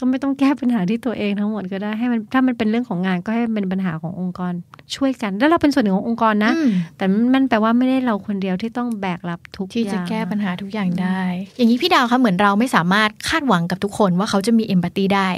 [0.00, 4.52] ก็ไม่ต้องแก้ปัญหาที่ตัวเองทั้งหมดก็ได้ให้มันถ้ามันเป็นเรื่องของงานก็ให้มันเป็นปัญหาขององค์กร
[4.94, 11.20] ช่วยกัน แล้วเราเป็นส่วนหนึ่งขององค์กรนะอืมแต่มันแปลว่าไม่ได้เราคนเดียวที่ต้องแบกรับทุกที่จะอย่างแก้ปัญหาทุกอย่างได้
[11.56, 15.28] อย่างนี้พี่ดาวคะเหมือนเราไม่สามารถคาดหวังกับทุกคนว่าเขาจะมีเอมพัตตีได้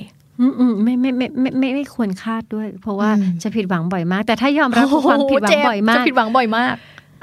[0.41, 6.75] อืมอืมไม่ไม่ไม่ไม่ไม่ไม่ควรคาดด้วย เพราะว่าอืมจะผิดหวังบ่อยมาก แต่ถ้ายอมรับความผิดหวังบ่อยมาจะกผิดหวังบ่อยมาก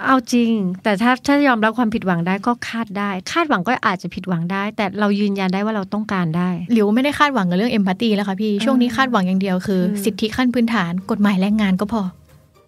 [0.05, 0.51] เอาจริง
[0.83, 12.01] แต่ถ้าถ้ายอมรับความผิดหวังได้ก็คาดได้ คาดหวังก็อาจจะผิดหวังได้ แต่เรายืนยันได้ว่าเราต้องการได้หลิวไม่ได้คาดหวังกับเรื่องเอมพัตตีแล้วค่ะพี่ช่วงนี้คาดหวังอย่างเดียวคือคือสิทธิขั้นพื้นฐานกฎหมายแรงงานก็พอ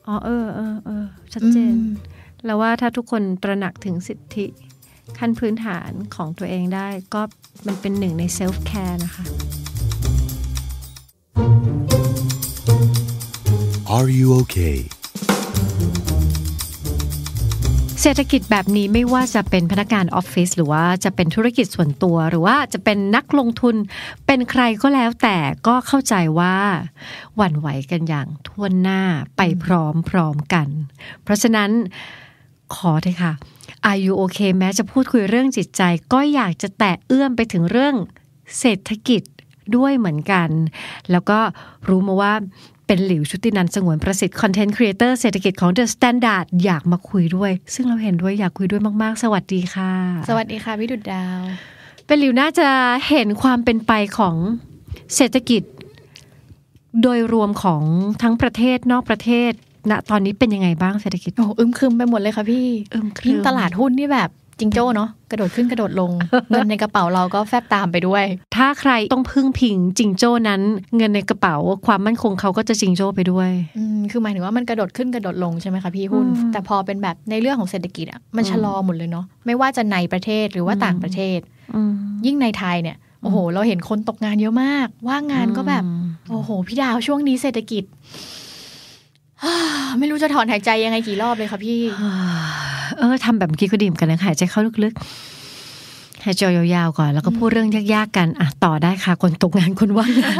[0.07, 1.93] อ๋อเออเออเออชัดเจนอืม
[2.45, 4.45] แล้วว่าถ้าทุกคนตระหนักถึงสิทธิ
[5.19, 7.21] ขั้นพื้นฐานของตัวเองได้ ก็
[7.67, 9.25] มันเป็นหนึ่งใน self-care นะคะ
[13.95, 14.77] Are you okay?
[18.01, 23.75] เศรษฐกิจแบบนี้ไม่ว่าจะเป็นพนักงานออฟฟิศหรือว่าจะเป็นธุรกิจส่วนตัว หรือว่าจะเป็นนักลงทุน
[24.25, 25.37] เป็นใครก็แล้วแต่
[25.67, 26.55] ก็เข้าใจว่า
[27.35, 29.01] หวั่นไหวกันอย่างทั่วหน้า
[29.37, 29.65] ไปพ
[30.15, 30.67] ร้อมๆกัน
[31.23, 31.71] เพราะฉะนั้น
[32.75, 33.33] ขอเถอะค่ะ
[33.89, 35.81] Are you okay แม้จะพูดคุยเรื่องจิตใจ
[36.13, 37.95] ก็อยากจะแตะเอื้อมไปถึงเรื่อง
[38.59, 39.21] เศรษฐกิจ
[39.77, 40.49] ด้วยเหมือนกัน
[41.11, 41.39] แล้วก็
[41.89, 42.33] รู้มาว่า
[42.87, 49.93] เป็นหลิวชุตินันท์สงวนประสิทธิ์คอนเทนต์ครีเอเตอร์เศรษฐกิจของ The Standard อยากมาคุยด้วย ซึ่งเราเห็นด้วยอยากคุยด้วยมาก ๆ สวัสดีค่ะ
[50.29, 51.39] สวัสดีค่ะ พี่ดุดดาว
[52.07, 52.69] เป็นหลิวน่าจะ
[53.09, 54.35] เห็นความเป็นไปของ
[55.15, 55.63] เศรษฐกิจ
[57.01, 57.83] โดยรวมของ
[58.21, 59.51] ทั้งประเทศนอกประเทศ
[59.89, 64.29] ณตอนนี้เป็นยังไงบ้างเศรษฐกิจโอ้อึมครึมไปหมดเลยค่ะพี่อึมครึมยิ่งตลาดหุ้นนี่แบบ
[64.59, 66.11] จิงโจ้เนาะกระโดดขึ้นกระโดดลง
[66.49, 70.61] เงินในกระเป๋าเราก็แฟบตามไปด้วย ถ้าใครต้องพึ่งพิงจิงโจ้นั้น
[70.97, 71.55] เงินในกระเป๋า
[71.87, 81.39] ความมั่นคงเขาก็จะจิงโจ้ไปด้วยอืมคือหมายถึงว่ามันกระโดดขึ้นกระโดดลงใช่ไหมคะพี่หุ้นอืมแต่พอเป็นแบบในเรื่องของเศรษฐกิจอะมันอืมชะลอหมดเลยเนาะไม่ว่าจะในประเทศหรือว่าอืมต่างประเทศ
[81.75, 81.93] อืม
[82.25, 85.83] ยิ่งในไทยเนี่ยโอ้โห เราเห็นคนตกงานเยอะมาก ว่างงานก็แบบ
[86.29, 87.83] โอ้โห พี่ดาวช่วงนี้เศรษฐกิจ
[89.99, 91.81] ไม่รู้จะถอนหายใจยังไงกี่รอบเลยค่ะพี่
[92.97, 100.37] เออทำแบบเมื่อกี้ก็ดีเหมอนกันนะหายใจเข้าลึกๆหายใจยาวๆก่อน แล้วก็พูดเรื่องยากๆกันอะต่อได้ค่ะ คนตกงานคนว่างงาน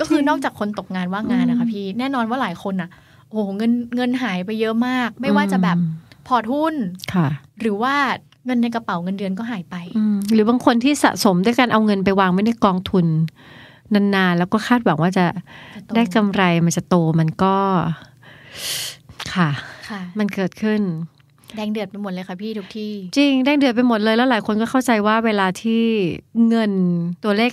[0.00, 2.88] ก็คือนอกจากคนตกงานว่างงานนะคะพี่แน่นอนว่าหลายคนอะ
[3.28, 5.76] โอ้โหเงินเงินหายไปเยอะมาก ไม่ว่าจะแบบ
[6.26, 6.74] พอร์ตหุ้น
[7.14, 7.28] ค่ะ
[7.60, 7.94] หรือว่า
[8.46, 13.06] เงินในกระเป๋าเงินเดือนก็หายไปอืมหรือบางคนที่สะสมด้วยการเอาเงินไปวางไว้ในกองทุน
[13.94, 15.26] นานๆ แล้วก็คาดหวังว่าจะ
[15.74, 17.56] จะโตได้กำไรมันจะโตมันก็
[19.34, 19.50] ค่ะ
[19.88, 20.80] ค่ะมันเกิดขึ้น
[21.56, 25.82] แดงเดือดไปหมดเลยค่ะพี่ทุกที่ จริงแดงเดือดไปหมดเลยแล้วหลายคนก็เข้าใจว่าเวลาที่
[26.48, 26.72] เงิน
[27.24, 27.52] ตัวเลข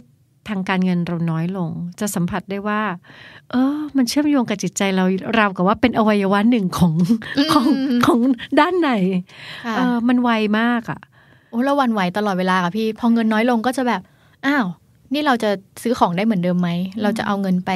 [0.49, 1.69] ทางการเงินเราน้อยลง
[1.99, 2.81] จะสัมผัสได้ว่า
[3.51, 5.05] เออ มันเชื่อมโยงกับจิตใจเรา
[5.37, 6.93] ราวกับว่าเป็นอวัยวะหนึ่งของ
[7.37, 7.65] อืมของ
[8.05, 8.19] ของ
[8.59, 8.91] ด้านไหน
[9.65, 10.29] ค่ะเออมันไว
[10.59, 10.99] มากอะ
[11.49, 14.01] โอ้เราหวันไหวตลอดเวลาค่ะพี่ พอเงินน้อยลงก็จะแบบ
[14.45, 14.65] อ้าว
[15.13, 15.49] นี่เราจะ
[15.81, 16.69] ซื้อของได้เหมือนเดิมไหม
[17.01, 17.71] เราจะเอาเงินไป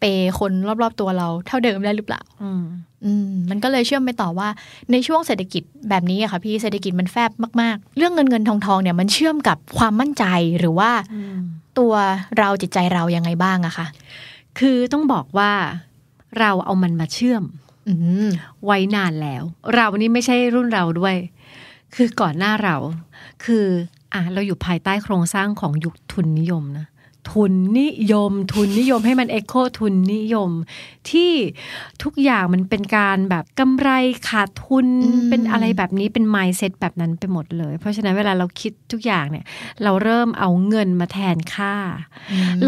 [0.00, 0.52] เปย์คน
[0.82, 2.50] รอบๆตัวเราเท่าเดิมได้หรือเปล่าอื
[3.20, 4.48] มอืมมันก็เลยเชื่อมไปต่อว่า
[4.92, 7.30] ในช่วงเศรษฐกิจแบบนี้อะค่ะพี่เศรษฐกิจมันแฟบ
[7.60, 10.24] มากๆ เรื่องเงินเงินทองทองเนี่ยมันเชื่อมกับความมั่นใจ
[10.58, 10.90] หรือว่า
[11.78, 11.94] ตัว
[12.38, 13.86] เราจิตใจเรายังไงบ้างอะคะ
[14.58, 15.52] คือต้องบอกว่า
[16.38, 17.42] เราเอามันมาเชื่อม
[17.88, 17.94] อื
[18.26, 18.28] ม
[18.64, 19.42] ไว้นานแล้ว
[19.74, 21.16] เรานี่ไม่ใช่รุ่นเราด้วย
[21.94, 22.76] คือก่อนหน้าเรา
[23.44, 23.64] คือ
[24.14, 26.86] อะเราอยู่ภายใต้โครงสร้างของยุคทุนนิยมนะ
[27.32, 30.50] ทุนนิยม ทุนนิยมให้มันเอ็กโคทุนนิยม
[31.10, 31.32] ที่
[32.02, 33.90] ทุกอย่างมันเป็นการแบบกำไร
[34.28, 39.44] ขาดทุนอืมเป็นอะไรแบบนี้เป็น mindset แบบนั้นไปหมดเลย เพราะฉะนั้นเวลาเราคิดทุกอย่างเนี่ย
[39.82, 41.74] เราเริ่มเอาเงินมาแทนค่า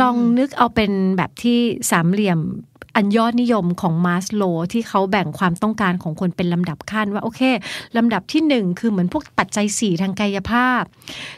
[0.00, 1.58] ลองนึกเอาเป็นแบบที่
[1.90, 2.40] สามเหลี่ยม
[2.96, 4.42] อันยอดนิยมของมาสโล
[4.72, 7.40] ที่เขาแบ่งความต้องการของคนเป็นลำดับขั้นว่าโอเค
[7.96, 10.82] ลำดับที่หนึ่งคือเหมือนพวกปัจจัยสี่ทางกายภาพ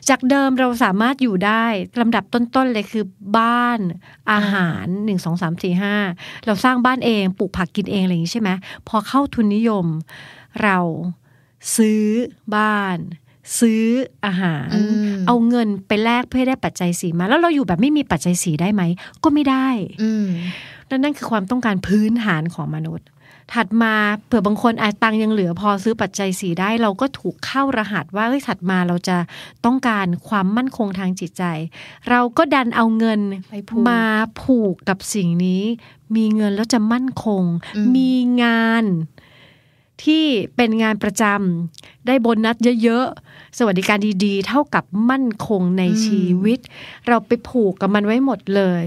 [0.08, 1.64] จากเดิมเราสามารถอยู่ได้
[2.00, 3.04] ลำดับต้นๆเลยคือ
[3.38, 3.80] บ้าน
[4.32, 5.94] อาหารหนึ่งสองสามสี่ห้า
[6.46, 8.50] เราสร้างบ้านเองปลูกผักกินเองอะไรอย่างนี้ใช่ไหม
[8.88, 9.86] พอเข้าทุนนิยม
[10.62, 10.78] เรา
[11.76, 12.04] ซื้อ
[12.54, 12.98] บ้าน
[13.58, 13.84] ซื้อ
[14.24, 14.80] อาหารอื
[15.14, 18.82] มเอาเงินไปแลกเพื่อให้ได้ปัจจัยสีมา แล้วเราอยู่แบบไม่มีปัจจัยสีได้ไหม
[19.24, 19.68] ก็ไม่ได้
[20.02, 20.26] อืม
[20.90, 23.06] นั่นนั่นคือความต้องการพื้นฐานของมนุษย์
[23.54, 23.94] ถัดมา
[24.26, 29.16] เผื่อบางคนอาจตังค์ยังเหลือพอซื้อปัจจัยสีได้ เราก็ถูกเข้ารหัสว่าเฮ้ยถัดมาเราจะ
[29.64, 31.44] ต้องการความมั่นคงทางจิตใจ
[32.10, 33.20] เราก็ดันเอาเงิน
[33.50, 34.02] ไปผูกมา
[34.42, 35.62] ผูกกับสิ่งนี้
[36.16, 37.42] มีเงินแล้วจะมั่นคง
[37.76, 38.12] อืมมี
[38.42, 38.84] งาน
[40.04, 40.24] ที่
[40.56, 46.58] เป็นงานประจำได้โบนัสเยอะๆ สวัสดิการดีๆ เท่ากับมั่นคงในชีวิต
[47.06, 48.84] เราไปผูกกับมันไว้หมดเลย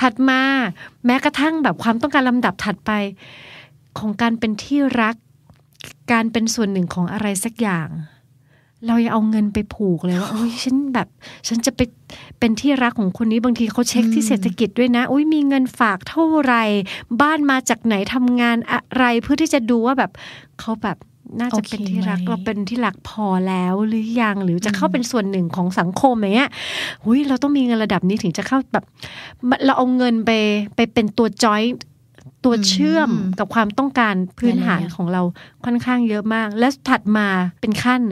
[0.00, 0.40] ถัดมา
[1.06, 2.90] แม้กระทั่งแบบความต้องการลำดับถัดไป
[3.98, 5.16] ของการเป็นที่รัก
[6.12, 7.88] การเป็นส่วนหนึ่งของอะไรสักอย่าง
[8.86, 11.08] เรายังเอาเงินไปผูกเลยว่าโอ้ยฉันแบบ
[11.48, 11.80] ฉันจะไป
[12.38, 16.64] เป็นที่รักของคนนี้บางทีเขาเช็คที่เศรษฐกิจด้วยนะอุ้ยมีเงินฝากเท่าไหร่
[17.20, 20.10] บ้านมาจากไหนทำงานอะไรเพื่อที่จะดูว่าแบบ
[20.60, 20.96] เขาแบบ
[21.40, 26.50] น่าจะเป็นที่รักโอเคไหมเราเป็นที่รักพอแล้วหรือยังหรือจะเข้าเป็นส่วนหนึ่งของสังคมอย่างเงี้ย
[27.06, 28.84] อุ้ยเราต้องมีเงินระดับนี้ถึงจะเข้าแบบ
[29.64, 30.30] เราเอาเงินไป
[30.76, 31.62] ไปเป็นตัวจอย
[32.44, 35.22] ตัวเชื่อมอืมกับความต้องการพื้นฐานหลายๆอย่างของเรา
[35.64, 37.28] ค่อนข้างเยอะมาก และถัดมา
[37.60, 38.02] เป็นขั้น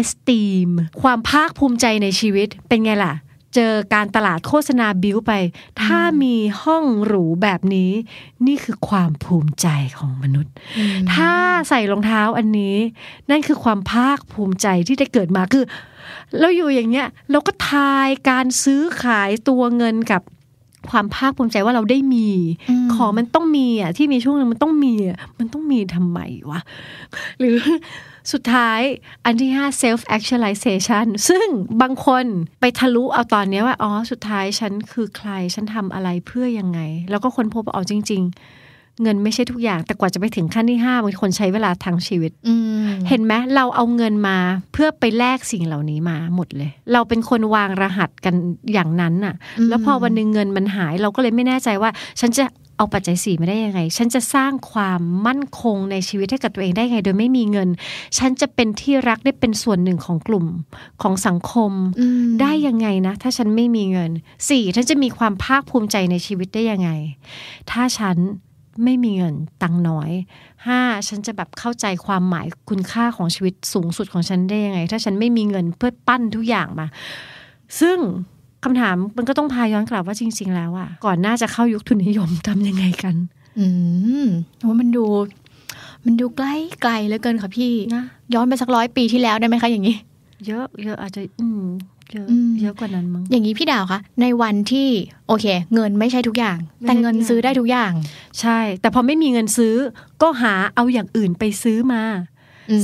[0.00, 0.70] esteem
[1.02, 3.12] ความภาคภูมิใจในชีวิตเป็นไงล่ะ
[3.54, 5.32] เจอการตลาดโฆษณาบิ้วไป
[5.82, 7.90] ถ้ามีห้องหรูแบบนี้
[8.46, 9.66] นี่คือความภูมิใจ
[9.98, 11.32] ของมนุษย์อืมถ้า
[11.68, 12.76] ใส่รองเท้าอันนี้
[13.30, 15.64] นั่นคือความภาคภูมิใจที่ได้เกิดมาคือ
[16.40, 20.22] เราอยู่อย่างเงี้ยเราก็ทายการซื้อขายตัวเงินกับ
[20.90, 22.28] ความภาคภูมิใจว่าเราได้มี
[22.70, 26.18] อืมของมันต้องมีอะที่มีช่วงหนึงมันต้องมีอะมันต้องมีทำไม
[26.50, 26.60] วะ
[27.38, 27.56] หรือ
[28.32, 28.80] สุดท้าย
[29.24, 31.46] อันที่ห้า self actualization ซึ่ง
[31.82, 32.24] บางคน
[32.60, 42.54] ไปทะลุเอาตอนเนี้ยว่า อ๋อ สุดท้ายฉันคือใคร ฉันทำอะไรเพื่อยังไง แล้วก็คนพบว่าเอาจริง ๆ เงินไม่ใช่ทุกอย่าง แต่กว่าจะไปถึงขั้นที่ห้าบางคนใช้เวลาทั้งชีวิตอื
[42.86, 44.38] มเห็นไหมเราเอาเงินมา
[44.72, 48.34] เพื่อไปแลกสิ่งเหล่านี้มาหมดเลย เราเป็นคนวางรหัสกัน
[48.72, 49.34] อย่างนั้นน่ะ
[49.68, 51.90] แล้วพอวันหนึ่งเงินมันหาย เราก็เลยไม่แน่ใจว่า
[52.20, 52.44] ฉันจะ
[52.76, 57.68] เอาปัจจัยสี่มาได้ยังไง ฉันจะสร้างความมั่นคงในชีวิตให้กับตัวเองได้ไง โดยไม่มีเงิน
[58.18, 60.46] ฉันจะเป็นที่รักได้เป็นส่วนหนึ่งของกลุ่ม
[61.02, 64.10] ของสังคมอืมได้ยังไงนะ ถ้าฉันไม่มีเงิน
[64.48, 66.90] สี่ฉันจะมีความภาคภูมิใจในชีวิตได้ยังไง
[67.70, 68.16] ถ้าฉัน
[68.84, 70.10] ไม่มีเงินตังค์น้อย
[70.66, 76.86] ห้าฉันจะแบบเข้าใจความหมายคุณค่าของชีวิตสูงสุดของฉันได้ยังไง ถ้าฉันไม่มีเงินเพื่อปั้นทุกอย่างมา
[77.80, 77.98] ซึ่ง
[78.64, 83.14] คำถามมันก็ต้องพาย้อนกลับว่าจริง ๆ แล้วอะก่อนหน้าจะเข้ายุคทุนนิยมทำยังไงกัน
[83.58, 83.66] อื
[84.24, 84.26] ม
[84.66, 85.04] ว่ามันดู
[86.04, 88.04] มันดูใกล้ไกลเหลือเกินค่ะพี่นะ
[88.34, 89.96] ย้อนไปสักร้อยปีที่แล้วได้ไหมคะอย่างนี้
[90.46, 91.64] เยอะเยอะอาจจะ อืม
[92.12, 94.88] เยอะอืมเยอะกว่านั้นมั้งอย่างนี้พี่ดาวคะในวันที่
[95.28, 97.92] โอเค เงินไม่ใช่ทุกอย่างไม่แต่เงินทุกอย่างซื้อได้ทุกอย่าง
[98.40, 99.74] ใช่ แต่พอไม่มีเงินซื้อ
[100.22, 102.33] ก็หาเอาอย่างอื่นไปซื้อมาอืม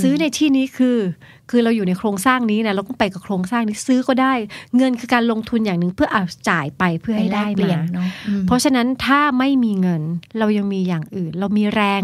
[0.02, 0.98] ซื้อในที่นี้คือ
[1.50, 4.34] คือเราอยู่ในโครงสร้างนี้นะเราก็ไปกับโครงสร้างนี้ซื้อก็ได้
[4.76, 10.02] เงินคือการลงทุนอย่างหนึ่งเพื่อเอาจ่ายไปเพื่อให้ได้เปลี่ยนมาเนาะอืมเพราะฉะนั้นถ้าไม่มีเงิน
[10.38, 12.02] เรายังมีอย่างอื่น เรามีแรง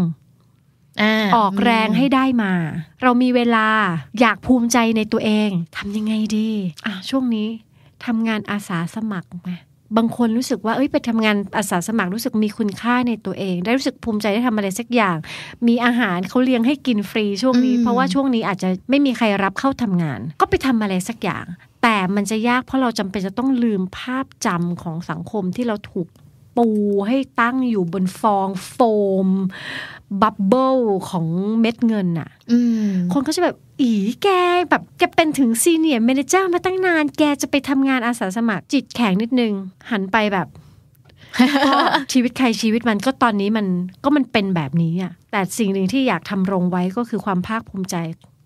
[1.11, 2.53] าออกแรงให้ได้มา
[3.03, 3.67] เรามีเวลา
[4.19, 6.49] อยากภูมิใจในตัวเองทำยังไงดี
[6.85, 7.47] อะช่วงนี้
[8.05, 9.51] ทำงานอาสาสมัครไหม
[9.97, 15.17] บางคนรู้สึกว่าเอ้ยไปทำงานอาสาสมัครรู้สึกมีคุณค่าในตัวเอง ได้รู้สึกภูมิใจได้ทำอะไรสักอย่าง
[15.67, 21.45] มีอาหารเขาเลี้ยงให้กินฟรีช่วงนี้ เพราะว่าช่วงนี้อาจจะไม่มีใครรับเข้าทำงาน ก็ไปทำอะไรสักอย่าง
[21.83, 26.07] แต่มันจะยากเพราะเราจำเป็นจะต้องลืมภาพจำของสังคมที่เราถูก
[26.57, 26.67] ปู
[27.07, 28.77] ให้ตั้งอยู่บนฟองโฟ
[29.25, 29.27] ม
[30.21, 30.77] bubble
[31.09, 31.25] ของ
[31.59, 33.91] เม็ดเงินน่ะอืมคนก็จะแบบ อี
[34.23, 34.27] แก
[34.69, 39.53] แบบแกเป็นถึง senior manager มาตั้งนาน แกจะไปทำงานอาสาสมัครจิตแข็งนิดนึง
[39.91, 40.47] หันไปแบบ
[42.11, 43.67] ชีวิตใครชีวิตมันก็ตอนนี้มัน
[44.03, 47.95] ก็มันเป็นแบบนี้อะแต่สิ่งหนึ่งที่อยากธำรงไว้ก็คือความภาคภูมิใจ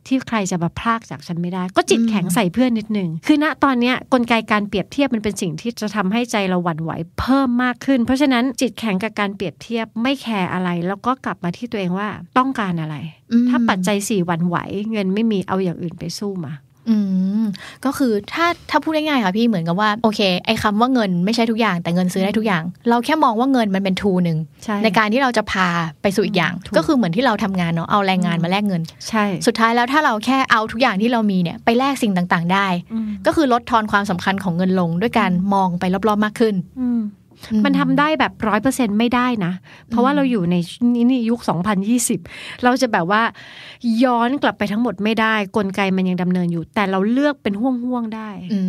[0.07, 12.95] ที่ใครจะมาพลากจากฉันไม่ได้ ก็จิตแข็งใส่เพื่อนนิดหนึ่งคือณตอนเนี้ยกลไกการเปรียบเทียบมันเป็นสิ่งที่จะทำให้ใจเราหวั่นไหวเพิ่มมากขึ้น เพราะฉะนั้นจิตแข็งกับการเปรียบเทียบไม่แคร์อะไร แล้วก็กลับมาที่ตัวเองว่าต้องการอะไร
[13.32, 14.57] อืมถ้าปัจจัยสี่หวั่นไหว
[14.91, 16.53] เงินไม่มีเอาอย่างอื่นไปสู้มา
[16.89, 16.97] อื
[17.41, 17.43] ม
[17.85, 25.67] ก็คือถ้าถ้าพูดง่ายๆค่ะพี่เหมือนกับว่าโอเค ไอ้คำว่าเงินไม่ใช่ทุกอย่าง แต่เงินซื้อได้ทุกอย่าง เราแค่มองว่าเงินมันเป็นทูหนึ่งใช่ในการที่เราจะพา
[26.01, 36.87] ไปสู่อีกอย่างถูกก็คือเหมือนที่เราทำงานเนาะเอาแรงงานมาแลกเงินใช่ สุดท้ายแล้วถ้าเราแค่เอาทุกอย่างที่เรามีเนี่ยไปแลกสิ่งต่างๆ ได้อืมก็คือลดทอนความสำคัญของเงินลงด้วยการมองไปรอบๆมากขึ้นอื
[37.59, 39.53] มมันทำได้แบบร้อยเปอร์เซ็นไม่ได้นะ
[39.88, 40.55] เพราะว่าเราอยู่ใน
[40.93, 41.39] นี่นี่ยุค
[42.01, 43.22] 2020 เราจะแบบว่า
[44.03, 48.61] ย้อนกลับไปทั้งหมดไม่ได้ กลไกมันยังดำเนินอยู่ แต่เราเลือกเป็นห่วงๆได้อื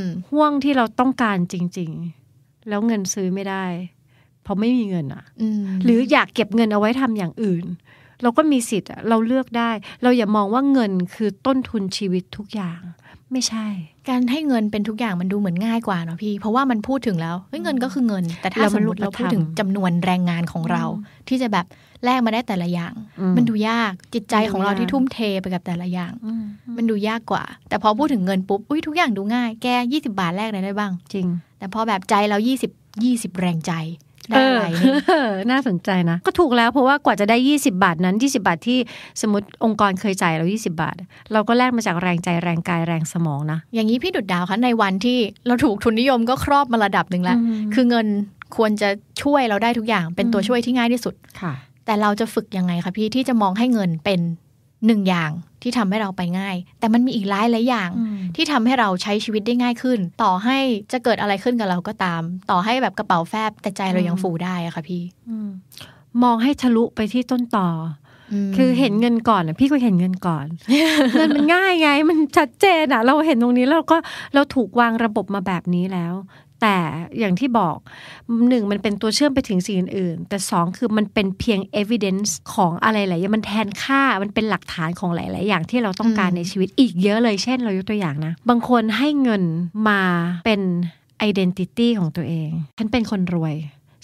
[0.00, 1.90] มห่วงที่เราต้องการจริง
[2.30, 3.64] ๆ แล้วเงินซื้อไม่ได้
[4.42, 7.64] เพราะไม่มีเงินอะอืมหรืออยากเก็บเงินเอาไว้ทำอย่างอื่น
[8.22, 9.70] เราก็มีสิทธิ์อะเราเลือกได้
[10.02, 12.80] เราอย่ามองว่าเงินคือต้นทุนชีวิตทุกอย่าง
[13.32, 13.66] ไม่ใช่
[14.08, 20.84] การให้เงินเป็นทุกอย่างมันดูเหมือนง่ายกว่าเนาะพี่ เพราะว่ามันพูดถึงแล้วเฮ้ยเงินก็คือเงิน แต่ถ้าแล้วสมัมนมติเรารูปธรรมพูดถึงจำนวนแรงงานของเรา
[21.28, 21.66] ที่จะแบบ
[22.04, 26.44] แลกมาได้แต่ละอย่างอืมมันดูยากจิตใจของเรามันดูยากที่ทุ่มเทไปกับแต่ละอย่างอืม
[26.76, 31.26] มันดูยากกว่า แต่พอพูดถึงเงินปุ๊บอุ้ยทุกอย่างดูง่าย แกยี่สิบาทแลกอะไรได้บ้าง จริง
[31.58, 32.70] แต่พอแบบใจเรายี่สิบ
[33.04, 33.72] ยี่สิบแรงใจ
[34.30, 38.78] ได้อะไรนี่เออน่าสนใจนะ ก็ถูกแล้วเพราะว่ากว่าจะได้ 20 บาทนั้น 20 บาทที่
[39.20, 40.96] สมมติองค์กรเคยจ่ายเรา 20 บาท
[41.32, 48.06] เราก็แลกมาจากแรงใจแรงกายแรงสมองนะ อย่างนี้พี่ดุดดาวคะในวันที่เราถูกทุนนิยมก็ครอบมาระดับหนึ่งแล้วอืมคือเงิน
[48.56, 48.88] ควรจะ
[49.22, 51.52] ช่วยเราได้ทุกอย่างเป็นตัวช่วยที่ง่ายที่สุดค่ะ
[51.84, 54.20] แต่เราจะฝึกยังไงคะพี่ที่จะมองให้เงินเป็น
[54.86, 55.30] หนึ่งอย่าง
[55.66, 60.58] ที่ทำให้เราไปง่าย แต่มันมีอีกหลายหลายอย่างอืมที่ทำให้เราใช้ชีวิตได้ง่ายขึ้น ต่อให้
[60.92, 65.48] จะเกิดอะไรขึ้นกับเราก็ตาม ต่อให้แบบกระเป๋าแฟบแต่ใจเรายังฟูได้อะค่ะพี่อืม
[66.22, 67.68] มองให้ทะลุไปที่ต้นต่อ
[68.32, 70.46] อคือเห็นเงินก่อนอะพี่ก็เห็นเงินก่อน
[71.16, 73.98] เงินมันง่ายไง มันชัดเจนอะเราเห็นตรงนี้แล้วเราก็
[74.34, 76.14] เราถูกวางระบบมาแบบนี้แล้ว
[76.62, 76.76] แต่
[77.18, 77.76] อย่างที่บอก
[78.48, 89.42] หนึ่งมันเป็นตัวเชื่อมไปถึงสิ่งอื่นๆแต่สองคือมันเป็นเพียง evidence ของอะไรหลายอย่างมันแทนค่ามันเป็นหลักฐานของหลาย ๆ อย่างที่เราต้องการอืมในชีวิตอีกเยอะเลยเช่นเรายกตัวอย่างนะ บางคนให้เงิน
[89.88, 90.00] มา
[90.46, 90.60] เป็น
[91.28, 93.54] identity ของตัวเอง ฉันเป็นคนรวย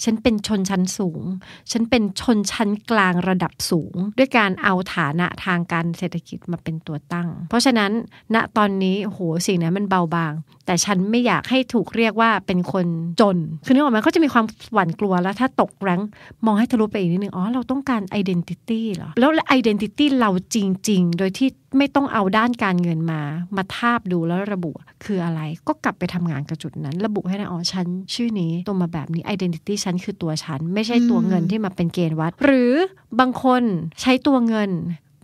[0.04, 1.22] ฉันเป็นชนชั้นสูง
[1.70, 7.90] ฉันเป็นชนชั้นกลางระดับสูง ด้วยการเอาฐานะทางการเศรษฐกิจมาเป็นตัวตั้ง เพราะฉะนั้น
[8.34, 10.32] ณตอนนี้โหสิ่งนั้นมันเบาบาง
[10.66, 12.86] แต่ฉันไม่อยากให้ถูกเรียกว่าเป็นคน
[13.20, 16.00] จน คือนึกออกไหมเขาจะมีความหวั่นกลัวแล้วถ้าตกแรง
[16.46, 20.56] มองให้ทะลุไปอีกนิดนึงอ๋อเราต้องการ identity เหรอแล้ว identity เราจ
[20.88, 23.20] ริง ๆ โดยที่ ไม่ต้องเอาด้านการเงินมา
[23.56, 24.72] มาทาบดูแล้วระบุ
[25.04, 32.72] คืออะไร ก็กลับไปทำงานกับจุดนั้น ระบุให้นะอ๋อฉันชื่อนี้ตัวมาแบบนี้ identity ฉันคือตัวฉัน ไม่ใช่ตัวเงินที่มาเป็นเกณฑ์วัด หรือ
[33.20, 33.62] บางคน
[34.00, 34.70] ใช้ตัวเงิน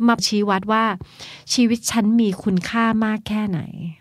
[0.08, 0.84] มาชี้วัดว่า
[1.54, 3.97] ชีวิตฉันมีคุณค่ามากแค่ไหนอืม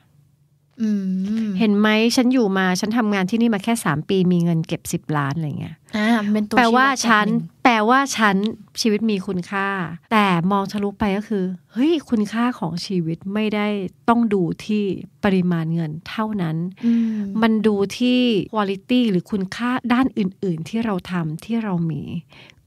[1.60, 8.36] เห็นไหมฉันอยู่มาฉันทำงานที่นี่มาแค่3ปีมีเงินเก็บ10ล้านอะไรเงี้ยอ่ามันเป็นตัวแปลว่าชี้ดฉันแบบหงแปลว่าฉัน
[8.82, 9.68] ชีวิตมีคุณค่า
[10.12, 11.44] แต่มองทะลุไปก็คือ
[11.74, 13.68] เฮ้ยคุณค่าของชีวิตไม่ได้
[14.10, 14.84] ต้องดูที่
[15.24, 18.20] ปริมาณเงินเท่านั้นอืมมันดูที่
[18.54, 22.04] quality หรือคุณค่าด้านอื่น ๆ ที่เราทำที่เรามี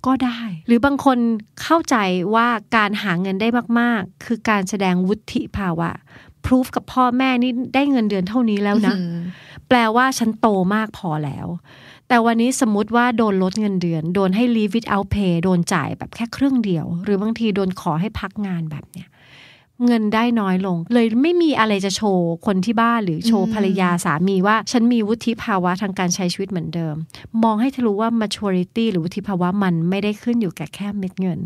[0.06, 1.18] ก็ได้ หรือบางคน
[1.62, 1.96] เข้าใจ
[2.34, 3.48] ว่าการหาเงินได้
[3.80, 5.90] มาก ๆ คือการแสดงวุฒิภาวะ
[6.46, 9.18] พ o ูฟกับพ่อแม่นี่ได้เงินเดือนเท่านี้แล้วนะอืม
[9.68, 11.46] แปลว่าฉันโตมากพอแล้ว
[12.08, 19.08] แต่วันนี้สมมติว่าโดนลดเงินเดือน โดนให้ leave without pay โดนจ่ายแบบแค่ครึ่งเดียว หรือบางทีโดนขอให้พักงานแบบเนี้ย
[19.86, 26.94] เงินได้น้อยลง เลยไม่มีอะไรจะโชว์คนที่บ้านหรือโชว์อืมภรรยาสามีว่า ฉันมีวุฒิภาวะทางการใช้ชีวิตเหมือนเดิม
[27.42, 31.40] มองให้ทะลุว่า maturity หรือวุฒิภาวะมันไม่ได้ขึ้นอยู่กับแค่เม็ดเงิน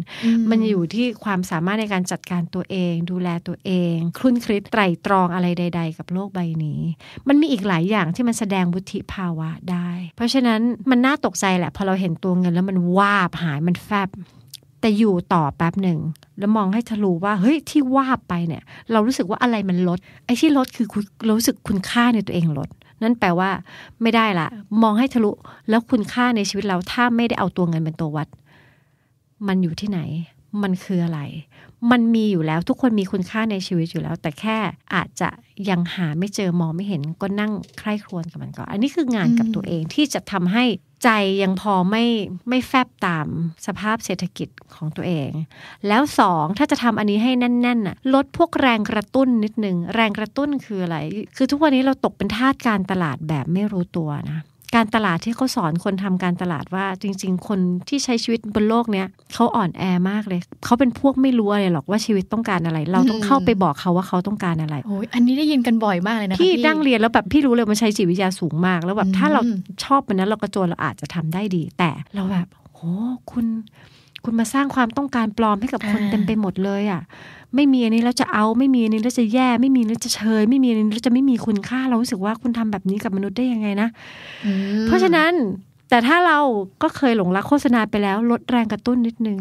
[0.51, 6.81] มันอยู่ที่ความสามารถในการจัดการตัวเอง ดูแลตัวเอง คลุ่นคิดไตรตรองอะไรใด ๆ กับโลกใบนี้
[7.29, 14.11] มันมีอีกหลายอย่างที่มันแสดงวุฒิภาวะได้ เพราะฉะนั้นมันน่าตกใจแหละพอเราเห็นตัวเงินแล้วมันวาบหายมันแฟบ
[14.85, 15.99] แต่อยู่ต่อแป๊บหนึ่ง
[16.39, 18.63] แล้วมองให้ทะลุว่าเฮ้ยที่วาบไปเนี่ย
[18.93, 22.69] เรารู้สึกว่าอะไรมันลด ไอ้ที่ลดคือคุณเรารู้สึกคุณค่าในตัวเองลด
[23.03, 23.51] นั่นแปลว่า
[24.03, 24.49] ไม่ได้ละ
[24.83, 25.31] มองให้ทะลุ
[25.69, 28.29] แล้วคุณค่าในชีวิตเราถ้าไม่ได้เอาตัวเงินเป็นตัววัด
[29.47, 30.01] มันอยู่ที่ไหน
[30.63, 31.21] มันคืออะไร
[31.91, 34.59] มันมีอยู่แล้วทุกคนมีคุณค่าในชีวิตอยู่แล้ว แต่แค่
[34.95, 35.29] อาจจะ
[35.71, 40.65] ยังหาไม่เจอมองไม่เห็นก็นั่งใคร่ครวญกับมันก่อนอันนี้คืองานกับตัวเองที่จะทำให้
[41.05, 41.11] ใจ
[41.43, 42.05] ยังพอไม่
[42.49, 43.27] ไม่แฟบตาม
[43.67, 45.31] สภาพเศรษฐกิจของตัวเอง
[45.89, 50.99] แล้วสองถ้าจะทำอันนี้ให้แน่นๆน่ะลดพวกแรงกระตุ้นนิดนึง แรงกระตุ้นคืออะไร
[51.37, 54.39] คือทุกวันนี้เราตกเป็นทาสการตลาดแบบไม่รู้ตัวนะ
[54.75, 72.81] การตลาดที่เขาสอนคนทำการตลาดว่าจริง ๆ คนที่ใช้ชีวิตบนโลกเนี้ยเขาอ่อนแอมากเลย เขาเป็นพวกไม่รู้อะไรหรอกว่าชีวิตต้องการอะไร เราต้องเข้าไปบอกเขาว่าเขาต้องการอะไรโอ้ยอันนี้ได้ยินกันบ่อยมากเลยนะคะพี่นั่งเรียนแล้วแบบพี่รู้เลยมันใช้จิตวิทยาสูงมาก แล้วแบบถ้าเราอืมชอบมันนั้นเรากระโจนเราอาจจะทำได้ดี แต่เราแบบโห
[73.31, 73.47] คุณ
[74.25, 77.01] คุณมาสร้างความต้องการปลอมให้กับคนเต็มไปหมดเลยอะ
[77.55, 83.89] ไม่มีอันนี้แล้วจะเอาไม่มีอันนี้แล้วจะแย่ ไม่มีแล้วจะเชย ไม่มีอันนี้แล้วจะไม่มีคุณค่าเรารู้สึกว่าคุณทำแบบนี้กับมนุษย์ได้ยังไงนะ
[84.45, 84.51] อื
[84.83, 85.33] มเพราะฉะนั้น
[85.89, 86.39] แต่ถ้าเรา
[86.83, 89.41] ก็เคยหลงรักโฆษณาไปแล้ว ลดแรงกระตุ้นนิดนึง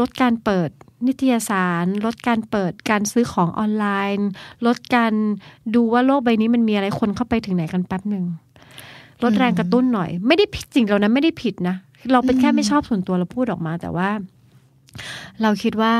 [0.00, 0.70] ลดการเปิด
[1.06, 3.84] นิตยสาร ลดการเปิดการซื้อของออนไล
[4.16, 4.28] น์
[4.66, 5.12] ลดการ
[5.74, 8.24] ดูว่าโลกใบนี้มันมีอะไรคนเข้าไปถึงไหนกันแป๊บหนึ่ง
[9.22, 11.76] ลดแรงกระตุ้นหน่อย ไม่ได้ผิดจริงเรานะไม่ได้ผิดนะ
[12.12, 14.08] เราเป็นแค่ไม่ชอบส่วนตัวเราพูดออกมา แต่ว่า
[15.42, 15.94] เราคิดว่า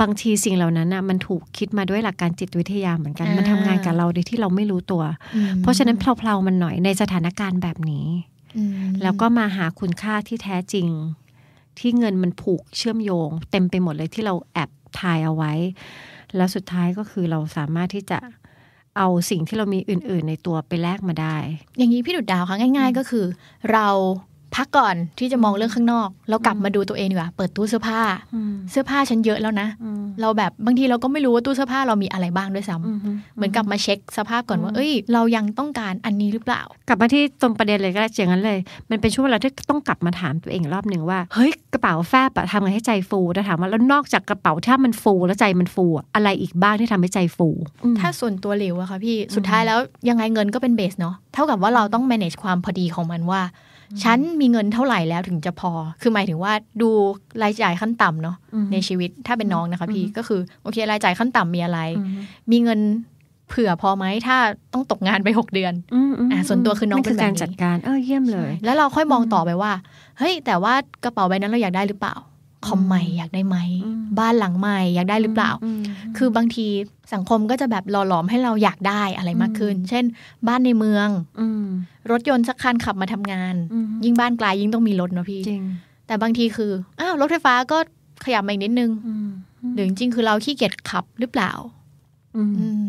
[0.00, 5.02] บางทีสิ่งเหล่านั้นน่ะมันถูกคิดมาด้วยหลักการจิตวิทยาเหมือนกัน มันทำงานกับเราโดยที่เราไม่รู้ตัว
[5.36, 8.06] อืมเพราะฉะนั้นเพลาๆมันหน่อยในสถานการณ์แบบนี้
[8.56, 10.88] อืมแล้วก็มาหาคุณค่าที่แท้จริง
[11.78, 14.70] ที่เงินมันผูกเชื่อมโยง เต็มไปหมดเลยที่เราแอบ
[15.00, 15.52] ทายเอาไว้
[16.36, 18.18] แล้วสุดท้ายก็คือเราสามารถที่จะ
[18.96, 21.36] เอาสิ่งที่เรามีอื่น ๆ ในตัวไปแลกมาได้
[21.76, 23.24] อย่างนี้พี่ดุดดาวคะง่าย ๆ ก็คือ
[23.72, 23.88] เรา
[24.56, 28.00] พักก่อนที่จะมองเรื่องข้างนอก เรากลับมาดูตัวเองดีกว่า เปิดตู้เสื้อผ้า
[28.70, 29.68] เสื้อผ้าฉันเยอะแล้วนะ
[30.20, 38.58] เราแบบบางทีเราก็ไม่รู้ว่าตู้เสื้อผ้าเรามีอะไรบ้างด้วยซ้ำเหมือนกลับมาเช็คสภาพก่อนว่า เอ้ย เรายังต้องการอันนี้หรือเปล่า กลับมาที่ตรงประเด็นเลยก็ได้อย่างนั้นเลย
[38.90, 47.48] มันเป็นช่วงเวลาที่ต้องกลับมาถามตัวเองอีกรอบหนึ่งว่า เฮ้ยกระเป๋าแฟบอะทำไงให้ใจฟูแต่ถามว่าแล้วนอกจากกระเป๋าถ้ามันฟูแล้วใจมันฟูอะอะไรอีกบ้างที่ทำให้ใจฟู
[47.84, 49.78] อืมถ้าส่วนตัวหลิวอะค่ะพี่ สุดท้ายแล้ว
[50.08, 53.42] ยังไงเงินก็เป็นเบสเนาะ เท่ากับว่าเราต้อง manage ความพอดีของมันว่า
[54.02, 56.52] ฉันมีเงินเท่าไหร่แล้วถึงจะพอ คือหมายถึงว่า
[56.82, 56.90] ดู
[57.42, 62.08] รายจ่ายขั้นต่ำเนาะอืมในชีวิตถ้าเป็นน้องนะคะพี่อืมก็คือโอเครายจ่ายขั้นต่ำมีอะไรอืม
[62.50, 62.80] มีเงิน
[63.48, 64.36] เผื่อพอไหมถ้า
[64.72, 69.72] ต้องตกงานไปหกเดือนอืมมอะส่วนตัวคือน้องคืเป็นแบบการนี้จัดการเออเยี่ยมเลย แล้วเราค่อยมองต่อไปว่า
[70.18, 70.74] เฮ้ย แต่ว่า
[71.04, 72.14] กระเป๋าใบนั้นเราอยากได้หรือเปล่า
[72.66, 75.82] คอมใหม่อยากได้ไหมอืมบ้านหลังใหม่อยากได้หรือเปล่าม
[76.16, 76.66] คือบางที
[77.14, 80.04] สังคมก็จะแบบหล่อหลอมให้เราอยากได้อะไรมากขึ้น เช่น
[80.48, 81.08] บ้านในเมือง
[81.40, 81.64] อืม
[82.10, 85.62] รถยนต์สักคันขับมาทำงานอืมยิ่งบ้านไกลยิ่งต้องมีรถเนาะพี่จริง
[86.06, 87.78] แต่บางทีคืออ้าวรถไฟฟ้าก็
[88.24, 89.28] ขยับมาอีกนิดนึงอืม
[89.74, 91.52] หรือจริงๆคือเราขี้เกียจขับหรือเปล่า
[92.36, 92.88] อืมอืม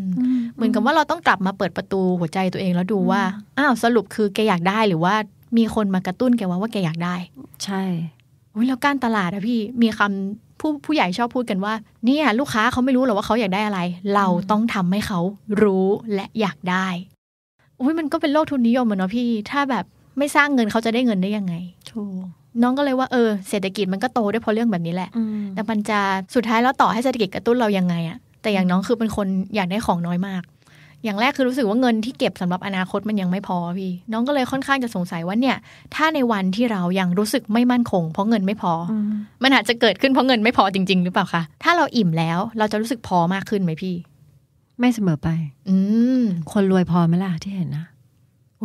[0.54, 3.22] เหมือนกับว่าเราต้องกลับมาเปิดประตูหัวใจตัวเองแล้วดูว่า
[3.58, 5.14] อ้าวสรุปคือแกอยากได้หรือว่า
[5.58, 7.16] มีคนมากระตุ้นแกว่าว่าแกอยากได้
[7.64, 8.15] ใช่อุ๊ย
[8.66, 11.74] แล้วการตลาดอะพี่มีคำผู้ผู้ใหญ่ชอบพูดกันว่า
[12.04, 13.80] เนี่ย ลูกค้าเขาไม่รู้หรอกว่าเขาอยากได้อะไร
[14.14, 15.20] เราต้องทำให้เขา
[15.62, 16.86] รู้และอยากได้
[17.80, 19.84] อุ้ยมันก็เป็นโลกทุนนิยมอะเนาะพี่ ถ้าแบบ
[20.18, 21.54] ไม่สร้างเงินเขาจะได้เงินได้ยังไง
[21.90, 22.24] ถูก
[22.62, 25.98] น้องก็เลยว่าเออเศรษฐกิจมันก็โตได้เพราะเรื่องแบบนี้แหละอืมแต่มันจะ
[26.34, 30.42] สุดท้ายแล้วต่อให้เศรษฐกิจกระตุ้นเรายังไงอะแต่อย่างน้องคือเป็นคนอยากได้ของน้อยมาก
[31.06, 35.56] อย่างแรกคือรู้สึกว่าเงินที่เก็บสำหรับอนาคตมันยังไม่พอพี่ น้องก็เลยค่อนข้างจะสงสัยว่าเนี่ย
[35.94, 38.94] ถ้าในวันที่เรายังรู้สึกไม่มั่นคง เพราะเงินไม่พออ
[39.42, 43.94] มันอาจจะเกิดขึ้นเพราะเงินไม่พอจริง ๆ หรือเปล่าคะถ้าเราอิ่มแล้วเราจะรู้สึกพอมากขึ้นไหมพี่
[44.80, 45.28] ไม่เสมอไป
[45.68, 45.76] อื
[46.20, 46.22] ม
[46.52, 47.86] คนรวยพอไหมล่ะที่เห็นนะ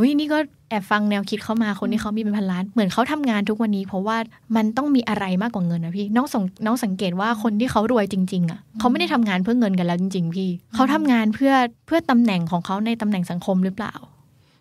[0.02, 0.38] อุ้ยนี่ก็
[0.70, 4.18] แอบฟังแนวคิดเขามาคนที่เขามีเป็นพันล้าน เหมือนเขาทำงานทุกวันนี้ เพราะว่า
[4.56, 11.54] มันต้องมีอะไรมากกว่าเงินนะพี่น้องสงน้องสังเกตว่าคนที่เขารวยจริง ๆ อะเขาไม่ได้ทำงานเพื่อเงินกันแล้วจริง ๆ พี่เขาทำงานเพื่อ
[11.86, 13.96] เพื่อตำแหน่งของเขาในตำแหน่งสังคมหรือเปล่า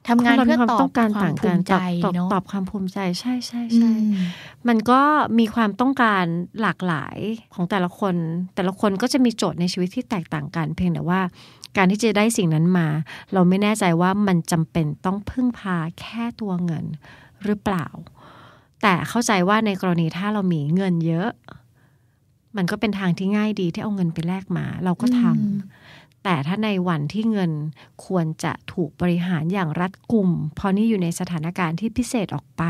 [0.08, 4.14] ทำงานเพื่อคนตเราอบต้องการควาต่ามงภูกันมิใจตอบตอบเนาะตอบความภูมิใจใช่ใช่อืใช่ม
[4.68, 5.00] มันก็
[5.38, 6.24] มีความต้องการ
[6.60, 7.16] หลากหลาย
[7.54, 8.14] ของแต่ละคน
[8.56, 11.20] แต่ละคนก็จะมีโจทย์ในชีวิตที่แตกต่างกัน เพียงแต่ว่า
[11.76, 12.88] การที่จะได้สิ่งนั้นมา
[13.32, 16.84] เราไม่แน่ใจว่ามันจำเป็นต้องพึ่งพาแค่ตัวเงิน
[17.44, 17.86] หรือเปล่า
[18.82, 21.30] แต่เข้าใจว่าในกรณีถ้าเรามีเงินเยอะ
[22.56, 25.58] มันก็เป็นทางที่ง่ายดีที่เอาเงินไปแลกมา เราก็ทำอืม
[26.24, 27.52] แต่ถ้าในวันที่เงิน
[28.06, 32.62] ควรจะถูกบริหารอย่างรัดกุมเพราะนี่อยู่ในสถานการณ์ที่พิเศษออกไป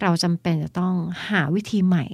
[0.00, 0.94] เราจำเป็นจะต้อง
[1.30, 2.06] หาวิธีใหม่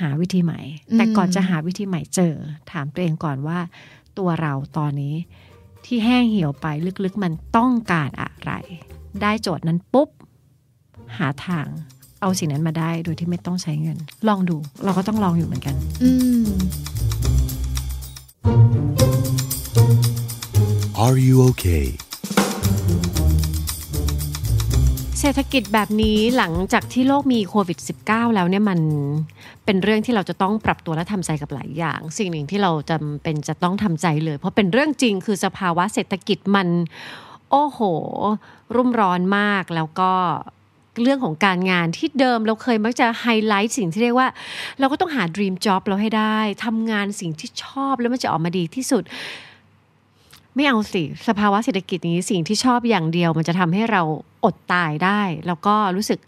[0.00, 0.60] หาวิธีใหม่
[0.90, 2.34] อืมแต่ก่อนจะหาวิธีใหม่เจอ
[2.72, 3.58] ถามตัวเองก่อนว่า
[4.18, 5.14] ตัวเราตอนนี้
[5.84, 6.66] ที่แห้งเหี่ยวไป
[7.04, 8.52] ลึกๆมันต้องการอะไร
[9.22, 10.08] ได้โจทย์นั้นปุ๊บ
[11.18, 11.66] หาทาง
[12.20, 16.10] เอาสิ่งนั้นมาได้โดยที่ไม่ต้องใช้เงิน ลองดูเราก็ต้องลองอยู่เหมือนกัน อื
[16.44, 16.46] ม
[21.04, 21.86] Are you okay?
[25.26, 28.80] เศรษฐกิจแบบนี้หลังจากที่โลกมีโควิด -19 แล้วเนี่ยมัน
[29.64, 36.68] เป็นเรื่องที่เราจะต้องปรับตัวและทำใจกับหลายอย่าง สิ่งหนึ่งที่เราจำเป็นจะต้องทำใจเลย เพราะเป็นเรื่องจริงคือสภาวะเศรษฐกิจมัน
[37.50, 37.80] โอ้โห
[38.74, 40.12] รุ่มร้อนมากแล้วก็
[41.02, 44.28] เรื่องของการงานที่เดิมเราเคยมักจะไฮไลท์สิ่งที่เรียกว่า
[44.78, 49.04] เราก็ต้องหา dream job เราให้ได้ทำงานสิ่งที่ชอบแล้วมันจะออกมาดีที่สุด
[50.54, 54.02] ไม่เอาสิ สภาวะเศรษฐกิจนี้สิ่งที่ชอบอย่างเดียว มันจะทำให้เรา
[54.44, 56.20] อดตายได้ แล้วก็รู้สึก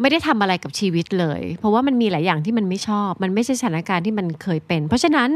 [0.00, 5.30] ไม่ได้ทำอะไรกับชีวิตเลย เพราะว่ามันมีหลายอย่างที่มันไม่ชอบ มันไม่ใช่สถานการณ์ที่มันเคยเป็น เพราะฉะนั้น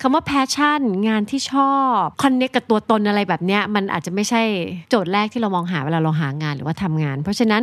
[0.00, 4.42] คำว่า passion งานที่ชอบ connect กับตัวตนอะไรแบบเนี้ยมันอาจจะไม่ใช่
[4.90, 7.62] โจทย์แรกที่เรามองหาเวลาเราหางานหรือว่าทำงาน เพราะฉะนั้น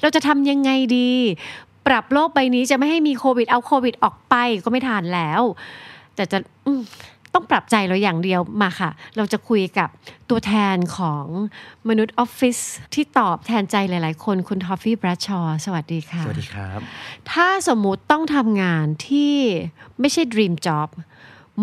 [0.00, 1.10] เราจะทำยังไงดี
[1.86, 5.42] ปรับโลกใบนี้จะไม่ให้มีโควิดเอาโควิดออกไปก็ไม่ทานแล้ว
[6.14, 6.72] แต่จะอื
[7.34, 9.88] ต้องปรับใจเราอย่างเดียวมาค่ะ เราจะคุยกับ
[10.30, 11.26] ตัวแทนของ
[11.88, 12.58] มนุษย์ออฟฟิศ
[12.94, 16.80] ที่ตอบแทนใจหลาย ๆ คนคุณทอฟฟี่ แบรดชอว์สวัสดีค่ะ สวัสดีครับ
[17.32, 19.34] ถ้าสมมุติต้องทำงานที่
[20.00, 20.88] ไม่ใช่ dream job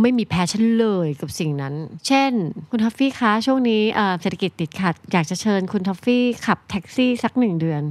[0.02, 1.74] ไม่มี passion เลยกับสิ่งนั้น
[2.08, 2.32] เช่น
[2.70, 7.84] คุณทอฟฟี่คะช่วงนี้เอ่อเศรษฐกิจติดขัด อยากจะเชิญคุณทอฟฟี่ขับแท็กซี่สักหนึ่งเดือน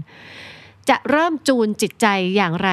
[0.89, 2.07] จะเริ่มจูนจิตใจ
[2.37, 2.71] อย่างไร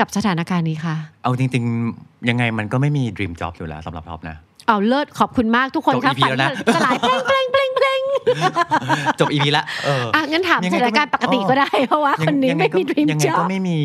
[0.00, 1.64] กับสถานการณ์นี้คะเอาจริง
[1.96, 4.36] ๆ ยังไงมันก็ไม่มี dream job อยู่แล้วสำหรับท็อปนะ
[4.68, 8.00] เอาเลิศขอบคุณมากทุกคนจบครับ EP แล้วนะสลายเพลงเพลงเพลงเพลง
[9.20, 13.76] จบอีพีละเอออะงั้นถามยังสไงก็ถานการณ์ไม่ปกติก็ได้ เพราะว่าคนนี้ยังงไม่ก็มี dream ยังไงก็ job ไม่มี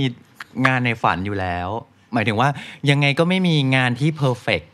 [0.65, 1.69] งานในฝันอยู่แล้ว
[2.13, 2.49] หมายถึงว่า
[2.89, 4.67] ยังไงก็ไม่มีงานที่ perfect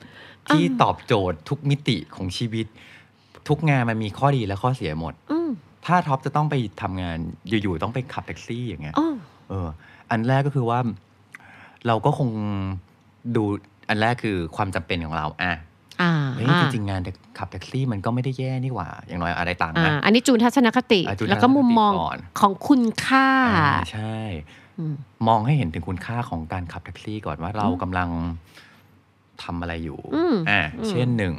[0.49, 2.65] ที่ตอบโจทย์ทุกมิติของชีวิต
[3.47, 5.49] ทุกงานมันมีข้อดีและข้อเสียหมดอืม
[5.85, 7.17] ถ้าท็อปจะต้องไปทำงาน
[7.47, 9.13] อยู่ๆต้องไปขับแท็กซี่อย่างเงี้ยอ๋อ
[9.49, 9.67] เออ
[10.11, 10.79] อันแรกก็คือว่า
[11.87, 12.29] เราก็คง
[13.35, 13.43] ดู
[13.89, 15.53] อันแรกคือความจำเป็นของเราอะ
[16.01, 17.01] อ่าเฮ้ยจริงๆงาน
[17.37, 24.17] ขับแท็กซี่มันก็ไม่ได้แย่นี่หว่า อย่างน้อยอะไรต่างค์อ่านะอันนี้จูนทัศนคติอะจูนแล้วก็มุมมองทัศนคติก่อนของคุณค่าอ่าใช่
[24.79, 24.95] อืม
[25.27, 28.09] มองให้เห็นถึงคุณค่าของการขับแท็กซี่ก่อนว่าเรากำลัง
[29.43, 31.35] ทำอะไรอยู่อืมอ่าอืมเช่นหนึ่ง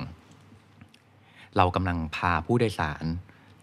[1.57, 3.05] เรากำลังพาผู้โดยสาร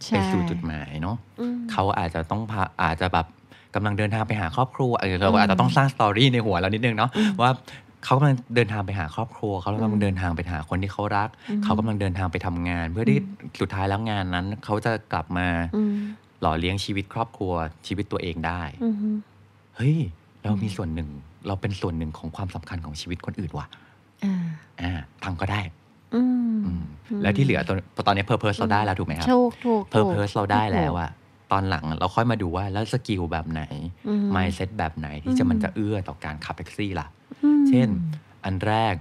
[0.04, 3.28] ใช่ไปสู่จุดหมายเนาะอืมเขาอาจจะต้องพาอาจจะแบบ
[3.76, 7.52] กำลังเดินทางไปหาครอบครัวเออเราอืมอาจจะต้องสร้างสตอรี่ในหัวเรานิดนึงเนาะอืมว่า
[8.06, 13.20] เขากำลังเดินทางไปหาครอบครัว เขากำลัอืงมเดินทางไปหาคนที่เขารักอืมเขากำลังเดินทางไปทำงาน เพื่อที่
[13.60, 15.95] สุดท้ายแล้วงานนั้น เขาจะกลับมาอืม
[16.41, 17.54] หล่อเลี้ยงชีวิตครอบครัว
[17.88, 18.95] ชีวิตตัวเองได้อืม
[19.76, 19.98] เฮ้ย
[20.44, 21.10] เรามีส่วนหนึ่ง
[21.48, 23.68] เราเป็นส่วนหนึ่งของความสำคัญของชีวิตคนอื่นว่ะ
[24.24, 24.36] อ่า
[24.82, 24.91] อ่า
[25.24, 25.62] ทำก็ได้
[26.16, 26.22] อื
[26.54, 26.86] มอืม
[27.22, 27.78] แล้วที่เหลือตอน
[28.08, 31.12] ตอนนี้ purpose เราได้แล้วถูกไหมครับถูกถูก purpose เราได้ถูกแล้วอะ
[31.54, 33.62] ตอนหลังเราค่อยมาดูว่าแล้ว skill แบบไหน
[34.08, 37.08] อืม mindset แบบไหนที่จะมันจะเอื้อต่อการขับแท็กซี่ล่ะ
[37.44, 37.88] อืมเช่น
[38.46, 38.94] อันแรก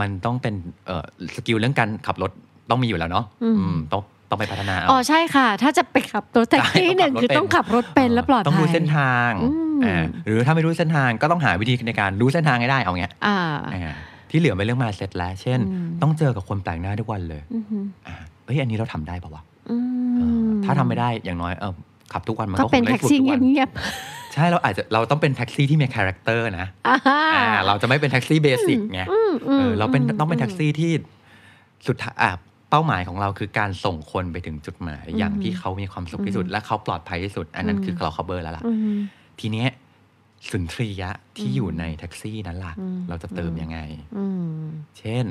[0.00, 0.54] มันต้องเป็น
[0.86, 1.04] เอ่อ
[1.36, 2.30] skill เรื่องการขับรถ
[2.70, 13.38] ต้องมีอยู่แล้วเนาะอืมต้องต้องไปพัฒนาเอาอ๋อใช่ค่ะ ถ้าจะไปขับรถแท็กซี่ใช่หนึ่งต้องขับรถคือต้องขับรถเป็นและปลอดภัยต้องรู้เส้นทางอืมอ่าหรือถ้าไม่รู้เส้นทางก็ต้องหาวิธีในการรู้เส้นทางให้ได้เอาเงี้ยอ่า
[13.74, 13.94] อ่า
[14.30, 17.64] ที่เหลือเป็นเรื่อง mindset แล้ว เช่นอืมต้องเจอกับคนแปลกหน้าทุกวันเลยอืม
[18.06, 18.14] อ่า
[18.44, 19.76] เอ้ยอันนี้เราทำได้ปะวะอื
[20.16, 21.74] เออมถ้าทำไม่ได้อย่างน้อยเออ
[22.12, 23.70] ขับทุกวันมันก็ก็คเป็นงได้แท็กฝึกซี่ทุกวันเงียบ
[24.32, 30.92] ใช่เราอาจจะเราต้องเป็นแท็กซี่ที่มีคาแรคเตอร์นะๆอ่าฮะอ่าเราจะไม่เป็นแท็กซี่เบสิกไงอืมอืมเออเราเป็นมต้องเป็นแท็กซี่ที่
[31.86, 32.32] สุดท้ายอะ
[32.70, 38.98] เป้าหมายของเราคือการส่งคนไปถึงจุดหมาย อย่างที่เขามีความสุขที่สุด และเขาปลอดภัยที่สุด อันนั้นคือเรา cover แล้วล่ะอืม
[39.40, 39.68] ทีเนี้ย
[40.50, 43.78] สุนทรียะที่อยู่ในแท็กซี่นั้นล่ะอืมเราจะเติมยังไง
[44.16, 44.26] อื
[44.60, 44.64] ม
[44.98, 45.26] เช่น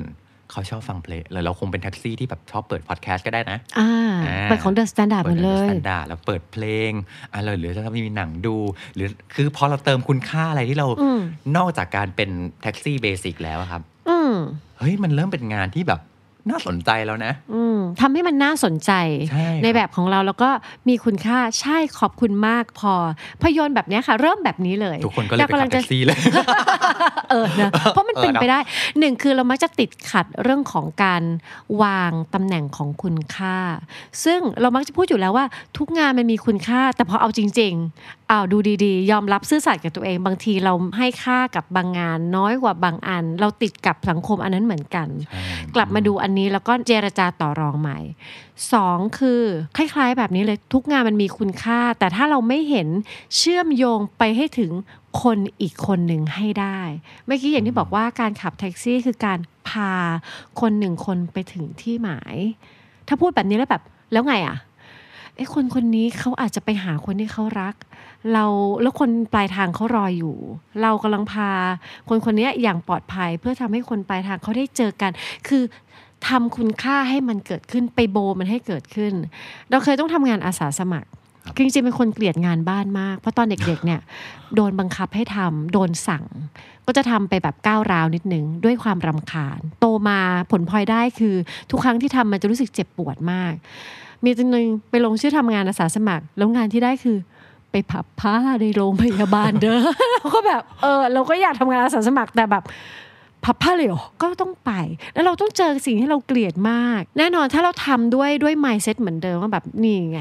[0.50, 3.88] เขาชอบฟังเพลงหรือเราคงเป็นแท็กซี่ที่แบบชอบเปิดพอดแคสต์ก็ได้นะอ่า
[4.26, 6.90] อ่าเปิดของเดอะสแตนดาร์ดหมดเลยสแตนดาร์ดแล้วเปิดเพลง
[7.32, 8.56] อะไรหรือถ้ามีหนังดู
[8.94, 11.20] หรือคือพอเราเติมคุณค่าอะไรที่เราอืม
[11.56, 12.30] นอกจากการเป็น
[12.62, 14.32] แท็กซี่ basic แล้วอะครับอืม
[14.78, 16.00] เฮ้ยมันเริ่มเป็นงานที่แบบ
[16.50, 18.92] น่าสนใจแล้วนะอืมทำให้มันน่าสนใจ
[19.30, 20.50] ใช่ครับในแบบของเราแล้วก็
[20.88, 22.94] มีคุณค่าใช่ขอบคุณมากพอ
[23.42, 26.18] พยนต์แบบเนี้ยค่ะ เริ่มแบบนี้เลย ทุกคนก็เลยไปราขับแท็กซี่เลย
[27.30, 28.58] เออนะเพราะมันเป็นเออเนอะไปได้
[28.98, 31.22] หนึ่งคือเรามักจะติดขัดเรื่องของการ
[31.82, 33.56] วางตำแหน่งของคุณค่า
[34.24, 35.46] ซึ่งเรามักจะพูดอยู่แล้วว่า
[35.78, 45.42] ทุกงานมันมีคุณค่า แต่พอเอาจริงๆเอาดูดีๆ ยอมรับซื่อสัตย์กับตัวเองบางทีเราให้ค่ากับบางงาน น้อยกว่าบางอัน เราติดกับสังคมอันนั้นเหมือนกันใช่
[45.74, 47.98] กลับมาดูอันนี้แล้วก็เจรจาต่อรองใหม่
[48.72, 49.42] สองคือ
[49.76, 52.88] คล้าย ๆ แบบนี้เลยทุกงานมันมีคุณค่า แต่ถ้าเราไม่เห็น
[53.36, 54.72] เชื่อมโยงไปให้ถึง
[55.22, 56.80] คนอีกคนหนึ่งให้ได้
[57.26, 59.38] เมื่อกี้อย่างที่บอกว่าการขับแท็กซี่คือการ
[59.68, 59.92] พา
[60.60, 62.36] คนหนึ่งคนไปถึงที่หมาย
[63.08, 63.82] ถ้าพูดแบบนี้แล้วแบบ
[64.12, 64.56] แล้วไงอะ
[65.36, 67.74] ไอ้คนคนนี้เขาอาจจะไปหาคนที่เขารัก
[68.32, 68.44] เรา
[68.82, 70.36] แล้วคนปลายทางเขารออยู่
[70.82, 71.50] เรากำลังพา
[72.08, 75.10] คนคนนี้อย่างปลอดภัยเพื่อทำให้คนปลายทางเขาได้เจอกัน
[75.48, 75.62] คือ
[76.28, 79.12] ทำคุณค่าให้มันเกิดขึ้นไปโบมันให้เกิดขึ้น
[79.70, 81.08] เราเคยต้องทำงานอาสาสมัคร
[81.54, 84.00] คือจริงๆเป็นคนเกลียดงานบ้านมาก เพราะตอนเด็กๆเนี่ย
[84.54, 86.24] โดนบังคับให้ทำโดนสั่ง
[86.86, 90.18] ก็จะทำไปแบบก้าวร้าวนิดนึง ด้วยความรำคาญ โตมา
[90.50, 91.34] ผลพลอยได้คือ
[91.70, 93.52] ทุกครั้งที่ทำมันจะรู้สึกเจ็บปวดมาก
[94.24, 97.16] มีตัวหนึ่งไปลงชื่อทำงานอาสาสมัคร แล้วงานที่ได้คือ
[97.76, 99.80] ไปพับผ้าในโรงพยาบาลเด้อ
[100.12, 102.64] เราก็แบบเออ เราก็อยากทำงานอาสาสมัครแต่แบบ
[103.44, 104.72] พับผ้าเลยเหรอก็ต้องไป
[105.14, 110.20] แล้วเราต้องเจอสิ่งที่เราเกลียดมาก แน่นอนถ้าเราทำด้วยด้วย mindset เหมือนเดิมว่าแบบนี่ไง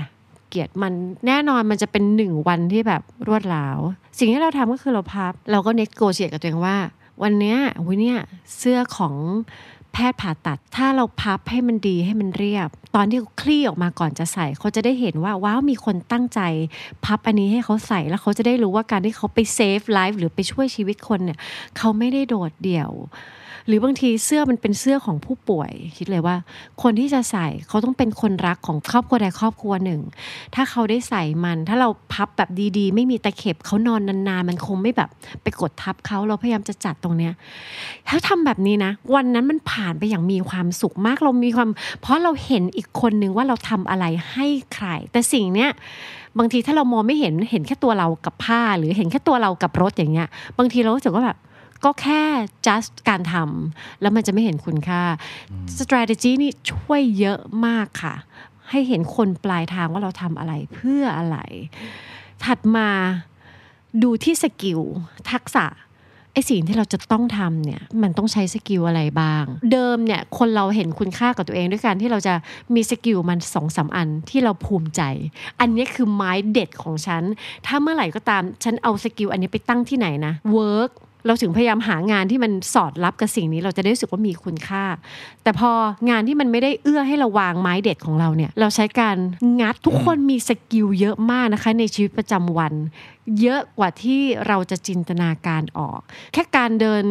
[0.50, 0.94] เกลียดมัน
[1.28, 3.80] แน่นอนมันจะเป็นหนึ่งวันที่แบบรวดร้าว
[4.20, 6.78] สิ่งที่เราทำก็คือเราพับ เราก็เน็กโกเชียกับตัวเองว่า
[7.24, 7.58] วันเนี้ย
[7.88, 8.18] วันเนี้ย
[8.58, 9.14] เสื้อของ
[9.96, 16.40] แพทย์ผ่าตัด ถ้าเราพับให้มันดีให้มันเรียบ ตอนที่เขาคลี่ออกมาก่อนจะใส่เขาจะได้เห็นว่าว้าวมีคนตั้งใจ
[17.06, 21.40] พับอันนี้ให้เขาใส่แล้วเขาจะได้รู้ว่าการที่เขาไป save life หรือไปช่วยชีวิตคนเนี่ย
[21.78, 22.92] เขาไม่ได้โดดเดี่ยว
[23.68, 26.36] หรือบางทีเสื้อมันเป็นเสื้อของผู้ป่วย คิดเลยว่า
[26.82, 30.02] คนที่จะใส่เขาต้องเป็นคนรักของครอบครัวใดครอบครัวหนึ่ง
[30.56, 35.10] ถ้าเขาได้ใส่มัน ถ้าเราพับแบบดีๆ ไม่มีตะเข็บเขานอนนานๆ มันคงไม่แบบ
[35.44, 37.34] ไปกดทับเขาเราพยายามจะจัดตรงเนี้ย
[38.10, 41.70] ถ้าทำแบบนี้นะ วันนั้นมันผ่านไปอย่างมีความสุขมากเรามีความ
[42.02, 45.72] เพราะเราเห็นอีกคนนึงว่าเราทำอะไรให้ใคร แต่สิ่งเนี้ย
[46.38, 50.28] บางทีถ้าเรามองไม่เห็นเห็นแค่ตัวเรากับผ้า หรือเห็นแค่ตัวเรากับรถอย่างเงี้ย
[50.58, 51.38] บางทีเรารู้สึกว่าแบบ
[51.84, 52.24] ก็แค่
[52.68, 55.02] just การทำแล้วมันจะไม่เห็นคุณค่า
[55.80, 58.16] strategy นี่ช่วยเยอะมากค่ะ
[58.70, 61.38] ให้เห็นคนปลายทางว่าเราทำอะไรเพื่ออะไร
[62.46, 62.90] ถัดมา
[64.04, 64.80] ดูที่ skill
[65.32, 65.66] ทักษะ
[66.34, 72.34] ไอสิ่งที่เราจะต้องทำเนี่ยมันต้องใช้ skill อะไรบ้าง เดิมเนี่ยคนเราเห็นคุณค่ากับตัวเองด้วยการที่เราจะ
[72.76, 75.02] มี skill มันสองสามอันที่เราภูมิใจ
[75.60, 77.24] อันนี้คือไม้เด็ดของฉัน
[77.66, 80.92] ถ้าเมื่อไหร่ก็ตามฉันเอา skill อันนี้ไปตั้งที่ไหนนะ work
[81.26, 84.84] เราถึงพยายามหางานที่มันสอดรับกับสิ่งนี้เราจะได้รู้สึกว่ามีคุณค่า
[85.44, 85.72] แต่พอ
[86.10, 89.18] งานที่มันไม่ได้เอื้อให้เราวางไม้เด็ดของเราเนี่ยเราใช้การ
[89.62, 92.74] งัดทุกคนมี skill เยอะมากนะคะในชีวิตประจำวัน
[93.42, 96.00] เยอะกว่าที่เราจะจินตนาการออก
[96.34, 97.06] แค่การเดิน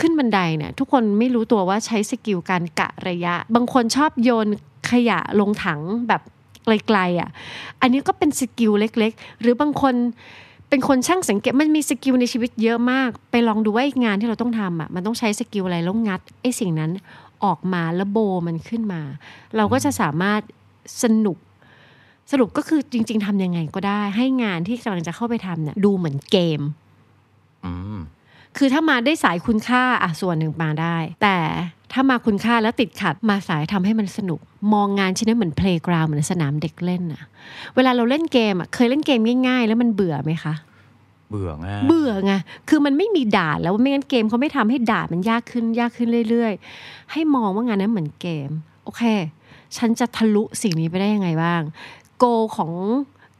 [0.00, 4.48] ขึ้นบันไดเนี่ยทุกคนไม่รู้ตัวว่าใช้ skill การกะระยะ บางคนชอบโยน
[4.90, 6.22] ขยะลงถังแบบ
[6.64, 7.30] ไกลๆอะ
[7.80, 9.94] อันนี้ก็เป็น skill เล็ก ๆ หรือบางคน
[10.68, 16.90] เป็นคนช่างสังเกตมันมี skill ในชีวิตเยอะมาก ไปลองดูว่าไอ้งานที่เราต้องทำอะมันต้องใช้ skill อะไรแล้วงัดไอ้สิ่งนั้น
[17.44, 19.02] ออกมาแล้วโบมันขึ้นมา
[19.56, 20.40] เราก็จะสามารถ
[21.02, 21.38] สนุก
[22.30, 26.60] สรุปก็คือจริง ๆทำยังไงก็ได้ ให้งานที่กำลังจะเข้าไปทำเนี่ยดูเหมือนเกม
[27.64, 27.98] อืม
[28.56, 31.36] คือถ้ามาได้สายคุณค่าอะส่วนหนึ่งมาได้ แต่
[31.92, 34.40] ถ้ามาคุณค่าแล้วติดขัดมาสายทำให้มันสนุก
[34.72, 37.22] มองงานชิ้นนั้นเหมือนเพลงกราวเหมือนสนามเด็กเล่นอะ
[37.74, 40.54] เวลาเราเล่นเกมอะเคยเล่นเกมง่าย ๆ แล้วมันเบื่อไหมคะ
[41.30, 42.32] เบื่อง่ายเบื่อไง
[42.68, 46.52] คือมันไม่มีด่านแล้วไม่งั้นเกมเขาไม่ทำให้ด่านมันยากขึ้นยากขึ้นเรื่อย
[46.82, 48.48] ๆ ให้มองว่างานนั้นเหมือนเกม
[48.84, 49.02] โอเค
[49.76, 51.62] ฉันจะทะลุสิ่งนี้ไปได้ยังไงบ้าง
[52.18, 52.24] goal
[52.56, 52.72] ของ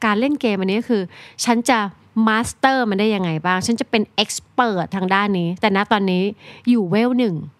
[0.04, 1.02] การเล่นเกมอันนี้ก็คือ
[1.44, 1.78] ฉันจะ
[2.26, 6.22] master มันได้ยังไงบ้าง ฉันจะเป็น expert ทางด้านนี้ แต่ณตอนนี้
[6.68, 7.55] อยู่เวลหนึ่งอ่า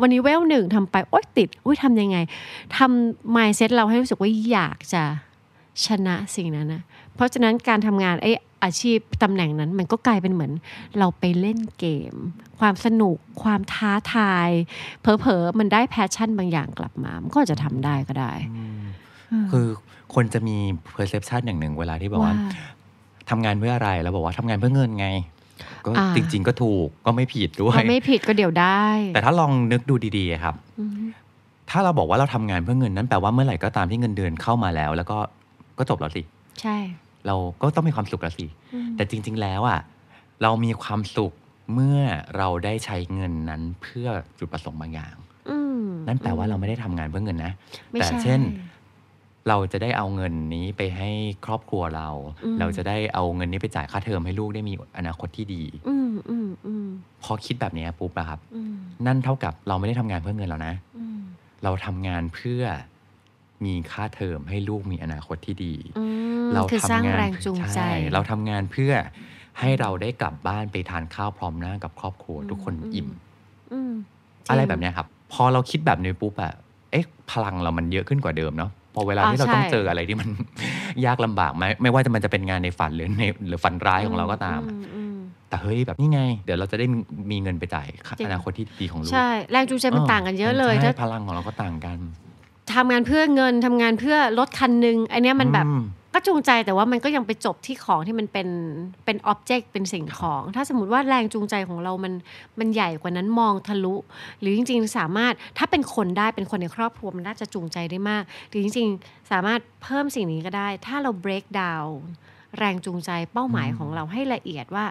[0.00, 2.16] วันนี้เวลหนึ่งทำไปโอ๊ยติดอุ้ยทำยังไง
[2.76, 5.02] ทำ mindset เราให้รู้สึกว่าอยากจะ
[5.86, 6.82] ชนะสิ่งนั้นนะ
[7.14, 8.30] เพราะฉะนั้นการทำงานไอ้
[8.64, 10.52] อาชีพตำแหน่งนั้นมันก็กลายเป็นเหมือน
[10.98, 12.14] เราไปเล่นเกม
[12.60, 14.50] ความสนุก ความท้าทาย
[15.00, 18.32] เผลอๆมันได้แพชชั่นบางอย่างกลับมา มันก็อาจจะทำได้ก็ได้
[19.50, 19.66] คือ
[20.14, 20.56] คนจะมี
[20.96, 22.34] perception อย่างหนึ่งเวลาที่บอกว่า
[23.30, 25.08] ทำงานเพื่ออะไรแล้วบอกว่าทำงานเพื่อเงินไง
[25.86, 28.84] ก็อ่าจริง ๆ ก็ถูกก็ไม่ผิดด้วพยอไม่ผิดก็เดี๋ยวได้
[29.14, 30.90] แต่ถ้าลองนึกดูดีๆครับอืม
[31.70, 35.18] ถ้าเราบอกว่าเราทำงานเพื่อเงินนั้นแปลว่าเมื่อไหร่ก็ตามที่เงินเดือนเข้ามาแล้ว แล้วก็
[35.78, 36.22] ก็จบแล้วสิ
[36.60, 36.76] ใช่
[37.26, 39.80] เราก็ต้องมีความสุขแล้วสิอืมแต่จริง ๆ แล้วอะ
[40.42, 41.32] เรามีความสุข
[41.74, 42.00] เมื่อ
[42.36, 44.08] เราได้ใช้เงินนั้นเพื่อ
[44.38, 45.14] จุดประสงค์บางอย่าง
[45.50, 47.52] อืมนั่นแปลว่าเราไม่ได้ทำงานเพื่อเงินนะ
[47.92, 48.40] ไม่แต่ใช่เช่น
[49.48, 51.10] เราจะได้เอาเงินนี้ไปให้
[51.46, 52.08] ครอบครัวเรา
[52.44, 56.86] อืม เราจะได้เอาเงินนี้ไปจ่ายค่าเทอมให้ลูกได้มีอนาคตที่ดี อืมอืมอืม
[57.22, 61.20] พอคิดแบบนี้ปุ๊บอะครับ อืมนั่นเท่ากับเราไม่ได้ทำงานเพื่อเงินแล้วนะ อืม
[61.64, 62.62] เราทำงานเพื่อ
[63.64, 66.04] มีค่าเทอมให้ลูกมีอนาคตที่ดี อื
[66.46, 68.92] มเราคือสร้างทำงานแรงจูงใจ ช่เราทำงานเพื่อ
[69.60, 73.08] ให้เราได้กลับบ้านไปทานข้าวพร้อมหน้ากับครอบครัว ทุกคนอิ่ม
[73.72, 73.92] อืม
[74.46, 76.52] จง อะไรแบบเนี้ยครับ พอเราคิดแบบนี้ปุ๊บอะ
[76.90, 80.28] เอ๊ะพลังเรามันเยอะขึ้นกว่าเดิมเนาะ พอเวลาอ่าที่เราต้องใช่เจออะไรที่มัน
[81.06, 85.16] ยากลำบากไหมไม่ว่าจะมันจะเป็นงานในฝันหรือในหรือฝันร้ายของเราก็ตามอือืม
[85.48, 86.86] แต่เฮ้ยแบบนี่ไง เดี๋ยวเราจะได้
[87.30, 91.98] มีเงินไปจ่ายค่าจริงอนาคตที่ดีของลูกใช่แรงจูงใจมันต่างกันเยอะเลยใช่ถ้าพลังของเราก็ต่างกัน
[92.74, 95.82] ทำงานเพื่อเงินทำงานเพื่อรถคันหนึ่งอันเนี้ยมันแบบอืม
[96.18, 98.48] ก็จูงใจแต่ว่ามันก็ยังไปจบที่ของที่มันเป็น
[99.04, 102.12] เป็นอ็อบเจกต์เป็นสิ่งของ ถ้าสมมติว่าแรงจูงใจของเรามัน
[102.58, 103.94] มันใหญ่กว่านั้นมองทะลุ
[104.40, 111.90] หรือจริง ๆ สามารถถ้าเป็นคนได้เป็นคนในครอบครัวมันน่าจะจูงใจได้มาก หรือจริง ๆ สามารถเพิ่มสิ่งนี้ก็ได้ ถ้าเรา break down
[112.58, 114.86] แรงจูงใจเป้าหมายของเราให้ละเอียดว่า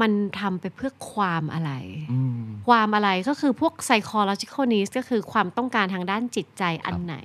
[0.00, 1.72] มันทำไปเพื่อความอะไร
[2.12, 7.16] อืมความอะไรก็คือพวก psychological needs ก็คือความต้องการทางด้านจิตใจอันไหน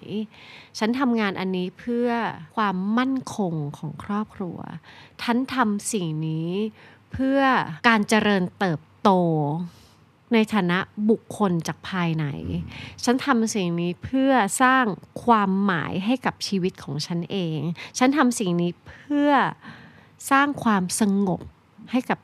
[0.79, 2.09] ฉันทำงานอันนี้เพื่อ
[2.55, 4.57] ความมั่นคงของครอบครัว
[5.23, 6.49] ฉันทำสิ่งนี้
[7.11, 7.39] เพื่อ
[7.87, 9.09] การเจริญเติบโต
[10.33, 10.79] ในฐานะ
[11.09, 12.25] บุคคลจากภายใน
[13.03, 14.31] ฉันทำสิ่งนี้เพื่อ
[14.61, 14.85] สร้าง
[15.23, 17.59] ความหมายให้กับชีวิตของฉันเอง
[17.97, 19.31] ฉันทำสิ่งนี้เพื่อ
[20.31, 21.41] สร้างความสงบ
[21.91, 22.19] ให้กับ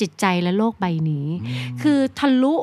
[0.00, 1.26] จิตใจและโลกใบนี้
[1.82, 2.54] คือทะลุ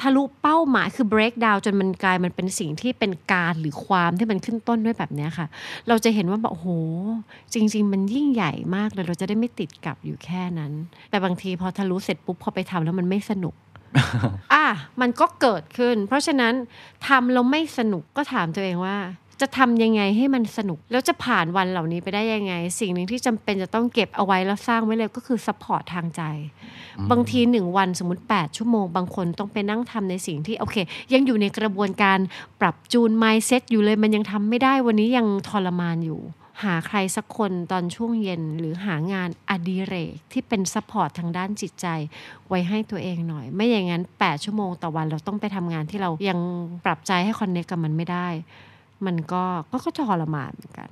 [0.00, 5.46] ทะลุเป้าหมายคือ break down จนมันกลายมันเป็นสิ่งที่เป็นการหรือความที่มันขึ้นต้นด้วยแบบเนี้ยค่ะ
[5.88, 6.68] เราจะเห็นว่าแบบโอ้โห
[7.54, 10.72] จริง ๆ มันยิ่งใหญ่มากเลยเราจะได้ไม่ติดกับอยู่แค่นั้น
[11.10, 13.54] แต่บางทีพอทะลุเสร็จปุ๊บพอไปทำแล้วมันไม่สนุก
[14.52, 14.66] อะ
[15.00, 16.54] มันก็เกิดขึ้น เพราะฉะนั้น
[17.08, 18.96] ทำแล้วไม่สนุกก็ถามตัวเองว่า
[19.40, 26.22] จะทำยังไงให้มันสนุก แล้วจะผ่านวันเหล่านี้ไปได้ยังไง สิ่งหนึ่งที่จำเป็นจะต้องเก็บเอาไว้แล้วสร้างไว้เลยก็คือ support ทางใจ
[27.10, 30.76] บางทีหนึ่งวันสมมติ 8 ชั่วโมง บางคนต้องไปนั่งทำในสิ่งที่โอเค
[31.12, 32.18] ยังอยู่ในกระบวนการ
[32.60, 36.20] ปรับจูน mindset อยู่เลยมันยังทำไม่ได้วันนี้ยังทรมานอยู่
[36.64, 41.86] หาใครสักคนตอนช่วงเย็นหรือหางานอดิเรกที่เป็น support ทางด้านจิตใจ
[42.48, 46.38] ไว้ให้ตัวเองหน่อย ไม่อย่างนั้น 8 ชั่วโมงต่อวันเราต้องไปทำงานที่เรายัง
[46.84, 48.28] ปรับใจให้ connect กับมันไม่ได้
[49.06, 50.90] มันก็ก็ก็ทรมานเหมือนกัน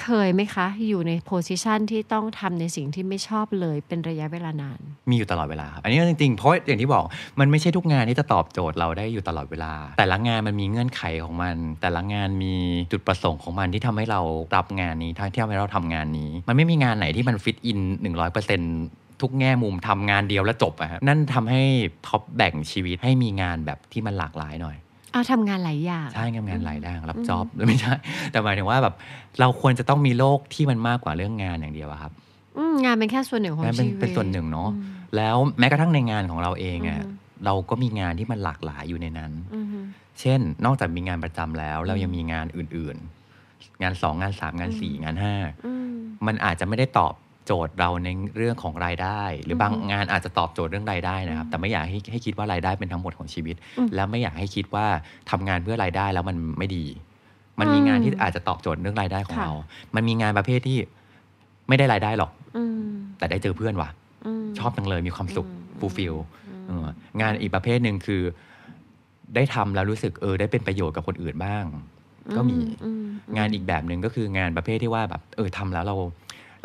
[0.00, 4.80] เคยไหมคะ อยู่ใน position ที่ต้องทำในสิ่งที่ไม่ชอบเลยเป็นระยะเวลานาน
[5.10, 7.04] มีอยู่ตลอดเวลาครับ อันนี้จริงๆ เพราะอย่างที่บอก
[7.40, 12.54] มันไม่ใช่ทุกงานที่จะตอบโจทย์เราได้อยู่ตลอดเวลา แต่ละงานมันมีเงื่อนไขของมัน แต่ละงานมี
[12.92, 14.20] จุดประสงค์ของมันที่ทำให้เรา
[14.56, 17.78] รับงานนี้ทั้งที่ทำให้เราทำงานนี้ มันไม่มีงานไหนที่มัน fit in
[18.50, 21.62] 100%ทุกแง่มุมทำงานเดียวแล้วจบอะครับนั่นทำให้
[22.06, 24.76] ท็อปแบ่งชีวิตให้มีงานแบบที่มันหลากหลายหน่อย
[25.16, 27.94] เอาทำงานหลายอย่างใช่งานงานหลายด้านรับจ็อบไม่ใช่
[28.30, 28.94] แต่หมายถึงว่าแบบ
[29.40, 32.12] เราควรจะต้องมีโลกที่มันมากกว่าเรื่องงานอย่างเดียวอะครับ
[32.58, 34.82] อืมงานเป็นแค่ส่วนหนึ่งของงานเป็นชีวิตเป็นส่วนหนึ่งเนาะอืม
[35.16, 39.66] แล้วแม้กระทั่งในงานของเราเองอะอือฮึเราก็มีงานที่มันหลากหลายอยู่ในนั้นอืม
[40.20, 42.96] เช่น นอกจากมีงานประจำแล้ว เรายังมีงานอื่น
[43.40, 45.34] ๆ งานสองงานสามงานสี่งานห้า
[45.66, 45.92] อืม
[46.26, 47.14] มันอาจจะไม่ได้ตอบ
[47.46, 54.86] โจทย์เราในเรื่องของรายได้ หรือบางอือฮึงานอาจจะตอบโจทย์เรื่องรายได้นะครับ แต่ไม่อยากให้ให้คิดว่ารายได้เป็นทั้งหมดของชีวิตอืมแล้วไม่อยากให้คิดว่า
[55.30, 56.84] ทำงานเพื่อรายได้แล้วมันไม่ดี
[57.60, 59.54] มันมีอืมงานที่อาจจะตอบโจทย์เรื่องรายได้ของค่ะเรา
[59.94, 60.78] มันมีงานประเภทที่
[61.68, 63.88] ไม่ได้รายได้หรอกอืมแต่ได้เจอเพื่อนว่ะ
[64.44, 66.14] มชอบจังเลยมีความสุขอืม fulfill
[66.68, 66.86] อืม
[67.20, 68.22] งานอีกประเภทหนึ่งคือ
[69.34, 71.64] ได้ทำแล้วรู้สึกเออ ได้เป็นประโยชน์กับคนอื่นบ้าง
[72.36, 73.04] ก็มีอืม
[73.38, 75.96] งานอีกแบบหนึ่งก็คืองานประเภทที่ว่าแบบ เออทำแล้วเรา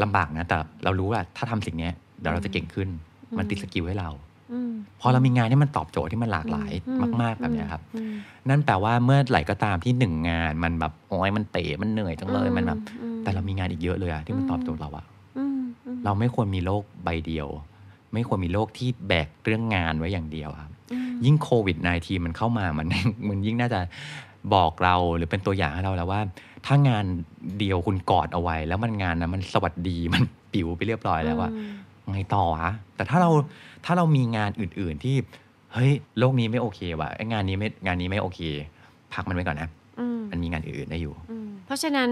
[0.04, 2.90] ลำบากนะ แต่เรารู้ว่าถ้าทำสิ่งเนี้ยเดี๋ยวเราจะเก่งขึ้น
[3.38, 4.10] มันติด skill ให้เรา
[4.54, 8.14] อืมพอเรามีงานที่มันตอบโจทย์ที่มันหลากหลายอืมาก ๆ แบบเนี้ยครับอืม
[8.50, 15.06] นั่นแปลว่าเมื่อไหร่ก็ตามที่หนึ่งงานมันแบบโอ้ยมันเตะมันเหนื่อยจังเลยมันแบบอืมแต่เรามีงานอีกเยอะเลยอะที่มันตอบโจทย์เราอะ
[15.38, 17.48] อืมอืมเราไม่ควรมีโลกใบเดียว
[18.14, 22.88] ไม่ควรมีโลกที่แบกเรื่องงานไว้อย่างเดียวครับอืมยิ่งโควิด -19 มันเข้ามามัน
[23.30, 23.80] มันยิ่งน่าจะ
[24.54, 26.22] บอกเราหรือเป็นตัวอย่างให้เราแล้วว่า
[26.66, 27.06] ถ้างาน
[27.60, 30.24] เดียวคุณกอดเอาไว้ แล้วมันงานนะมันสวัสดีมัน
[30.54, 31.50] ปิวไปเรียบร้อยแล้วว่า
[32.12, 33.30] ไงต่อวะแต่ถ้าเรา
[33.86, 35.16] ถ้าเรามีงานอื่น ๆที่
[35.74, 38.40] เฮ้ยโลกนี้ไม่โอเคว่ะไอ้งานนี้ไม่งานนี้ไม่โอเค
[39.14, 39.70] พักมันไว้ก่อนนะ
[40.00, 42.10] อืมมันมีงานอื่นๆได้อยู่อืมเพราะฉะนั้น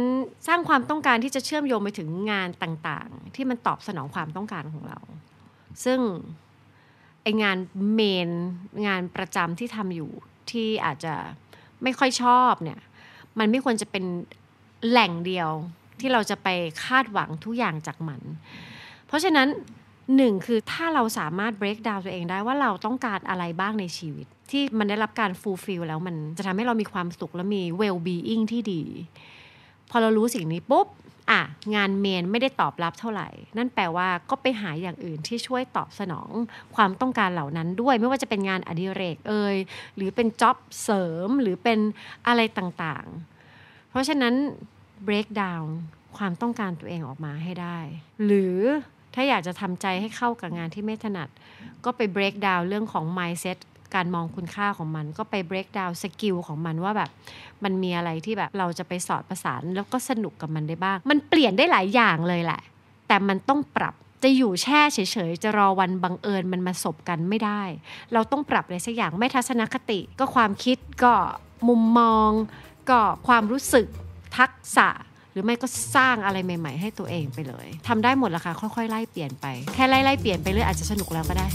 [0.47, 4.99] สร้างความต้องการที่จะเชื่อมโยงไปถึงงานต่างๆ ที่มันตอบสนองความต้องการของเรา
[5.85, 5.99] ซึ่ง
[7.23, 7.57] ไองาน
[7.93, 8.29] เมน
[8.87, 10.11] งานประจำที่ทำอยู่
[10.51, 11.15] ที่อาจจะ
[11.83, 12.79] ไม่ค่อยชอบเนี่ย
[13.39, 14.05] มันไม่ควรจะเป็น
[14.89, 15.49] แหล่งเดียว
[15.99, 16.47] ที่เราจะไป
[16.85, 18.21] คาดหวังทุกอย่างจากมัน
[19.07, 19.47] เพราะฉะนั้น
[20.15, 28.83] หนึ่งคือถ้าเราสามารถ break down ตัวเองได้ว่าเราต้องการอะไรบ้างในชีวิต ที่มันได้รับการ fulfill แล้วมันจะทำให้เรามีความสุขและมี well being ที่ดี
[29.89, 30.87] พอเรารู้สิ่งนี้ปุ๊บ
[31.31, 31.41] อะ
[31.75, 36.29] งานเมนไม่ได้ตอบรับเท่าไหร่ นั่นแปลว่าก็ไปหาอย่างอื่นที่ช่วยตอบสนอง
[36.75, 39.55] ความต้องการเหล่านั้นด้วย ไม่ว่าจะเป็นงานอดิเรกเอ่ย
[39.95, 41.79] หรือเป็นจ็อบเสริมหรือเป็น
[42.27, 44.33] อะไรต่างๆ เพราะฉะนั้น
[45.07, 45.67] break down
[46.17, 47.79] ความต้องการตัวเองออกมาให้ได้
[48.25, 48.57] หรือ
[49.13, 51.29] ถ้าอยากจะทำใจให้เข้ากับงานที่ไม่ถนัด
[51.85, 53.57] ก็ไป break down เรื่องของ mindset
[53.95, 57.09] การมองคุณค่าของมัน ก็ไป break down สกิลของมันว่าแบบ
[57.63, 62.61] มันมีอะไรที่แบบเราจะไปสอดประสานแล้วก็สนุกกับมันได้บ้าง มันเปลี่ยนได้หลายอย่างเลยแหละ
[63.07, 63.93] แต่มันต้องปรับ
[64.23, 64.99] จะอยู่แช่เฉ
[65.29, 67.61] ยๆ จะรอวันบังเอิญมันมาสบกันไม่ได้
[68.13, 71.13] เราต้องปรับอะไรสักอย่างไม่ทัศนคติ ก็ความคิดก็
[71.67, 72.31] มุมมอง
[72.89, 73.85] ก็ความรู้สึก
[74.37, 74.87] ทักษะ
[75.31, 79.45] หรือไม่ก็สร้างอะไรใหม่ ๆ ให้ตัวเองไปเลยทำได้หมดละค่ะค่อยๆไล่เปลี่ยนไป
[79.75, 81.47] แค่ไล่ๆเปลี่ยนไปเรื่อยอาจจะสนุกแล้วก็ได้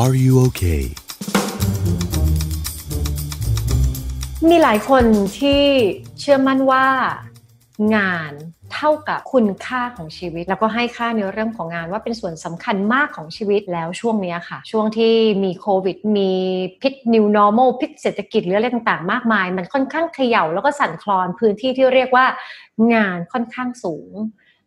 [0.00, 0.84] Are you okay?
[4.48, 5.04] มีหลายคน
[5.38, 5.62] ที่
[6.20, 6.86] เชื่อมั่นว่า
[7.96, 8.32] งาน
[8.74, 15.14] เท่ากับคุณค่าของชีวิต แล้วก็ให้ค่าในเรื่องของงานว่าเป็นส่วนสำคัญมากของชีวิตแล้วช่วงนี้ค่ะ ช่วงที่
[15.44, 16.32] มีโควิด มี
[16.82, 22.26] พิษ new normal พิษเศรษฐกิจหรืออะไรต่างๆ มากมาย มันค่อนข้างเขย่าแล้วก็สั่นคลอนพื้นที่ที่เรียกว่า
[22.94, 24.12] งานค่อนข้างสูง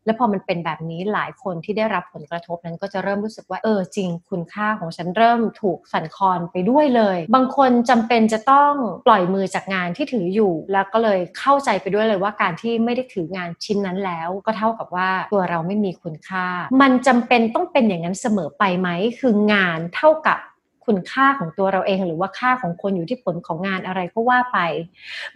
[0.06, 8.73] และพอมันเป็นแบบนี้หลายคนที่ได้รับผลกระทบนั้นก็จะเริ่มรู้สึกว่าเออจริงคุณค่าของฉันเริ่มถูกสั่นคลอนไปด้วยเลย บางคนจำเป็นจะต้อง
[9.07, 16.48] ปล่อยมือจากงานที่ถืออยู่ แล้วก็เลยเข้าใจไปด้วยเลยว่าการที่ไม่ได้ถืองานชิ้นนั้นแล้ว ก็เท่ากับว่าตัวเราไม่มีคุณค่า
[16.82, 20.40] มันจำเป็นต้องเป็นอย่างนั้นเสมอไปไหมคืองานเท่ากับ
[20.86, 24.60] คุณค่าของตัวเราเอง หรือว่าค่าของคนอยู่ที่ผลของงานอะไรก็ว่าไป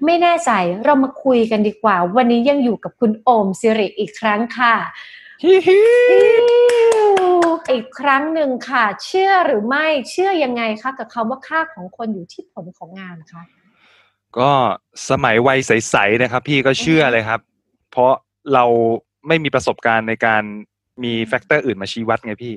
[0.05, 0.51] ไม่แน่ใจ
[0.85, 4.75] เรามาคุยกันดีกว่า วันนี้ยังอยู่กับคุณโอมสิริอีกครั้งค่ะ
[7.71, 13.43] อีกครั้งหนึ่งค่ะ เชื่อหรือไม่เชื่อยังไงคะกับคำว่าค่าของคนอยู่ที่ผลของงานคะ
[14.37, 14.51] ก็
[15.09, 17.39] สมัยวัยใสๆนะครับ พี่ก็เชื่อเลยครับ
[17.91, 18.13] เพราะ
[18.53, 18.65] เรา
[19.27, 20.43] ไม่มีประสบการณ์ในการ
[21.03, 22.53] มีแฟกเตอร์อื่นมาชี้วัดไงพี่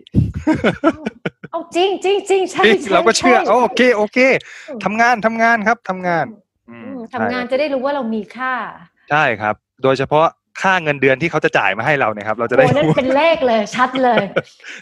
[1.53, 4.19] เอาจริงจริงจริงใช่จริงใช่เราก็เชื่อใช่เอาโอเคโอเค
[4.85, 6.27] ทำงานทำงานครับทำงาน
[6.71, 8.53] อือืมมทำงานใช่จะได้รู้ว่าเรามีค่า
[9.11, 10.27] ใช่ครับ โดยเฉพาะ
[10.63, 14.25] ค่าเงินเดือนที่เขาจะจ่ายมาให้เราเนี่ยครับ เราจะโอ้ได้นั่นรู้เป็นเลขเลยชัดเลย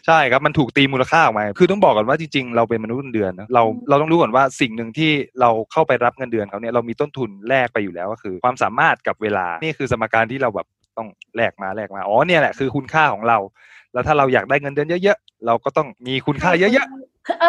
[0.06, 5.10] ใช่ครับมันถูกตีมูลค่าออกมาคือต้องบอกก่อนว่าจริงๆเราเป็นมนุษย์เงินเดือนนะเราอืมเราต้องรู้ก่อนว่าสิ่งหนึ่งที่
[5.40, 13.38] เราเข้าไปรับเงินเดือนเขาเนี่ยเรามีต้นทุนแลกไปอยู่แล้วก็คือ ความสามารถกับเวลานี่คือสมการที่เราแบบ ต้องแลกมาแลกมาอ๋อเนี่ยแหละคือคุณค่าของเรา
[13.92, 16.88] แล้วถ้าเราอยากได้เงินเดือนเยอะๆเราก็ต้องมีคุณค่าเยอะ
[17.40, 17.44] เอ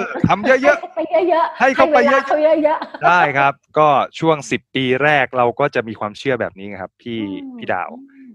[0.00, 1.00] อๆทำเยอะๆไป
[1.30, 3.88] เยอะๆให้เข้าไปวลเยอะๆเขาเยอะๆได้ครับ ก็
[4.18, 7.90] ช่วงสิบปีแรกเราก็จะมีความเชื่อแบบนี้ครับ พี่อืมพี่ดาว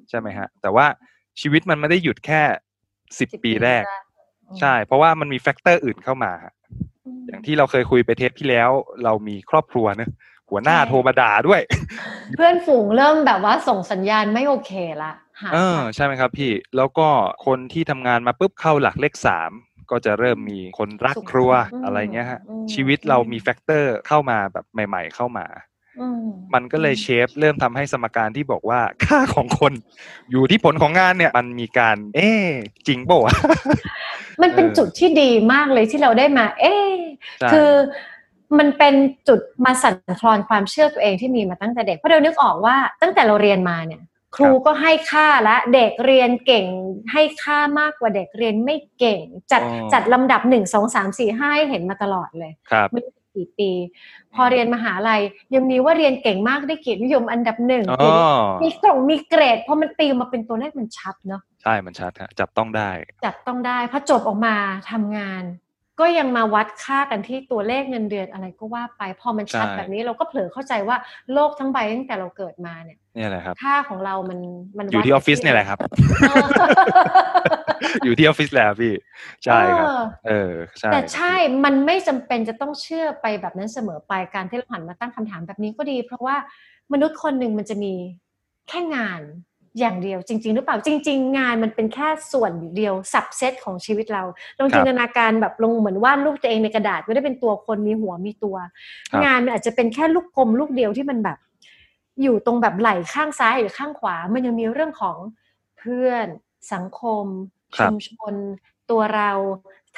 [0.09, 0.85] ใช่ไหมฮะ แต่ว่า
[1.41, 2.41] ชีวิตมันไม่ได้หยุดแค่
[3.19, 3.83] สิบๆปีแรก
[4.49, 6.53] อืมใช่ เพราะว่ามันมี factor อื่นเข้ามาฮะ
[7.27, 8.69] อย่างที่เราเคยคุยไปเทปที่แล้ว
[9.03, 10.09] เรามีครอบครัวเนอะ
[10.49, 11.61] หัวหน้าใช่โทรมาด่าด้วย
[12.35, 14.71] เพื่อนฝูงเริ่มแบบว่าส่งสัญญาณไม่โอเค
[15.03, 15.11] ละ
[15.41, 17.07] หาเออใช่ไหมครับพี่แล้วก็
[17.45, 19.51] คนที่ทำงานมาปุ๊บเข้าหลักเลขสาม
[19.91, 21.51] ก็จะเริ่มมีคนรักครัว
[21.83, 25.45] อะไรเงี้ยฮะอืมชีวิตเรามี factor เข้ามาแบบใหม่ ๆ เข้ามา
[25.99, 29.73] อืมมันก็เลย shape เริ่มทำให้สมการที่บอกว่าค่าของคน
[30.31, 32.45] อยู่ที่ผลของงานเนี่ยมันมีการ เอ๊ะ
[32.87, 33.33] จริงเปล่าวะ
[34.41, 36.91] มันเป็นเออจุดที่ดีมากเลยที่เราได้มา เอ๊ะ
[37.39, 37.71] ใช่คือ
[38.57, 38.95] มันเป็น
[39.27, 44.01] จุดมาสั่นคลอนความเชื่อตัวเองที่มีมาตั้งแต่เด็กเพราะเรานึกออกว่าตั้งแต่เราเรียนมาเนี่ย
[44.35, 46.65] ครูก็ให้ค่าและเด็กเรียนเก่ง
[47.11, 53.71] ให้ค่ามากกว่าเด็กเรียนไม่เก่ง จัดอ๋อจัดลำดับหนึ่งสองสามสี่ห้าให้เห็นมาตลอดเลยครับไม่รู้กี่ปี
[54.33, 55.21] พอเรียนมหาลัย
[55.55, 58.11] ยังมีว่าเรียนเก่งมากได้เกียรตินิยมอันดับหนึ่งอ๋อ
[58.63, 62.89] มีกล่องมีเกรดพอมันตีมาเป็นตัวเลขมันชัดเนาะใช่มันชัดฮะจับต้องได้
[63.25, 64.55] จับต้องได้พอจบออกมา
[64.91, 65.43] ทำงาน
[65.99, 70.97] ก็ยังมาวัดค่ากันที่ตัวเลขเงินเดือนอะไรก็ว่าไป พอมันชัดใช่แบบนี้เราก็เผลอเข้าใจว่า
[71.33, 74.39] โลกทั้งใบตั้งแต่เราเกิดมาเนี่ยเนี่ยแหละครับค่าของเรามัน
[74.77, 75.79] มันอยู่ที่ออฟฟิศเนี่ยแหละครับ
[76.29, 76.45] เออ
[78.03, 78.93] อยู่ที่ออฟฟิศแล้วพี่
[79.45, 81.33] ใช่ครับเออเออใช่แต่ใช่
[81.65, 86.35] มันไม่จำเป็นจะต้องเชื่อไปแบบนั้นเสมอไปการที่เราหันมาตั้งคำถามแบบนี้ก็ดี เพราะว่า
[86.93, 87.93] มนุษย์คนหนึ่งมันจะมี
[88.69, 89.21] แค่งาน
[89.79, 94.23] อย่างเดียวจริง ๆ หรือเปล่าจริง ๆ งานมันเป็นแค่ส่วนเดียวสับเซตของชีวิตเรา
[94.59, 98.55] ลองจินตนาการแบบลงเหมือนวาดรูปตัวเองในกระดาษไม่ได้เป็นตัวคนมีหัวมีตัว
[99.11, 101.37] ครับงานมันอาจจะเป็นแค่ลูกกลมลูกเดียวที่มันแบบ
[102.21, 105.17] อยู่ตรงแบบไหล่ข้างซ้ายหรือข้างขวา มันยังมีเรื่องของ
[105.77, 106.27] เพื่อน
[106.73, 107.25] สังคม
[107.77, 108.33] ครัชุบมชน
[108.89, 109.31] ตัวเรา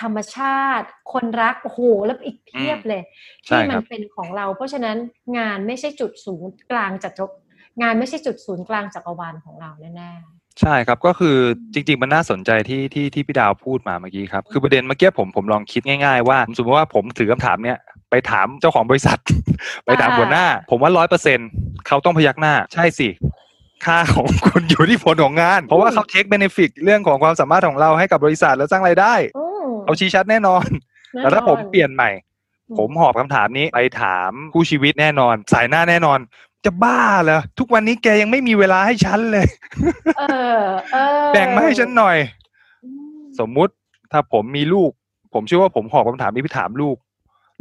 [0.01, 3.01] ธรรมชาติ คนรักโอ้โหแล้วอีกเพียบเลย
[3.47, 4.97] ใช่ที่คมัรันบเป็นของเรา เพราะฉะนั้น
[5.37, 7.25] งานไม่ใช่จุดศูนย์กลางจักร
[7.81, 10.11] งานไม่ใช่จุดศูนย์กลางจักรวาลของเราแน่
[10.61, 11.38] ใช่ครับก็คือ
[11.73, 17.77] จริง ๆ มันน่าสนใจที่ที่ที่พี่ดาวพูดมาเมื่อกี้ครับ คือประเด็นเมื่อกี้ผมผมลองคิดง่ายๆว่าสมมติว่าผมถือคำถามเนี้ย
[18.11, 19.19] ไปถามเจ้าของบริษัท
[19.85, 21.39] ไปถามหัวหน้า ผมว่าร้อยเปอร์เซ็น
[21.88, 23.10] เขาต้องพยักหน้า ใช่สิ
[23.85, 30.65] ค่าของคุณอยู่ที่ผลของงาน เพราะว่าเขาเทคเบเนฟิตเรื่องของความสามารถของเราให้กับบริษัทแล้วสร้างรายได้ๆอืมเอาชี้ชัดแน่นอน
[31.14, 32.10] แน่แต่ถ้าผมนอนเปลี่ยนใหม่
[32.69, 36.19] อืมผมหอบคำถามนี้ไปถามคู่ชีวิตแน่นอน สายหน้าแน่นอน
[36.65, 39.47] จะบ้าเหรอทุกวันนี้แกยังไม่มีเวลาให้ฉันเลย
[40.19, 40.23] เอ
[40.57, 40.61] อ
[40.93, 42.17] เออแบ่งมาให้ฉันหน่อย
[42.83, 43.73] อืมสมมุติ
[44.11, 44.91] ถ้าผมมีลูก
[45.33, 46.97] ผมเชื่อว่าผมหอบคำถามนี้ไปถามลูก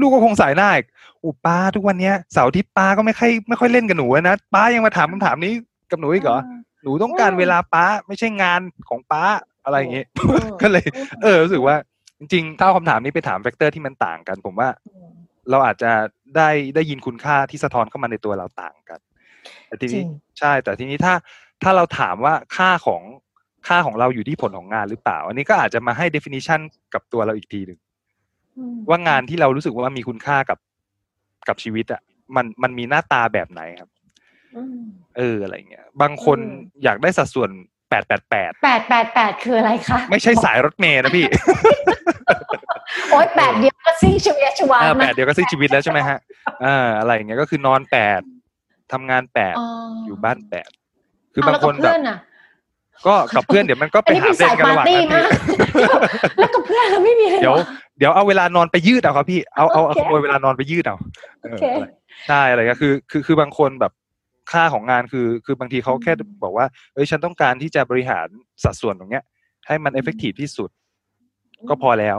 [0.01, 0.87] ลูกก็คงส่ายหน้าอีก
[1.23, 5.53] อุยป้าทุกวันเนี้ยเสาร์อาทิตย์ป้าก็ไม่ค่อยไม่ค่อยเล่นกับหนูอะนะป้ายังมาถามคำถามนี้
[5.91, 6.41] กับหนูอีกเหรอ
[6.83, 9.23] หนูต้องการเวลาป้าไม่ใช่งานของป้า
[9.65, 10.85] อะไรอย่างเงี้ยอืมก็เลย
[11.23, 11.77] เออรู้สึกว่า
[12.19, 15.11] จริงๆถ้าเอาคำถามนี้ไปถาม factor ที่มันต่างกัน ผมว่าอืม
[15.51, 15.91] เราอาจจะ
[16.37, 19.01] ได้ได้ยินคุณค่าที่สะท้อนเข้ามาในตัวเราต่างกัน
[19.67, 20.09] แต่ทีนี้จริง
[20.39, 21.15] ใช่ แต่ทีนี้ถ้า
[21.63, 23.03] ถ้าเราถามว่าค่าของ
[23.69, 26.61] ค่าของเราอยู่ที่ผลของงานหรือเปล่า อันนี้ก็อาจจะมาให้ definition
[26.95, 27.79] กับตัวเราอีกทีหนึ่ง
[28.59, 30.59] อืมว่างานที่เรารู้สึกว่ามีคุณค่ากับ
[31.49, 32.01] กับชีวิตอะ
[32.37, 33.91] มันมันมีหน้าตาแบบไหนครับ
[34.57, 34.81] อืม
[35.17, 37.51] เอออะไรเงี้ย บางคนอืมอยากได้สัดส่วน
[37.91, 41.27] แปดแปดแปดแปดแปดแปดคืออะไรคะ ไม่ใช่สายรถเมย์นะพี่
[43.11, 46.19] โอ๊ยแปดเดียวก็ซิ่งชีวิตชีวาเออแปมาดเดียวก็สิ้นชีวิตแล้วใช่ไหมฮะ
[46.63, 48.21] เอออะไรอย่างเงี้ยก็คือนอนแปด
[48.93, 49.55] ทำงานแปด
[50.07, 50.71] อยู่บ้านแปด
[51.35, 52.19] คือบางคนเอแล้วกับแบเพื่บอนอะ
[53.07, 55.57] ก็กับเพื่อนเดี๋ยวมันก็อัไปนนี้หาเป็นเส้นสายกันปาระหร์ว่างตี้นั้นมากพี่
[56.39, 57.65] แล้วกับเพื่อนเราไม่มีเลยเดี๋ยวหรอ
[57.99, 60.97] เดี๋ยวเอาเวลานอนไปยืดเอาครับพี่เอาเอาเอาโอเคขโมยเวลานอนไปยืดเอา
[61.43, 61.87] เออโอเคอะไร
[62.29, 63.93] ใช่อะไรก็คือ คือคือบางคนแบบ
[64.53, 66.13] ค่าของงานคือ คือบางทีเขาแค่
[66.45, 68.27] บอกว่าเอ้ยฉันต้องการที่จะบริหาร
[68.65, 69.25] สัดส่วนตรงเนี้ย
[69.67, 70.71] ให้มันเอฟเฟกตีฟที่สุด
[71.69, 72.19] ก็พอแล้ว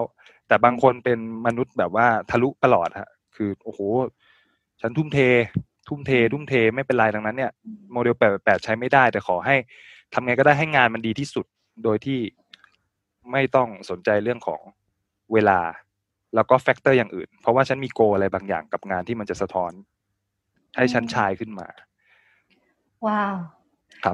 [0.52, 3.80] แต่บางคนเป็นมนุษย์แบบว่าทะลุตลอดฮะคือโอ้โห
[4.82, 5.20] ฉันทุ่มเท
[5.88, 7.52] ทุ่มเท ทุ่มเทไม่เป็นไรดังนั้นเนี่ย
[7.92, 9.56] โมเดลแปดแปดใช้ไม่ได้ แต่ขอให้
[10.14, 11.46] ทำไงก็ได้ให้งานมันดีที่สุด
[11.84, 12.20] โดยที่
[13.32, 14.62] ไม่ต้องสนใจเรื่องของ
[15.34, 15.60] เวลา
[16.36, 19.72] แล้วก็ factor อย่างอื่น เพราะว่าฉันมี goal อะไรบางอย่างกับงานที่มันจะสะท้อน
[20.78, 21.68] ให้ฉัน shine ขึ้นมา
[23.06, 23.61] ว้าวครับ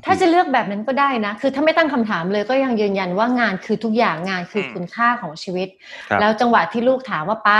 [0.06, 5.68] ถ้าจะเลือกแบบนั้นก็ได้นะ คือถ้าไม่ตั้งคำถามเลยก็ยังยืนยันว่างานคือทุกอย่างงานคืออืมคุณค่าของชีวิต
[6.10, 7.60] ครับแล้วจังหวะที่ลูกถามว่าป้า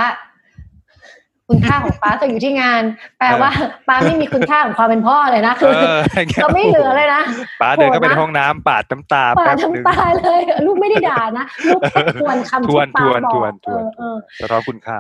[1.50, 2.84] คุณค่าของป้าต้องอยู่ที่งาน
[3.20, 3.52] แปลว่า
[3.88, 7.22] ป้าไม่มีคุณค่าของความเป็นพ่อเลยนะคือเอออย่างเงี้ยเราไม่เหลือเลยนะ
[7.62, 14.98] ป๋าเดินเข้าไปในโหดนะห้องน้ำปาดน้ำตาป้าแป๊บหนึ่งทำตาเลย ลูกไม่ได้ด่านะลูกแค่ทวนคำทที่วนป้าทวนบอทกวนทวนเออเออสะท้อนคุณค่า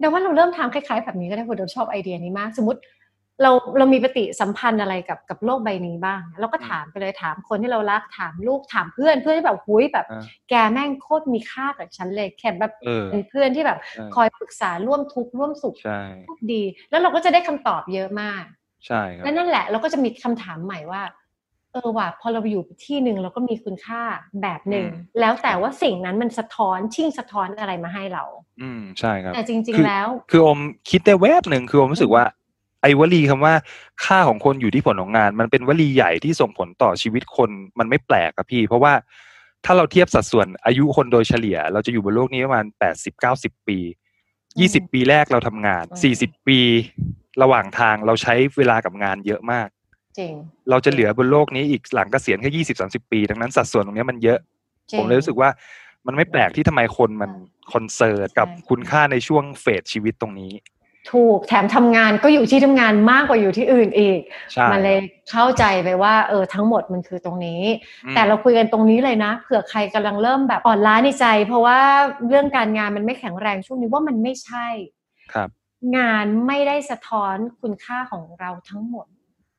[0.00, 2.80] แต่ว่าเราเริ่มทำคล้ายๆแบบนี้ก็ได้ผมชอบไอเดียนี้มาก สมมติ
[3.42, 16.00] เราเรามีปฏิสัมพันธ์อะไรกับกับโลกใบนี้บ้าง เราก็ถามไปเลยถามคนที่เรารักถามลูกถามเพื่อนเพื่อนที่แบบหุยแบบอ่าแกแม่งโคตรมีค่ากับฉันเลยแค่แบบเออเป็นเพื่อนที่แบบใช่คอยปรึกษาร่วมทุกข์ร่วมสุขใช่
[16.52, 18.44] ดี แล้วเราก็จะได้คำตอบเยอะมาก
[18.86, 21.02] ใช่ครับและนั่นแหละเราก็จะมีคำถามใหม่ว่า
[21.72, 24.02] เออว่ะพอเราไปอยู่ที่หนึ่งเราก็มีคุณค่า
[24.42, 24.86] แบบหนึ่ง
[25.20, 28.24] แล้วแต่ว่าสิ่งนั้นมันสะท้อนชิ่งสะท้อนอะไรมาให้เรา
[28.62, 30.58] อืมใช่ครับแต่จริงคือๆแล้ว คืออม
[30.90, 32.24] คิดได้แวบหนึ่งคืออมรู้สึกว่า
[32.82, 33.54] ไอ้วลีคำว่า
[34.04, 38.92] ค่าของคนอยู่ที่ผลของงาน มันเป็นวลีใหญ่ที่ส่งผลต่อชีวิตคนมันไม่แปลกครับพี่ เพราะว่า
[39.64, 43.78] ถ้าเราเทียบสัดส่วนอายุคนโดยเฉลี่ย เราจะอยู่บนโลกนี้ประมาณแปดสิบเก้าสิบปี
[44.58, 46.58] ยี่สิบปีแรกเราทำงานอืมสี่สิบปี
[47.42, 49.68] ระหว่างทางเราใช้เวลากับงานเยอะมาก
[50.18, 50.32] จริง
[50.70, 54.38] เราจะเหลือบนโลกนี้อีกหลังเกษียณแค่ยี่สิบสาสิบปี ดังนั้นสัดส่วนตรงเนี้ยมันเยอะ
[54.90, 55.50] จริงผมเลยรู้สึกว่า
[56.06, 57.30] มันไม่แปลกที่ทำไมคนมัน
[57.72, 60.52] คอนเซิร์ตกับใช่คุณค่าในช่วงเฟสชีวิตตรงนี้
[61.10, 64.20] ถูกแถมทำงานก็อยู่ที่ทำงานมากกว่าอยู่ที่อื่นอีก
[64.52, 64.98] ใช่มันเลย
[65.30, 67.62] เข้าใจไปว่าเออทั้งหมดมันคือตรงนี้
[68.04, 71.78] อืมแต่เราคุยกันตรงนี้เลยนะ เผื่อใครกำลังเริ่มแบบอ่อนล้าในใจ เพราะว่า
[72.26, 74.66] เรื่องการงานมันไม่แข็งแรงช่วงนี้ว่ามันไม่ใช่
[75.32, 75.48] ครับ
[75.96, 79.06] งานไม่ได้สะท้อนคุณค่าของเราทั้งหมด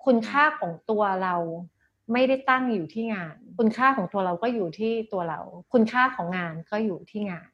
[0.06, 1.36] คุณค่าของตัวเรา
[2.14, 5.40] ไม่ได้ตั้งอยู่ที่งาน คุณค่าของตัวเราก็อยู่ที่ตัวเรา
[5.74, 7.50] คุณค่าของงานก็อยู่ที่งาน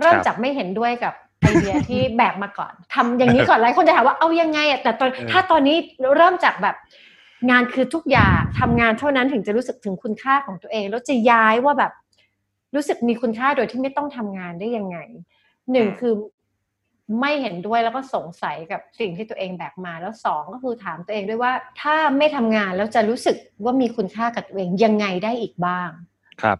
[0.00, 5.76] เริ่มจากไม่เห็นด้วยกับ ไอเดียที่แบกมาก่อนทำอย่างนี้ก่อนหลายคนจะถามว่าเอายังไงอะแต่ตอนเออถ้าตอนนี้
[6.16, 6.76] เริ่มจากแบบ
[7.50, 11.92] งานคือทุกอย่างทำงานเท่านั้นถึงจะรู้สึกถึงคุณค่าของตัวเอง แล้วจะย้ายว่าแบบ
[12.74, 14.98] รู้สึกมีคุณค่าโดยที่ไม่ต้องทำงานได้ยังไง
[15.72, 16.14] หนึ่งคือ
[17.20, 25.90] ไม่เห็นด้วยแล้วก็สงสัยกับสิ่งที่ตัวเองแบกมาแล้วสองก็คือถามตัวเองด้วยว่า ถ้าไม่ทำงานแล้วจะรู้สึกว่ามีคุณค่ากับตัวเองยังไงได้อีกบ้าง
[26.42, 26.58] ครับ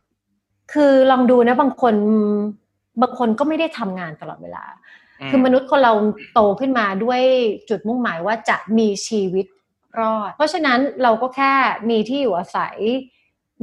[0.73, 1.95] คือลองดูนะบางคน
[3.01, 4.65] บางคนก็ไม่ได้ทำงานตลอดเวลา
[5.31, 5.93] คือมนุษย์คนเรา
[6.35, 7.21] โตขึ้นมาด้วย
[7.69, 9.47] จุดมุ่งหมายว่าจะมีชีวิต
[10.01, 11.53] รอด เพราะฉะนั้นเราก็แค่
[11.91, 12.77] มีที่อยู่อาศัย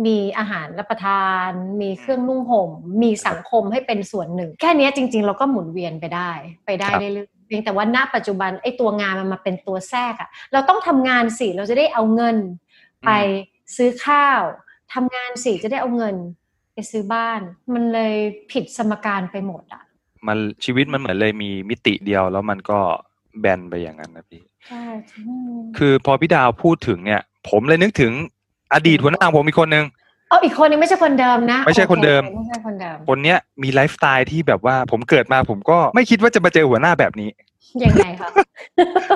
[0.05, 1.49] มีอาหารรับประทาน
[1.81, 2.69] มีเครื่องนุ่งห่ม
[3.03, 6.31] มีสังคมให้เป็นส่วนหนึ่ง แค่เนี้ยจริง ๆ เราก็หมุนเวียนไปได้
[6.65, 12.37] ไปได้ครับเรื่อยๆเพียงแต่ว่าณปัจจุบันไอ้ตัวงานมันมาเป็นตัวแทรกอะเราต้องทำงานสิเราจะได้เอาเงิน
[13.05, 13.11] ไป
[13.75, 14.41] ซื้อข้าว
[14.93, 16.38] ทำงานสิจะได้เอาเงินไป
[16.91, 17.39] ซื้อบ้าน
[17.73, 18.13] มันเลย
[18.51, 19.83] ผิดสมการไปหมดอะ
[20.27, 22.79] มันชีวิตมันเหมือนเลยมีมิติเดียวแล้วมันก็
[23.39, 24.83] แบนไปอย่างนั้นนะพี่ใช่
[25.77, 28.11] คือพอพี่ดาวพูดถึงเนี่ย ผมเลยนึกถึง
[28.73, 29.85] อดีตหัวหน้าผมอีกคนนึง
[30.29, 37.29] เอาอีกคนนึงไม่ใช่คนเดิมนะ ไม่ใช่คนเดิมโอไม่ใช่คนเดิม คนเนี้ยมีไลฟ์สไตล์ที่แบบว่าผมเกิดมาผมก็ไม่คิดว่าจะมาเจอหัวหน้าแบบนี้
[37.83, 38.29] ยังไงคะ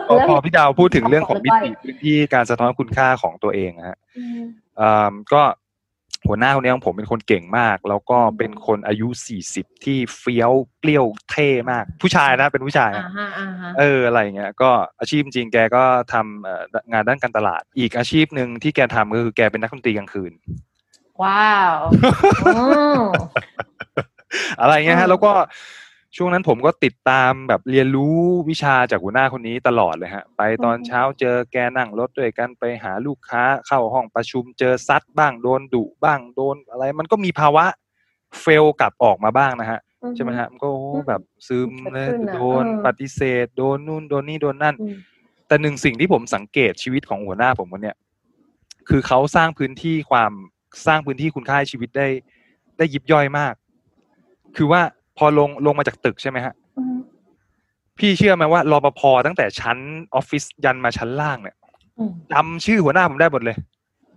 [0.10, 4.40] พอพอพี่ดาวพูดถึงเรื่องของมิแล้วติพื้นที่การสะท้อนคุณค่าของตัวเองนะฮะอืม
[4.80, 5.42] อ่าก็
[6.28, 15.84] หัวหน้าคนนี้ของผมเป็นคนเก่งมาก แล้วก็เป็นคนอายุสี่สิบที่เฟี้ยวเปรี้ยวเท่มาก ผู้ชายนะเป็นผู้ชายอ่านะฮะอ่าฮะเอออะไรเงี้ยก็อาชีพจริงๆแกก็
[16.14, 20.32] ทำเอ่องานด้านการตลาด อีกอาชีพหนึ่งที่แกทำก็คือแกเป็นนักดนตรีกลางคืน
[21.24, 21.76] ว้าว
[22.46, 22.62] อื
[22.98, 23.00] ม
[24.62, 25.32] อะไรเงี้ยอืฮะมแล้วก็
[26.16, 28.16] ช่วงนั้นผมก็ติดตามแบบเรียนรู้
[28.50, 37.66] วิชาจากหัวหน้าคนนี้ตลอดเลยฮะ ไปตอนเช้าเจอแกนั่งรถด้วยกันไปหาลูกค้าเข้าห้องประชุมเจอซัดบ้างโดนดุบ้างโดนอะไร มันก็มีภาวะ
[38.42, 39.80] เฟลกลับออกมาบ้างนะฮะ
[40.16, 44.96] ใช่ไหมฮะมันก็โอ้โหแบบซึมเลยเกิดขึ้นอะโดนเออปฏิเสธ โดนนู่นโดนนี่โดนนั่นอืม
[45.48, 47.98] แต่หนึ่งสิ่งที่ผมสังเกตชีวิตของหัวหน้าผมคนเนี้ย
[48.90, 50.32] คือเขาสร้างพื้นที่ความ
[50.88, 52.08] สร้างพื้นที่คุณค่าให้ชีวิตได้
[52.78, 53.54] ได้ยิบย่อยมาก
[54.58, 54.82] คือว่า
[55.18, 56.98] พอลงลงมาจากตึกใช่ไหมฮะอืม
[58.00, 59.78] พี่เชื่อไหมว่ารปภตั้งแต่ชั้น
[60.16, 61.56] ออฟฟิศยันมาชั้นล่างเนี่ย
[61.98, 63.56] อืมจำชื่อหัวหน้าผมได้หมดเลย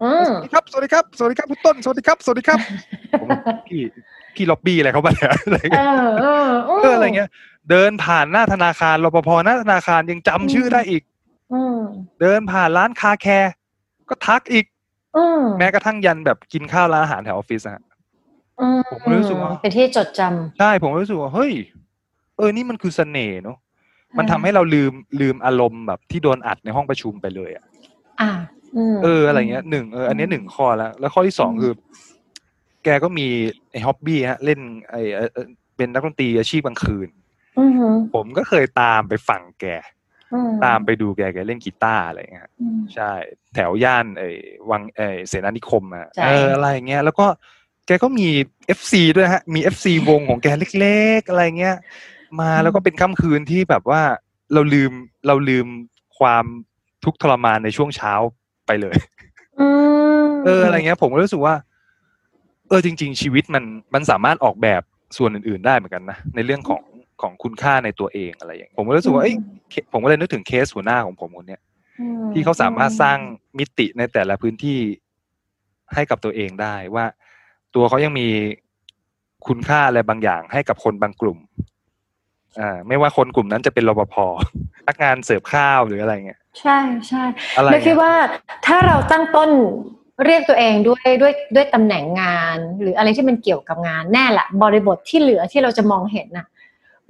[0.02, 2.58] อืมสวัสดีครับ สวัสดีครับ สวัสดีครับคุณต้น สวัสดีครับ สวัสดีครับ
[3.20, 3.80] ผมว่าพี่
[4.34, 5.88] พี่ล็อบบี้อะไรเขาบ้างเนี่ยอะไรเอเงี้ยอ
[6.20, 7.30] เออเอออะไรเงี้ย
[7.70, 11.02] เดินผ่านหน้าธนาคารรปภหน้าธนาคารยังจำชื่อได้อีก
[11.52, 11.78] อืม
[12.20, 13.52] เดินผ่านร้าน car care
[14.08, 14.64] ก็ทักอีก
[15.16, 17.85] อืมแม้กระทั่งยันแบบกินข้าวร้านอาหารแถวออฟฟิศอะฮะอืม
[18.58, 20.20] ผมรู้สึกว่าเป็นที่จดจ
[20.58, 21.52] ใช่ผมรู้สึกว่าเฮ้ย
[22.36, 27.64] เออนี่มันคือเสน่ห์เนอะ มันทำให้เราลืมลืมอารมณ์แบบที่โดนอัดในห้องประชุมไปเลยอะ
[28.20, 28.30] อ่า
[28.94, 31.72] มเอออะไรเงี้ยหนึ่งเอออันนี้หนึ่งข้อแล้ว แล้วข้อที่สองอืมคือ
[32.84, 33.26] แกก็มี
[33.70, 34.60] ไอ้ hobby ฮะเล่น
[34.90, 35.46] ไอ้เอ่อเอ่อ
[35.76, 37.08] เป็นนักดนตรีอาชีพกลางคืน
[37.58, 39.66] อืมฮึผมก็เคยตามไปฟังแก
[40.32, 43.12] อืตามไปดูแกแกเล่นกีตาร์อะไรเงี้ยอืมใช่
[43.54, 44.30] แถวย่านไอ้
[44.70, 47.26] วังไอ้เสนานิคมอะใช่เอออะไรเงี้ยแล้วก็
[47.86, 48.28] แกก็มี
[48.66, 50.46] FC ด้วยฮะ มี FC วงของแก
[50.80, 51.76] เล็กๆ อะไรเงี้ย
[52.40, 54.02] มาแล้วก็เป็นค่ำคืนที่แบบว่า
[54.52, 54.92] เราลืม
[55.26, 55.66] เราลืม
[56.18, 56.44] ความ
[57.04, 58.12] ทุกข์ทรมานในช่วงเช้า
[58.66, 58.96] ไปเลย
[59.60, 59.68] อื
[60.22, 61.54] มเอออะไรเงี้ย ผมก็รู้สึกว่า
[62.68, 63.64] เออจริง ๆ ชีวิตมัน
[63.94, 64.82] มันสามารถออกแบบ
[65.16, 66.82] ส่วนอื่น ๆ ได้เหมือนกันนะในเรื่องของ
[67.22, 69.34] ของคุณค่าในตัวเองอะไรอย่างเงี้ยผมก็รู้สึกว่าเอ้ย
[69.70, 71.60] เคผมก็เลยนึกถึงเคสหัวหน้าของผมคนเนี้ย
[72.00, 73.18] อืมที่เขาสามารถสร้าง
[73.58, 74.78] มิติในแต่ละพื้นที่
[75.94, 77.04] ให้กับตัวเองได้ว่า
[77.76, 78.28] ตัวเขายังมี
[79.46, 81.38] คุณค่าอะไรบางอย่างให้กับคนบางกลุ่ม
[82.60, 84.16] อ่าไม่ว่าคนกลุ่มนั้นจะเป็นรปภพ
[84.88, 86.78] นักงานเสิร์ฟข้าวหรืออะไรเงี้ยใช่
[87.08, 87.22] ใช่
[87.56, 88.12] อะไรเราคิดเงี้ยว่า
[88.66, 89.50] ถ้าเราตั้งต้น
[90.24, 96.46] เรียกตัวเองด้วยด้วยด้วยตำแหน่งงาน หรืออะไรที่มันเกี่ยวกับงานแน่ละบริบทที่เหลือที่เราจะมองเห็นน่ะ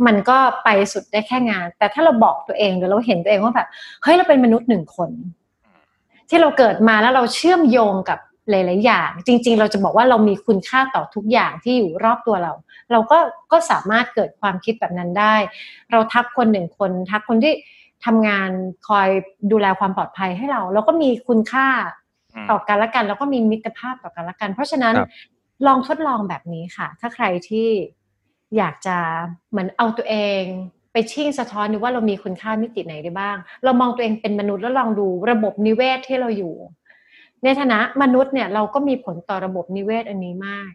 [0.07, 3.69] มันก็ไปสุดได้แค่งาน แต่ถ้าเราบอกตัวเองหรือเราเห็นตัวเองว่าแบบ
[4.03, 5.11] เฮ้ยเราเป็นมนุษย์หนึ่งคน
[6.29, 8.19] ที่เราเกิดมาแล้วเราเชื่อมโยงกับ
[8.51, 12.53] หลาย ๆ อย่าง จริง ๆ เราจะบอกว่าเรามีคุณค่าต่อทุกอย่างที่อยู่รอบตัวเรา
[12.93, 13.19] เราก็
[13.53, 15.35] ก็สามารถเกิดความคิดแบบนั้นได้
[15.93, 17.55] เราทักคนหนึ่งคน ทักคนที่
[18.05, 18.51] ทำงาน
[18.89, 19.09] คอย
[19.53, 21.69] ดูแลความปลอดภัยให้เรา เราก็มีคุณค่า
[22.35, 25.09] อืมต่อกันและกัน แล้วก็มีมิตรภาพต่อกันและกัน เพราะฉะนั้นครับ
[25.67, 27.69] ลองทดลองแบบนี้ค่ะ ถ้าใครที่
[28.57, 28.97] อยากจะ
[29.51, 30.43] เหมือนเอาตัวเอง
[30.93, 36.55] ไปชิ่งสะท้อนดูว่าเรามีคุณค่ามิติไหนได้บ้าง เรามองตัวเองเป็นมนุษย์แล้วลองดูระบบนิเวศที่เราอยู่
[37.45, 40.71] ในฐานะมนุษย์เนี่ยเราก็มีผลต่อระบบนิเวศอันนี้มาก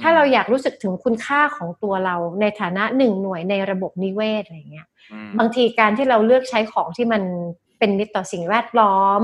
[0.00, 7.22] ถ้าเราอยากรู้สึกถึงคุณค่าของตัวเรา ในฐานะหนึ่งหน่วยในระบบนิเวศอะไรเงี้ยอืมบางทีการที่เราเลือกใช้ของที่มัน
[7.78, 9.20] เป็นมิตรต่อสิ่งแวดล้อม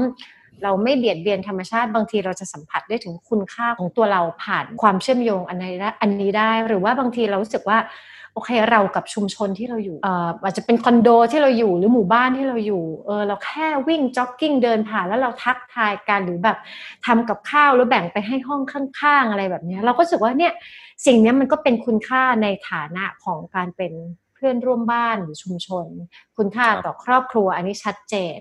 [0.63, 7.79] เราไม่เบียดเบียนธรรมชาติ บางทีเราจะสัมผัสได้ถึงคุณค่าของตัวเราผ่านความเชื่อมโยงอันนี้ได้อันนี้ได้หรือว่าบางทีเรารู้สึกว่า
[8.37, 16.59] โอเคเรากับชุมชนที่เราอยู่เอ่ออาจจะเป็นคอนโดที่เราอยู่หรือหมู่บ้านที่เราอยู่เออเราแค่วิ่งจ็อกกิ้งเดินผ่านแล้วเราทักทายกันหรือแบบ
[17.07, 20.53] ทำกับข้าวแล้วแบ่งไปให้ห้องข้างๆ อะไรแบบเนี้ยเราก็รู้สึกว่าเนี่ย
[21.07, 23.93] สิ่งเนี้ยมันก็เป็นคุณค่าในฐานะของการเป็น
[24.35, 25.87] เพื่อนร่วมบ้านหรือชุมชน
[26.37, 28.41] คุณค่าต่อครอบครัวอันนี้ชัดเจน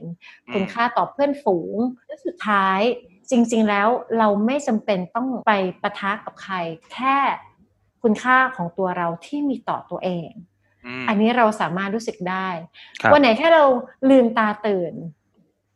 [0.53, 1.77] คุณค่าต่อเพื่อนฝูง
[2.07, 2.79] และสุดท้าย
[3.31, 5.51] จริง ๆ แล้วเราไม่จำเป็นต้องไป
[5.81, 6.55] ปะทะกับใคร
[6.93, 7.17] แค่
[8.07, 10.29] คุณค่าของตัวเราที่มีต่อตัวเอง
[11.01, 12.47] มอันนี้เราสามารถรู้สึกได้
[13.01, 13.63] ครับวันไหนแค่เรา
[14.09, 14.93] ลืมตาตื่น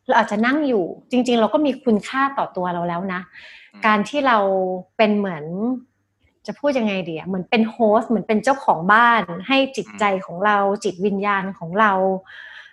[0.05, 3.21] เราอาจจะนั่งอยู่ จริง ๆ เราก็มีคุณค่าต่อตัวเราแล้วนะ
[3.85, 4.37] การที่เรา
[4.97, 5.43] เป็นเหมือน
[6.47, 11.91] จะพูดยังไงดีอะเหมือนเป็นโฮสต์เหมือนเป็นเจ้าของบ้าน ให้จิตใจของเราจิตวิญญาณของเรา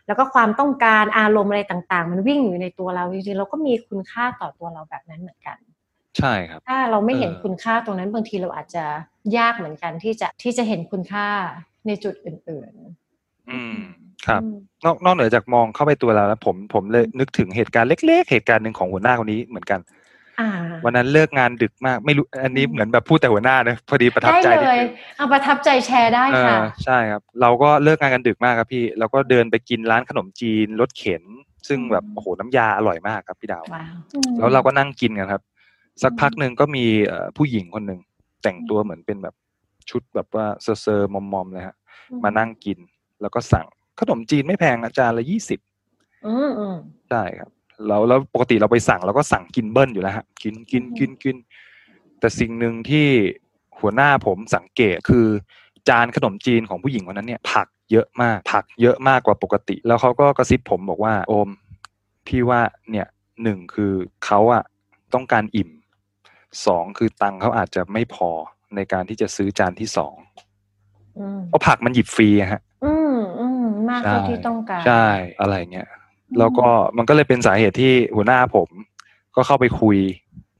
[0.06, 5.58] แล้วก็ความต้องการอารมณ์อะไรต่าง ๆ มันวิ่งอยู่ในตัวเราจริงๆเราก็มีคุณค่าต่อตัวเราแบบนั้นเหมือนกัน
[6.18, 8.84] ใช่ครับ ถ้าเราไม่เห็นเออคุณค่าตรงนั้นบางทีเราอาจจะ
[9.38, 11.26] ยากเหมือนกันที่จะที่จะเห็นคุณค่า
[11.86, 12.72] ในจุดอื่น
[13.50, 19.80] อืมๆครับอืมนอกนอกเหนือจากมองเข้าไปตัวเราแล้ว ผมผมเลยนึกถึงเหตุการณ์เล็ก ๆ เหตุการณ์หนึ่งของหัวหน้าคนนี้เหมือนกัน
[20.40, 20.50] อ่า
[20.84, 31.22] วันนั้นเลิกงานดึกมากไม่รู้อันนี้อืมเหมือนแบบพูดแต่หัวหน้านะพอดีประทับได้ใจเลนิดยนึงเอาประทับใจแชร์ได้เอค่ะอใช่ครับ เราก็เลิกงานกันดึกมากครับพี่เราก็เดินไปกินร้านขนมจีนรถเข็น
[31.68, 33.94] ซึ่งแบบโอ้โหน้ำยาอร่อยมากครับพี่ดาวว้าว
[34.38, 35.42] แล้วเราก็นั่งกินกันครับ
[36.02, 38.00] สักพักหนึ่งก็มีเอ่อผู้หญิงคนหนึ่ง
[38.42, 39.34] แต่งตัวเหมือนเป็นแบบ
[39.90, 41.76] ชุดแบบว่าเซอร์ๆมอมๆเลยฮะ
[42.24, 42.78] มานั่งกิน
[43.20, 43.66] แล้วก็สั่ง
[44.00, 45.60] ขนมจีนไม่แพงอาจารย์ละยี่สิบ
[46.26, 46.76] อืมอืม
[47.10, 47.50] ใช่ครับ
[47.86, 51.36] แล้วแล้วปกติเราไปสั่งเราก็สั่งกินเบิ้ลอยู่แล้วฮะกินกินอืมกินกิน
[52.20, 53.06] แต่สิ่งหนึ่งที่
[53.80, 55.26] หัวหน้าผมสังเกตคือ
[55.88, 61.48] จานขนมจีนของผู้หญิงคนนั้นเนี่ย ผักเยอะมาก ผักเยอะมากกว่าปกติ แล้วเขาก็กระซิบผมบอกว่า โอม
[62.26, 62.60] พี่ว่า
[62.90, 63.06] เนี่ย
[63.42, 63.92] หนึ่งคือ
[64.24, 64.62] เขาอะ
[65.14, 65.70] ต้องการอิ่ม
[66.66, 68.30] สองคือตังค์เขาอาจจะไม่พอ
[68.76, 70.14] ในการที่จะซื้อจานที่สอง
[71.18, 75.06] อืมเพราะผักมันหยิบฟรีอะฮะ อืมอืมมากเท่าที่ต้องการ ใช่
[75.40, 75.88] อะไรเงี้ย
[76.38, 78.68] แล้วก็มันก็เลยเป็นสาเหตุที่หัวหน้าผม
[79.36, 79.98] ก็เข้าไปคุย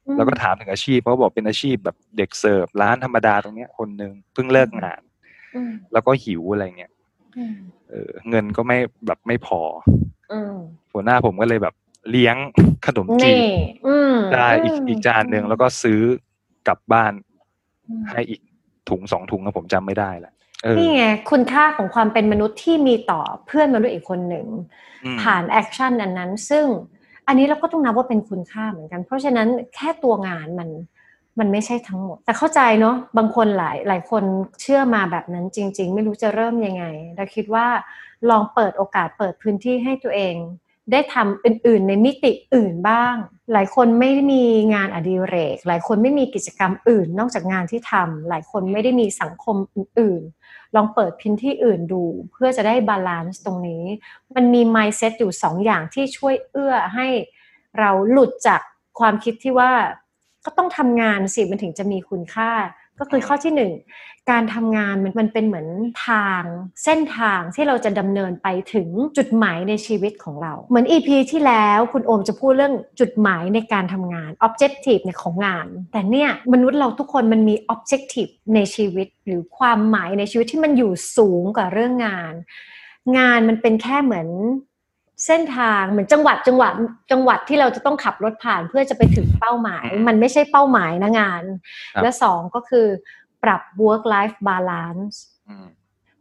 [0.07, 5.01] อืมแล้วก็ถามถึงอาชีพเขาก็บอกเป็นอาชีพแบบเด็กเสิร์ฟร้านธรรมดาตรงเนี้ยคนหนึ่งเพิ่งเลิกงาน
[5.55, 6.93] อืมแล้วก็หิวอะไรเงี้ย
[7.39, 7.57] อืม
[7.91, 9.61] เออเงินก็ไม่แบบไม่พอ
[10.33, 10.55] อืม
[10.93, 11.75] หัวหน้าผมก็เลยแบบ
[12.11, 12.37] เลี้ยง
[12.87, 16.01] ขนมจีนี่นอืมได้อีกมอีกจานหนึ่งแล้วก็ซื้อ
[16.69, 17.13] กลับบ้าน
[17.89, 18.41] อืมให้อีก
[18.89, 24.47] ถุงสองถุงนะผมจำไม่ได้ละเออนี่ไงคุณค่าของความเป็นมนุษย์ที่มีต่อเพื่อนมนุษย์อีกคนหนึ่ง
[25.05, 26.67] อืมผ่าน action อันนั้น ซึ่ง
[27.29, 30.69] อันนี้เราก็ต้องนับว่าเป็นคุณค่าเหมือนกัน เพราะฉะนั้นแค่ตัวงานมัน
[31.39, 34.23] มันไม่ใช่ทั้งหมด แต่เข้าใจเนาะบางคนหลายหลายคน
[34.61, 36.85] เชื่อมาแบบนั้นจริง ๆ ไม่รู้จะเริ่มยังไง
[37.17, 37.67] เราคิดว่า
[38.31, 40.35] ลองเปิดโอกาสเปิดพื้นที่ให้ตัวเอง
[40.93, 43.15] ได้ทำอื่นๆ ในมิติอื่นบ้าง
[43.53, 44.45] หลายคนไม่ได้มี
[44.75, 53.85] งานอดิเรก หลายคนไม่มีกิจกรรมอื่น นอกจากงานที่ทำหลายคนไม่ได้มีสังคมอื่นๆ ลองเปิดพื้นที่อื่นดู เพื่อจะได้ balance ตรงนี้
[54.35, 57.07] มันมี mindset อยู่สองอย่างที่ช่วยเอื้อให้
[57.79, 58.61] เราหลุดจาก
[58.99, 59.73] ความคิดที่ว่า
[60.45, 62.51] ก็ต้องทำงานสิมันถึงจะมีคุณค่า
[62.99, 63.73] ก็คือข้อที่หนึ่ง
[64.31, 65.67] การทำงานมันมันเป็นเหมือน
[66.07, 66.43] ทาง
[66.85, 82.35] เส้นทางที่เราจะดำเนินไปถึงจุดหมายในชีวิตของเรา เหมือน EP ที่แล้วคุณโอมจะพูดเรื่องจุดหมายในการทำงาน objective ในของงาน แต่เนี่ยมนุษย์เราทุกคนมันมี objective ในชีวิต หรือความหมายในชีวิตที่มันอยู่สูงกว่าเรื่องงาน
[83.19, 84.29] งานมันเป็นแค่เหมือน
[85.27, 86.73] เส้นทางเหมือนจังหวัดจังหวัด
[87.11, 91.43] จังหวัดที่เราจะต้องขับรถผ่านเพื่อจะไปถึงเป้าหมาย มันไม่ใช่เป้าหมายนะงาน
[91.95, 92.87] ครับและสองก็คือ
[93.43, 95.17] ปรับ work life balance
[95.49, 95.69] อืม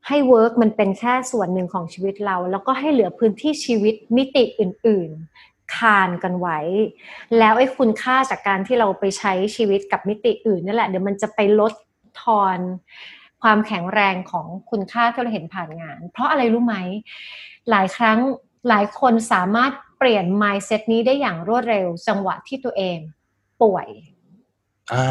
[0.07, 5.09] ให้ work มันเป็นแค่ส่วนหนึ่งของชีวิตเรา แล้วก็ให้เหลือพื้นที่ชีวิตมิติอื่น
[5.41, 6.59] ๆ คานกันไว้
[7.39, 11.73] แล้วไอ้คุณค่าจากการที่เราไปใช้ชีวิตกับมิติอื่นนั่นแหละเดี๋ยวมันจะไปลด
[12.21, 12.57] ทอน
[13.41, 16.75] ความแข็งแรงของคุณค่าที่เราเห็นผ่านงาน เพราะอะไรรู้ไหม
[17.69, 18.19] หลายครั้ง
[18.69, 22.97] หลายคนสามารถเปลี่ยน mindset นี้ได้อย่างรวดเร็ว จังหวะที่ตัวเอง
[23.61, 23.87] ป่วย
[24.93, 25.09] อ่า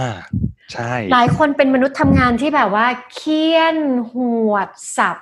[0.73, 3.77] ใช่ หลายคนเป็นมนุษย์ทำงานที่แบบว่าเคียน
[4.13, 4.15] ห
[4.51, 5.17] วดสับ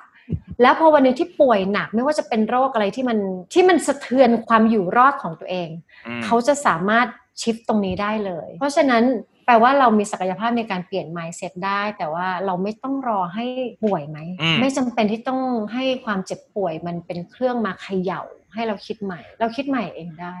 [0.61, 3.17] แล้วพอวันหนึงที่ป่วยหนัก ไม่ว่าจะเป็นโรคอะไรที่มัน
[3.53, 5.69] ที่มันสะเทือนความอยู่รอดของตัวเอง
[6.07, 7.07] อืมเขาจะสามารถ
[7.41, 9.03] ชิฟตรงนี้ได้เลย เพราะฉะนั้น
[9.45, 13.45] แปลว่าเรามีศักยภาพในการเปลี่ยน mindset ได้ แต่ว่าเราไม่ต้องรอให้
[13.83, 15.41] ป่วยไหมอืมไม่จำเป็นที่ต้อง
[15.73, 18.21] ให้ความเจ็บป่วยมันเป็นเครื่องมาเขย่า
[18.53, 20.35] ให้เราคิดใหม่ เราคิดใหม่เองได้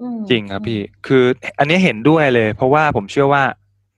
[0.00, 1.24] อืมจริงครับพี่ คือ
[1.58, 3.42] อันนี้เห็นด้วยเลย เพราะว่าผมเชื่อว่า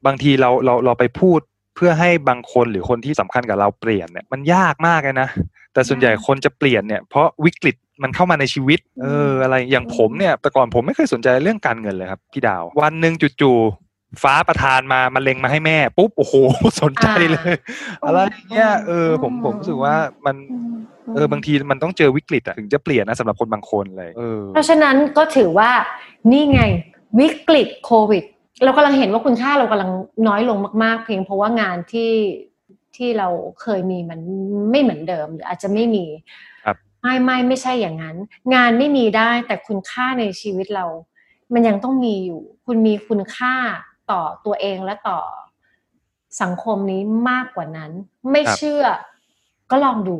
[0.06, 1.40] บางทีเราเราเราไปพูด
[1.76, 5.28] เพื่อให้บางคนหรือคนที่สำคัญกับเราเปลี่ยนเนี่ยมันยากมากเลยนะ
[5.72, 13.58] แต่ส่วนใหญ่คนจะเปลี่ยนเนี่ยเพราะวิกฤตมันเข้ามาในชีวิต เอออะไรอย่างผมเนี่ยแต่ก่อนผมไม่เคยสนใจเรื่องการเงินเลยครับพี่ดาว วันหนึ่งจู่
[14.22, 16.34] ฟ้าประทานมามาเล็งมาให้แม่ปุ๊บโอ้โห
[16.82, 17.54] สนใจเลย
[18.06, 18.18] อะไร
[18.50, 19.94] เงี้ยเออผมผมรู้สึกว่า
[20.26, 20.36] มัน
[21.14, 25.70] เออบางทีมันต้องเจอวิกฤตอะถึงจะเปลี่ยนนะสำหรับคนบางคนเลยเออเพราะฉะนั้นก็ถือว่า
[26.32, 26.62] นี่ไง
[27.20, 28.24] วิกฤตโควิด
[28.64, 29.90] เรากำลังเห็นว่าคุณค่าเรากำลัง
[30.28, 32.12] น้อยลงมากๆ เพียงเพราะว่างานที่
[32.96, 33.28] ที่เรา
[33.62, 34.20] เคยมีมัน
[34.70, 36.04] ไม่เหมือนเดิมหรืออาจจะไม่มี
[36.64, 38.16] ครับไม่ไม่ไม่ใช่อย่างนั้น
[38.54, 40.86] งานไม่มีได้แต่คุณค่าในชีวิตเรา
[41.54, 43.54] มันยังต้องมีอยู่ คุณมีคุณค่า
[44.10, 45.20] ต่อตัวเองและต่อ
[46.42, 47.90] สังคมนี้มากกว่านั้น
[48.30, 48.84] ไม่ครับเชื่อ
[49.70, 50.16] ก็ลองดู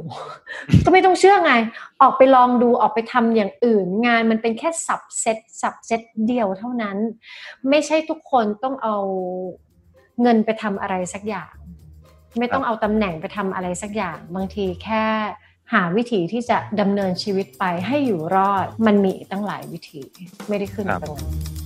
[0.84, 1.52] ก็ไม่ต้องเชื่อไง
[2.00, 6.96] ออกไปลองดูออกไปทำอย่างอื่น งานมันเป็นแค่สับเซตสับเซตเดียวเท่านั้น
[7.68, 8.96] ไม่ใช่ทุกคนต้องเอา
[10.22, 11.52] เงินไปทำอะไรสักอย่าง
[12.38, 15.04] ไม่ต้องเอาตำแหน่งไปทำอะไรสักอย่าง บางทีแค่
[15.72, 20.00] หาวิธีที่จะดำเนินชีวิตไปให้อยู่รอด มันมีอีกตั้งหลายวิธี
[20.48, 21.65] ไม่ได้ขึ้นครับตรงนั้น